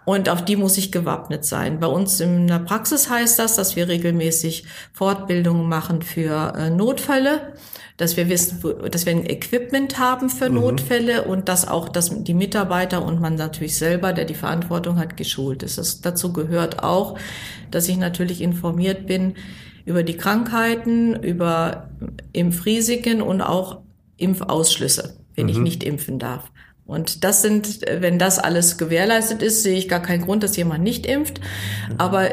Und 0.04 0.28
auf 0.28 0.44
die 0.44 0.56
muss 0.56 0.78
ich 0.78 0.90
gewappnet 0.90 1.44
sein. 1.44 1.78
Bei 1.78 1.86
uns 1.86 2.18
in 2.18 2.48
der 2.48 2.58
Praxis 2.58 3.08
heißt 3.08 3.38
das, 3.38 3.54
dass 3.54 3.76
wir 3.76 3.88
regelmäßig 3.88 4.64
Fortbildungen 4.92 5.68
machen 5.68 6.02
für 6.02 6.54
äh, 6.56 6.70
Notfälle, 6.70 7.52
dass 7.96 8.16
wir 8.16 8.28
wissen, 8.28 8.60
dass 8.90 9.06
wir 9.06 9.12
ein 9.12 9.26
Equipment 9.26 9.98
haben 9.98 10.30
für 10.30 10.48
mhm. 10.48 10.56
Notfälle 10.56 11.24
und 11.24 11.48
dass 11.48 11.68
auch 11.68 11.88
dass 11.88 12.24
die 12.24 12.34
Mitarbeiter 12.34 13.04
und 13.04 13.20
man 13.20 13.34
natürlich 13.34 13.76
selber, 13.76 14.12
der 14.12 14.24
die 14.24 14.34
Verantwortung 14.34 14.98
hat, 14.98 15.16
geschult 15.16 15.62
ist. 15.62 15.78
Das, 15.78 16.00
dazu 16.00 16.32
gehört 16.32 16.82
auch, 16.82 17.18
dass 17.70 17.88
ich 17.88 17.96
natürlich 17.96 18.40
informiert 18.40 19.06
bin 19.06 19.34
über 19.84 20.02
die 20.02 20.16
Krankheiten, 20.16 21.14
über 21.22 21.90
Impfrisiken 22.32 23.20
und 23.20 23.40
auch 23.40 23.80
Impfausschlüsse, 24.16 25.16
wenn 25.34 25.46
mhm. 25.46 25.52
ich 25.52 25.58
nicht 25.58 25.84
impfen 25.84 26.18
darf. 26.18 26.50
Und 26.84 27.24
das 27.24 27.42
sind, 27.42 27.80
wenn 27.86 28.18
das 28.18 28.38
alles 28.38 28.76
gewährleistet 28.76 29.42
ist, 29.42 29.62
sehe 29.62 29.78
ich 29.78 29.88
gar 29.88 30.02
keinen 30.02 30.22
Grund, 30.22 30.42
dass 30.42 30.56
jemand 30.56 30.82
nicht 30.82 31.06
impft. 31.06 31.40
Aber 31.96 32.28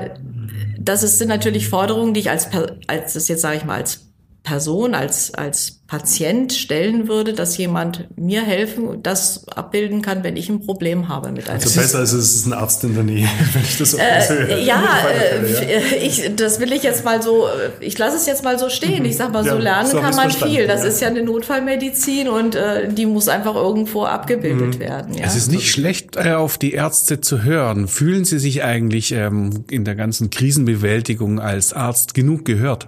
das 0.78 1.04
ist, 1.04 1.19
sind 1.19 1.28
natürlich 1.28 1.69
Forderungen, 1.69 2.13
die 2.13 2.22
ich 2.22 2.30
als, 2.30 2.50
als 2.88 3.13
das 3.13 3.28
jetzt 3.28 3.41
sage 3.41 3.58
ich 3.58 3.65
mal, 3.65 3.76
als 3.76 4.09
Person, 4.43 4.95
als, 4.95 5.34
als 5.34 5.80
Patient 5.86 6.54
stellen 6.54 7.08
würde, 7.08 7.34
dass 7.34 7.58
jemand 7.58 8.08
mir 8.15 8.41
helfen 8.41 8.88
und 8.88 9.06
das 9.08 9.47
abbilden 9.49 10.02
kann, 10.02 10.23
wenn 10.23 10.38
ich 10.38 10.47
ein 10.47 10.62
Problem 10.62 11.10
habe 11.10 11.31
mit 11.31 11.50
einem. 11.50 11.62
Also 11.62 11.79
besser 11.79 12.04
ist 12.04 12.13
es 12.13 12.35
ist 12.35 12.46
ein 12.46 12.54
Arzt 12.54 12.83
in 12.83 12.94
der 12.94 13.04
Nähe, 13.04 13.27
wenn 13.54 13.63
ich 13.63 13.77
das 13.77 13.92
so 13.92 13.98
äh, 13.98 14.29
höre. 14.29 14.58
Ja, 14.60 14.83
äh, 15.10 15.98
ich, 15.98 16.31
das 16.35 16.60
will 16.60 16.71
ich 16.71 16.83
jetzt 16.83 17.04
mal 17.04 17.21
so, 17.21 17.48
ich 17.79 17.98
lasse 17.98 18.15
es 18.17 18.27
jetzt 18.27 18.44
mal 18.44 18.58
so 18.58 18.69
stehen. 18.69 19.04
Ich 19.04 19.17
sag 19.17 19.33
mal, 19.33 19.44
so 19.44 19.56
Ja, 19.56 19.58
lernen 19.58 19.90
so 19.90 20.00
kann 20.00 20.15
man 20.15 20.31
viel. 20.31 20.67
Das 20.67 20.83
ja. 20.83 20.90
ist 20.90 21.02
ja 21.02 21.08
eine 21.08 21.23
Notfallmedizin 21.23 22.29
und 22.29 22.56
äh, 22.56 22.87
die 22.87 23.06
muss 23.06 23.27
einfach 23.27 23.56
irgendwo 23.56 24.04
abgebildet 24.04 24.79
werden. 24.79 25.15
Ja? 25.15 25.25
Es 25.25 25.35
ist 25.35 25.52
nicht 25.52 25.71
schlecht, 25.71 26.15
äh, 26.15 26.33
auf 26.33 26.58
die 26.58 26.73
Ärzte 26.73 27.19
zu 27.19 27.44
hören. 27.44 27.87
Fühlen 27.87 28.25
Sie 28.25 28.40
sich 28.40 28.63
eigentlich 28.63 29.12
ähm, 29.12 29.65
in 29.69 29.85
der 29.85 29.96
ganzen 29.96 30.29
Krisenbewältigung 30.29 31.40
als 31.40 31.73
Arzt 31.73 32.13
genug 32.13 32.46
gehört? 32.46 32.87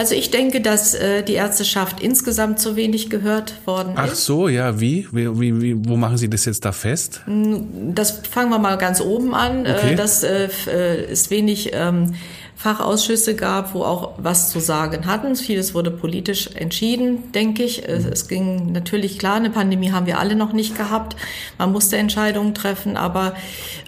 Also 0.00 0.14
ich 0.14 0.30
denke, 0.30 0.62
dass 0.62 0.94
äh, 0.94 1.22
die 1.22 1.34
Ärzteschaft 1.34 2.00
insgesamt 2.00 2.58
zu 2.58 2.74
wenig 2.74 3.10
gehört 3.10 3.52
worden 3.66 3.92
Ach 3.96 4.10
ist. 4.10 4.24
so, 4.24 4.48
ja, 4.48 4.80
wie? 4.80 5.06
Wie, 5.12 5.38
wie, 5.38 5.60
wie? 5.60 5.88
Wo 5.90 5.94
machen 5.98 6.16
Sie 6.16 6.30
das 6.30 6.46
jetzt 6.46 6.64
da 6.64 6.72
fest? 6.72 7.20
Das 7.26 8.22
fangen 8.30 8.48
wir 8.48 8.58
mal 8.58 8.78
ganz 8.78 9.02
oben 9.02 9.34
an, 9.34 9.60
Okay. 9.66 9.92
äh, 9.92 9.96
dass 9.96 10.22
äh, 10.22 10.48
äh, 10.68 11.04
es 11.04 11.28
wenig 11.28 11.72
ähm, 11.74 12.14
Fachausschüsse 12.56 13.34
gab, 13.36 13.74
wo 13.74 13.82
auch 13.82 14.12
was 14.16 14.48
zu 14.48 14.58
sagen 14.58 15.04
hatten. 15.04 15.36
Vieles 15.36 15.74
wurde 15.74 15.90
politisch 15.90 16.48
entschieden, 16.54 17.30
denke 17.34 17.62
ich. 17.62 17.86
Es, 17.86 18.06
es 18.06 18.26
ging 18.26 18.72
natürlich 18.72 19.18
klar, 19.18 19.36
eine 19.36 19.50
Pandemie 19.50 19.92
haben 19.92 20.06
wir 20.06 20.18
alle 20.18 20.34
noch 20.34 20.54
nicht 20.54 20.78
gehabt. 20.78 21.14
Man 21.58 21.72
musste 21.72 21.98
Entscheidungen 21.98 22.54
treffen, 22.54 22.96
aber 22.96 23.34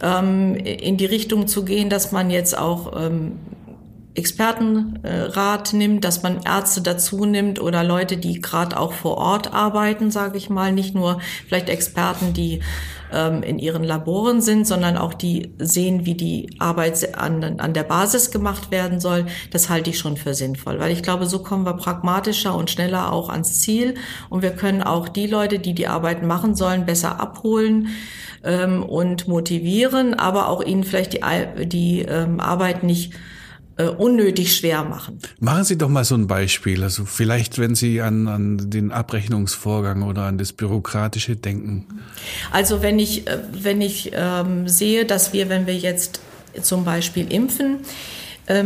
ähm, 0.02 0.56
in 0.56 0.98
die 0.98 1.06
Richtung 1.06 1.46
zu 1.46 1.64
gehen, 1.64 1.88
dass 1.88 2.12
man 2.12 2.28
jetzt 2.28 2.58
auch 2.58 2.92
ähm, 3.02 3.38
Expertenrat 4.14 5.72
nimmt, 5.72 6.04
dass 6.04 6.22
man 6.22 6.40
Ärzte 6.44 6.82
dazu 6.82 7.24
nimmt 7.24 7.60
oder 7.60 7.82
Leute, 7.82 8.18
die 8.18 8.40
gerade 8.40 8.78
auch 8.78 8.92
vor 8.92 9.16
Ort 9.16 9.54
arbeiten, 9.54 10.10
sage 10.10 10.36
ich 10.36 10.50
mal, 10.50 10.72
nicht 10.72 10.94
nur 10.94 11.20
vielleicht 11.46 11.70
Experten, 11.70 12.34
die 12.34 12.60
ähm, 13.12 13.42
in 13.42 13.58
ihren 13.58 13.84
Laboren 13.84 14.40
sind, 14.40 14.66
sondern 14.66 14.98
auch 14.98 15.14
die 15.14 15.52
sehen, 15.58 16.04
wie 16.04 16.14
die 16.14 16.50
Arbeit 16.58 17.16
an, 17.16 17.58
an 17.58 17.72
der 17.72 17.84
Basis 17.84 18.30
gemacht 18.30 18.70
werden 18.70 19.00
soll. 19.00 19.26
Das 19.50 19.70
halte 19.70 19.90
ich 19.90 19.98
schon 19.98 20.16
für 20.16 20.34
sinnvoll, 20.34 20.78
weil 20.78 20.92
ich 20.92 21.02
glaube, 21.02 21.26
so 21.26 21.42
kommen 21.42 21.64
wir 21.64 21.74
pragmatischer 21.74 22.54
und 22.54 22.70
schneller 22.70 23.12
auch 23.12 23.28
ans 23.28 23.60
Ziel 23.60 23.94
und 24.28 24.42
wir 24.42 24.50
können 24.50 24.82
auch 24.82 25.08
die 25.08 25.26
Leute, 25.26 25.58
die 25.58 25.74
die 25.74 25.88
Arbeit 25.88 26.22
machen 26.22 26.54
sollen, 26.54 26.84
besser 26.84 27.20
abholen 27.20 27.88
ähm, 28.44 28.82
und 28.82 29.28
motivieren, 29.28 30.14
aber 30.14 30.48
auch 30.48 30.62
ihnen 30.62 30.84
vielleicht 30.84 31.14
die, 31.14 31.66
die 31.66 32.02
ähm, 32.02 32.40
Arbeit 32.40 32.82
nicht 32.82 33.12
äh, 33.76 33.84
unnötig 33.84 34.54
schwer 34.54 34.84
machen. 34.84 35.18
Machen 35.40 35.64
Sie 35.64 35.78
doch 35.78 35.88
mal 35.88 36.04
so 36.04 36.14
ein 36.14 36.26
Beispiel. 36.26 36.82
Also 36.82 37.04
vielleicht, 37.04 37.58
wenn 37.58 37.74
Sie 37.74 38.00
an, 38.00 38.28
an 38.28 38.70
den 38.70 38.92
Abrechnungsvorgang 38.92 40.02
oder 40.02 40.22
an 40.22 40.38
das 40.38 40.52
Bürokratische 40.52 41.36
denken. 41.36 41.86
Also 42.50 42.82
wenn 42.82 42.98
ich, 42.98 43.26
äh, 43.26 43.38
wenn 43.52 43.80
ich 43.80 44.12
ähm, 44.14 44.68
sehe, 44.68 45.04
dass 45.04 45.32
wir, 45.32 45.48
wenn 45.48 45.66
wir 45.66 45.76
jetzt 45.76 46.20
zum 46.60 46.84
Beispiel 46.84 47.32
impfen, 47.32 47.78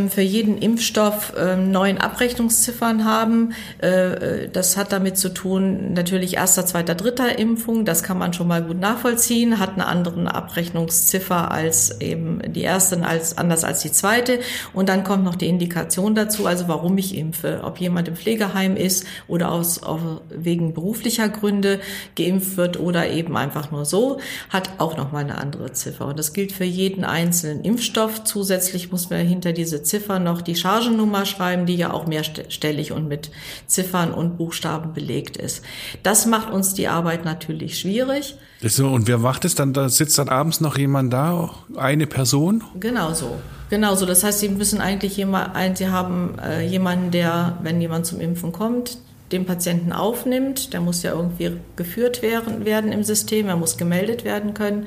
für 0.09 0.23
jeden 0.23 0.57
Impfstoff 0.59 1.35
ähm, 1.39 1.71
neun 1.71 1.99
Abrechnungsziffern 1.99 3.05
haben. 3.05 3.53
Äh, 3.83 4.45
äh, 4.45 4.49
das 4.49 4.77
hat 4.77 4.91
damit 4.91 5.19
zu 5.19 5.29
tun, 5.29 5.93
natürlich 5.93 6.37
erster, 6.37 6.65
zweiter, 6.65 6.95
dritter 6.95 7.39
Impfung. 7.39 7.85
Das 7.85 8.03
kann 8.03 8.19
man 8.19 8.33
schon 8.33 8.49
mal 8.49 8.63
gut 8.63 8.81
nachvollziehen. 8.81 9.59
Hat 9.59 9.75
eine 9.75 9.87
andere 9.87 10.35
Abrechnungsziffer 10.35 11.51
als 11.51 12.01
eben 12.01 12.41
die 12.53 12.63
erste, 12.63 13.05
als, 13.05 13.37
anders 13.37 13.65
als 13.65 13.81
die 13.81 13.93
zweite. 13.93 14.41
Und 14.73 14.89
dann 14.89 15.05
kommt 15.05 15.25
noch 15.25 15.35
die 15.35 15.49
Indikation 15.49 16.15
dazu, 16.15 16.47
also 16.47 16.69
warum 16.69 16.97
ich 16.97 17.15
impfe. 17.17 17.61
Ob 17.63 17.79
jemand 17.79 18.09
im 18.09 18.17
Pflegeheim 18.17 18.77
ist 18.77 19.05
oder 19.29 19.53
aus, 19.53 19.83
auf, 19.83 20.01
wegen 20.31 20.73
beruflicher 20.73 21.29
Gründe 21.29 21.81
geimpft 22.17 22.57
wird 22.57 22.81
oder 22.81 23.11
eben 23.11 23.37
einfach 23.37 23.71
nur 23.71 23.85
so, 23.85 24.21
hat 24.49 24.71
auch 24.79 24.97
nochmal 24.97 25.25
eine 25.25 25.37
andere 25.37 25.73
Ziffer. 25.73 26.07
Und 26.07 26.19
das 26.19 26.33
gilt 26.33 26.53
für 26.53 26.65
jeden 26.65 27.05
einzelnen 27.05 27.63
Impfstoff. 27.63 28.25
Zusätzlich 28.25 28.91
muss 28.91 29.11
man 29.11 29.21
hinter 29.27 29.53
diese 29.67 29.83
Ziffer 29.83 30.21
noch 30.21 30.43
die 30.43 30.55
Chargennummer 30.55 31.27
schreiben, 31.27 31.67
die 31.67 31.75
ja 31.75 31.93
auch 31.93 32.07
mehrstellig 32.07 32.93
und 32.93 33.09
mit 33.09 33.33
Ziffern 33.67 34.15
und 34.15 34.39
Buchstaben 34.39 34.95
belegt 34.95 35.37
ist. 35.37 35.65
Das 36.05 36.25
macht 36.25 36.51
uns 36.51 36.73
die 36.75 36.87
Arbeit 36.87 37.25
natürlich 37.25 37.81
schwierig. 37.81 38.37
So, 38.63 38.87
und 38.87 39.09
wer 39.09 39.19
macht 39.19 39.45
es 39.45 39.57
dann? 39.57 39.73
Da 39.73 39.89
sitzt 39.89 40.21
dann 40.21 40.29
abends 40.29 40.61
noch 40.61 40.79
jemand 40.79 41.13
da, 41.13 41.51
eine 41.77 42.07
Person? 42.07 42.63
Genau 42.79 43.13
so. 43.13 43.39
Genau 43.69 43.97
so. 43.97 44.07
Das 44.07 44.23
heißt, 44.23 44.39
Sie 44.39 44.51
müssen 44.51 44.81
eigentlich 44.81 45.17
jemand, 45.17 45.57
ein, 45.57 45.75
Sie 45.75 45.89
haben 45.89 46.39
äh, 46.39 46.65
jemanden, 46.65 47.11
der, 47.11 47.59
wenn 47.63 47.81
jemand 47.81 48.07
zum 48.07 48.21
Impfen 48.21 48.53
kommt, 48.53 48.99
den 49.33 49.47
Patienten 49.47 49.93
aufnimmt. 49.93 50.75
Der 50.75 50.81
muss 50.81 51.03
ja 51.03 51.11
irgendwie 51.11 51.57
geführt 51.75 52.23
werden, 52.23 52.65
werden 52.65 52.93
im 52.93 53.03
System. 53.03 53.49
Er 53.49 53.57
muss 53.57 53.77
gemeldet 53.77 54.23
werden 54.23 54.55
können. 54.55 54.87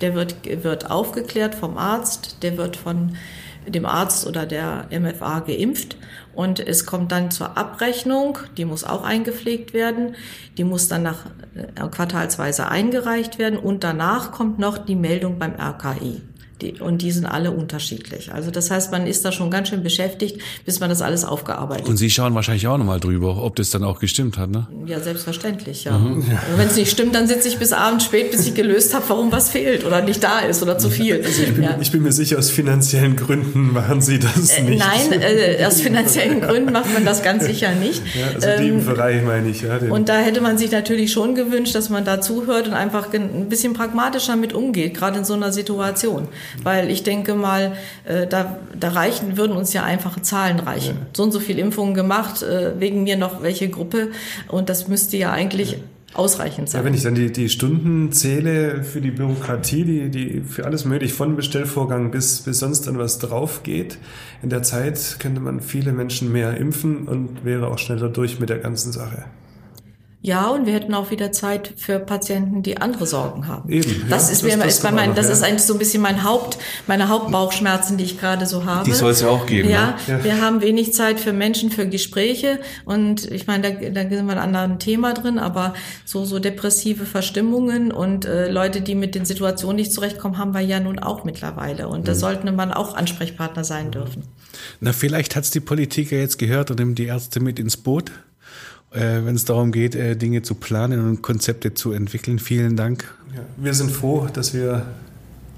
Der 0.00 0.14
wird, 0.14 0.36
wird 0.62 0.92
aufgeklärt 0.92 1.56
vom 1.56 1.76
Arzt. 1.76 2.36
Der 2.42 2.56
wird 2.56 2.76
von 2.76 3.16
dem 3.66 3.86
Arzt 3.86 4.26
oder 4.26 4.46
der 4.46 4.88
MFA 4.90 5.40
geimpft. 5.40 5.96
Und 6.34 6.60
es 6.60 6.86
kommt 6.86 7.12
dann 7.12 7.30
zur 7.30 7.58
Abrechnung, 7.58 8.38
die 8.56 8.64
muss 8.64 8.84
auch 8.84 9.04
eingepflegt 9.04 9.74
werden, 9.74 10.16
die 10.56 10.64
muss 10.64 10.88
dann 10.88 11.02
nach 11.02 11.26
äh, 11.54 11.88
quartalsweise 11.88 12.68
eingereicht 12.68 13.38
werden. 13.38 13.58
Und 13.58 13.84
danach 13.84 14.32
kommt 14.32 14.58
noch 14.58 14.78
die 14.78 14.96
Meldung 14.96 15.38
beim 15.38 15.54
RKI. 15.54 16.22
Die, 16.62 16.80
und 16.80 17.02
die 17.02 17.10
sind 17.10 17.26
alle 17.26 17.50
unterschiedlich. 17.50 18.32
Also 18.32 18.52
das 18.52 18.70
heißt, 18.70 18.92
man 18.92 19.06
ist 19.06 19.24
da 19.24 19.32
schon 19.32 19.50
ganz 19.50 19.68
schön 19.68 19.82
beschäftigt, 19.82 20.40
bis 20.64 20.78
man 20.78 20.88
das 20.88 21.02
alles 21.02 21.24
aufgearbeitet 21.24 21.88
Und 21.88 21.96
Sie 21.96 22.08
schauen 22.08 22.34
wahrscheinlich 22.34 22.68
auch 22.68 22.78
nochmal 22.78 23.00
drüber, 23.00 23.42
ob 23.42 23.56
das 23.56 23.70
dann 23.70 23.82
auch 23.82 23.98
gestimmt 23.98 24.38
hat, 24.38 24.50
ne? 24.50 24.68
ja, 24.86 25.00
selbstverständlich, 25.00 25.84
ja. 25.84 25.96
Und 25.96 26.24
wenn 26.56 26.68
es 26.68 26.76
nicht 26.76 26.90
stimmt, 26.90 27.14
dann 27.14 27.26
sitze 27.26 27.48
ich 27.48 27.58
bis 27.58 27.72
abends 27.72 28.04
spät, 28.04 28.30
bis 28.30 28.46
ich 28.46 28.54
gelöst 28.54 28.94
habe, 28.94 29.04
warum 29.08 29.32
was 29.32 29.50
fehlt 29.50 29.84
oder 29.84 30.02
nicht 30.02 30.22
da 30.22 30.40
ist 30.40 30.62
oder 30.62 30.78
zu 30.78 30.88
viel. 30.88 31.24
Ich 31.28 31.54
bin, 31.54 31.64
ja. 31.64 31.76
ich 31.80 31.90
bin 31.90 32.02
mir 32.02 32.12
sicher, 32.12 32.38
aus 32.38 32.50
finanziellen 32.50 33.16
Gründen 33.16 33.72
machen 33.72 34.00
Sie 34.00 34.18
das 34.18 34.50
Äh, 34.50 34.62
nicht. 34.62 34.78
Nein, 34.78 35.20
äh, 35.20 35.64
aus 35.64 35.80
finanziellen 35.80 36.40
Gründen 36.46 36.72
macht 36.72 36.92
man 36.92 37.04
das 37.04 37.22
ganz 37.22 37.44
sicher 37.44 37.72
nicht. 37.74 38.02
Ja, 38.14 38.26
also 38.34 38.48
Ähm, 38.62 38.78
Impferei 38.78 39.22
meine 39.22 39.48
ich. 39.48 39.62
Ja, 39.62 39.78
den, 39.78 39.90
und 39.90 40.08
da 40.08 40.18
hätte 40.18 40.40
man 40.40 40.58
sich 40.58 40.70
natürlich 40.70 41.10
schon 41.10 41.34
gewünscht, 41.34 41.74
dass 41.74 41.88
man 41.88 42.04
da 42.04 42.20
zuhört 42.20 42.68
und 42.68 42.74
einfach 42.74 43.12
ein 43.12 43.48
bisschen 43.48 43.72
pragmatischer 43.72 44.36
mit 44.36 44.52
umgeht, 44.52 44.94
gerade 44.94 45.18
in 45.18 45.24
so 45.24 45.34
einer 45.34 45.52
Situation. 45.52 46.28
Weil 46.62 46.90
ich 46.90 47.02
denke 47.02 47.34
mal, 47.34 47.72
äh, 48.04 48.26
da, 48.26 48.58
da 48.78 48.90
reichen, 48.90 49.36
würden 49.36 49.56
uns 49.56 49.72
ja 49.72 49.84
einfache 49.84 50.22
Zahlen 50.22 50.60
reichen. 50.60 50.98
So 51.14 51.22
und 51.22 51.32
so 51.32 51.40
viel 51.40 51.58
Impfungen 51.58 51.94
gemacht, 51.94 52.42
äh, 52.42 52.78
wegen 52.78 53.04
mir 53.04 53.16
noch 53.16 53.42
welche 53.42 53.68
Gruppe. 53.68 54.08
Und 54.48 54.68
das 54.68 54.88
müsste 54.88 55.16
ja 55.16 55.32
eigentlich 55.32 55.78
ausreichend 56.14 56.68
sein. 56.68 56.80
ja, 56.80 56.84
wenn 56.84 56.94
ich 56.94 57.02
dann 57.02 57.14
die, 57.14 57.32
die 57.32 57.48
Stunden 57.48 58.12
zähle 58.12 58.84
für 58.84 59.00
die 59.00 59.10
Bürokratie, 59.10 59.84
die, 59.84 60.10
die 60.10 60.40
für 60.40 60.64
alles 60.64 60.84
möglich, 60.84 61.12
von 61.12 61.36
Bestellvorgang 61.36 62.10
bis, 62.10 62.40
bis 62.40 62.58
sonst 62.58 62.86
dann 62.86 62.98
was 62.98 63.18
drauf 63.18 63.62
geht, 63.62 63.98
in 64.42 64.50
der 64.50 64.62
Zeit 64.62 65.16
könnte 65.18 65.40
man 65.40 65.60
viele 65.60 65.92
Menschen 65.92 66.30
mehr 66.30 66.56
impfen 66.56 67.08
und 67.08 67.44
wäre 67.44 67.68
auch 67.68 67.78
schneller 67.78 68.08
durch 68.08 68.40
mit 68.40 68.50
der 68.50 68.58
ganzen 68.58 68.92
Sache. 68.92 69.24
Ja, 70.24 70.50
und 70.50 70.66
wir 70.66 70.72
hätten 70.74 70.94
auch 70.94 71.10
wieder 71.10 71.32
Zeit 71.32 71.74
für 71.76 71.98
Patienten, 71.98 72.62
die 72.62 72.76
andere 72.76 73.06
Sorgen 73.06 73.48
haben. 73.48 73.68
Eben, 73.68 74.06
Das 74.08 74.26
ja, 74.28 74.32
ist 74.34 74.42
das- 74.44 74.50
mir, 74.56 74.56
das 74.64 74.74
ist 74.74 74.84
mein, 74.84 75.08
noch, 75.08 75.16
das 75.16 75.26
ja. 75.26 75.32
ist 75.32 75.42
eigentlich 75.42 75.62
so 75.64 75.72
ein 75.72 75.80
bisschen 75.80 76.00
mein 76.00 76.22
Haupt, 76.22 76.58
meine 76.86 77.08
Hauptbauchschmerzen, 77.08 77.96
die 77.96 78.04
ich 78.04 78.20
gerade 78.20 78.46
so 78.46 78.64
habe. 78.64 78.84
Die 78.84 78.92
soll's 78.92 79.20
ja 79.22 79.28
auch 79.28 79.46
geben, 79.46 79.68
Ja, 79.68 79.96
ne? 80.06 80.22
wir 80.22 80.40
haben 80.40 80.60
wenig 80.62 80.92
Zeit 80.92 81.18
für 81.18 81.32
Menschen, 81.32 81.70
für 81.72 81.88
Gespräche 81.88 82.60
und 82.84 83.28
ich 83.32 83.48
meine, 83.48 83.62
da, 83.72 83.90
da 83.90 84.00
sind 84.02 84.10
wir 84.10 84.18
in 84.20 84.30
einem 84.30 84.38
anderen 84.38 84.78
Thema 84.78 85.12
drin, 85.12 85.40
aber 85.40 85.74
so, 86.04 86.24
so 86.24 86.38
depressive 86.38 87.04
Verstimmungen 87.04 87.90
und 87.90 88.24
äh, 88.24 88.48
Leute, 88.48 88.80
die 88.80 88.94
mit 88.94 89.16
den 89.16 89.24
Situationen 89.24 89.74
nicht 89.76 89.92
zurechtkommen, 89.92 90.38
haben 90.38 90.54
wir 90.54 90.60
ja 90.60 90.78
nun 90.78 91.00
auch 91.00 91.24
mittlerweile 91.24 91.88
und 91.88 92.00
Mhm. 92.02 92.04
da 92.04 92.14
sollten 92.14 92.54
man 92.54 92.72
auch 92.72 92.94
Ansprechpartner 92.96 93.64
sein 93.64 93.90
dürfen. 93.90 94.22
Na, 94.80 94.92
vielleicht 94.92 95.34
hat's 95.34 95.50
die 95.50 95.58
Politik 95.60 96.12
ja 96.12 96.18
jetzt 96.18 96.38
gehört 96.38 96.70
und 96.70 96.78
nimmt 96.78 96.98
die 96.98 97.06
Ärzte 97.06 97.40
mit 97.40 97.58
ins 97.58 97.76
Boot, 97.76 98.12
äh, 98.94 99.24
wenn 99.24 99.34
es 99.34 99.44
darum 99.44 99.72
geht, 99.72 99.94
äh, 99.94 100.16
Dinge 100.16 100.42
zu 100.42 100.54
planen 100.54 101.00
und 101.06 101.22
Konzepte 101.22 101.74
zu 101.74 101.92
entwickeln. 101.92 102.38
Vielen 102.38 102.76
Dank. 102.76 103.14
Ja, 103.34 103.40
wir 103.56 103.74
sind 103.74 103.90
froh, 103.90 104.28
dass 104.32 104.54
wir 104.54 104.86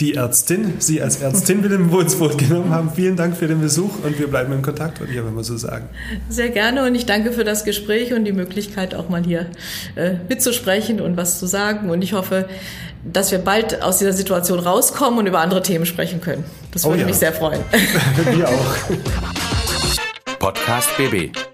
die 0.00 0.14
Ärztin, 0.14 0.74
Sie 0.78 1.00
als 1.00 1.22
Ärztin 1.22 1.62
wieder 1.62 1.76
ins 1.76 2.16
Boot 2.16 2.36
genommen 2.36 2.70
haben. 2.70 2.90
Vielen 2.94 3.16
Dank 3.16 3.36
für 3.36 3.46
den 3.46 3.60
Besuch 3.60 4.04
und 4.04 4.18
wir 4.18 4.26
bleiben 4.26 4.52
in 4.52 4.62
Kontakt, 4.62 4.98
würde 4.98 5.12
ich 5.12 5.18
aber 5.18 5.30
mal 5.30 5.44
so 5.44 5.56
sagen. 5.56 5.88
Sehr 6.28 6.48
gerne 6.50 6.84
und 6.84 6.94
ich 6.94 7.06
danke 7.06 7.32
für 7.32 7.44
das 7.44 7.64
Gespräch 7.64 8.12
und 8.12 8.24
die 8.24 8.32
Möglichkeit, 8.32 8.94
auch 8.94 9.08
mal 9.08 9.22
hier 9.22 9.46
äh, 9.94 10.14
mitzusprechen 10.28 11.00
und 11.00 11.16
was 11.16 11.38
zu 11.38 11.46
sagen. 11.46 11.90
Und 11.90 12.02
ich 12.02 12.12
hoffe, 12.12 12.48
dass 13.04 13.30
wir 13.30 13.38
bald 13.38 13.82
aus 13.82 13.98
dieser 13.98 14.12
Situation 14.12 14.58
rauskommen 14.58 15.20
und 15.20 15.26
über 15.26 15.40
andere 15.40 15.62
Themen 15.62 15.86
sprechen 15.86 16.20
können. 16.20 16.44
Das 16.72 16.84
Oh 16.84 16.88
würde 16.88 17.02
ja. 17.02 17.06
mich 17.06 17.16
sehr 17.16 17.32
freuen. 17.32 17.60
Wir 18.32 18.48
auch. 18.48 18.76
Podcast 20.38 20.88
BB. 20.96 21.53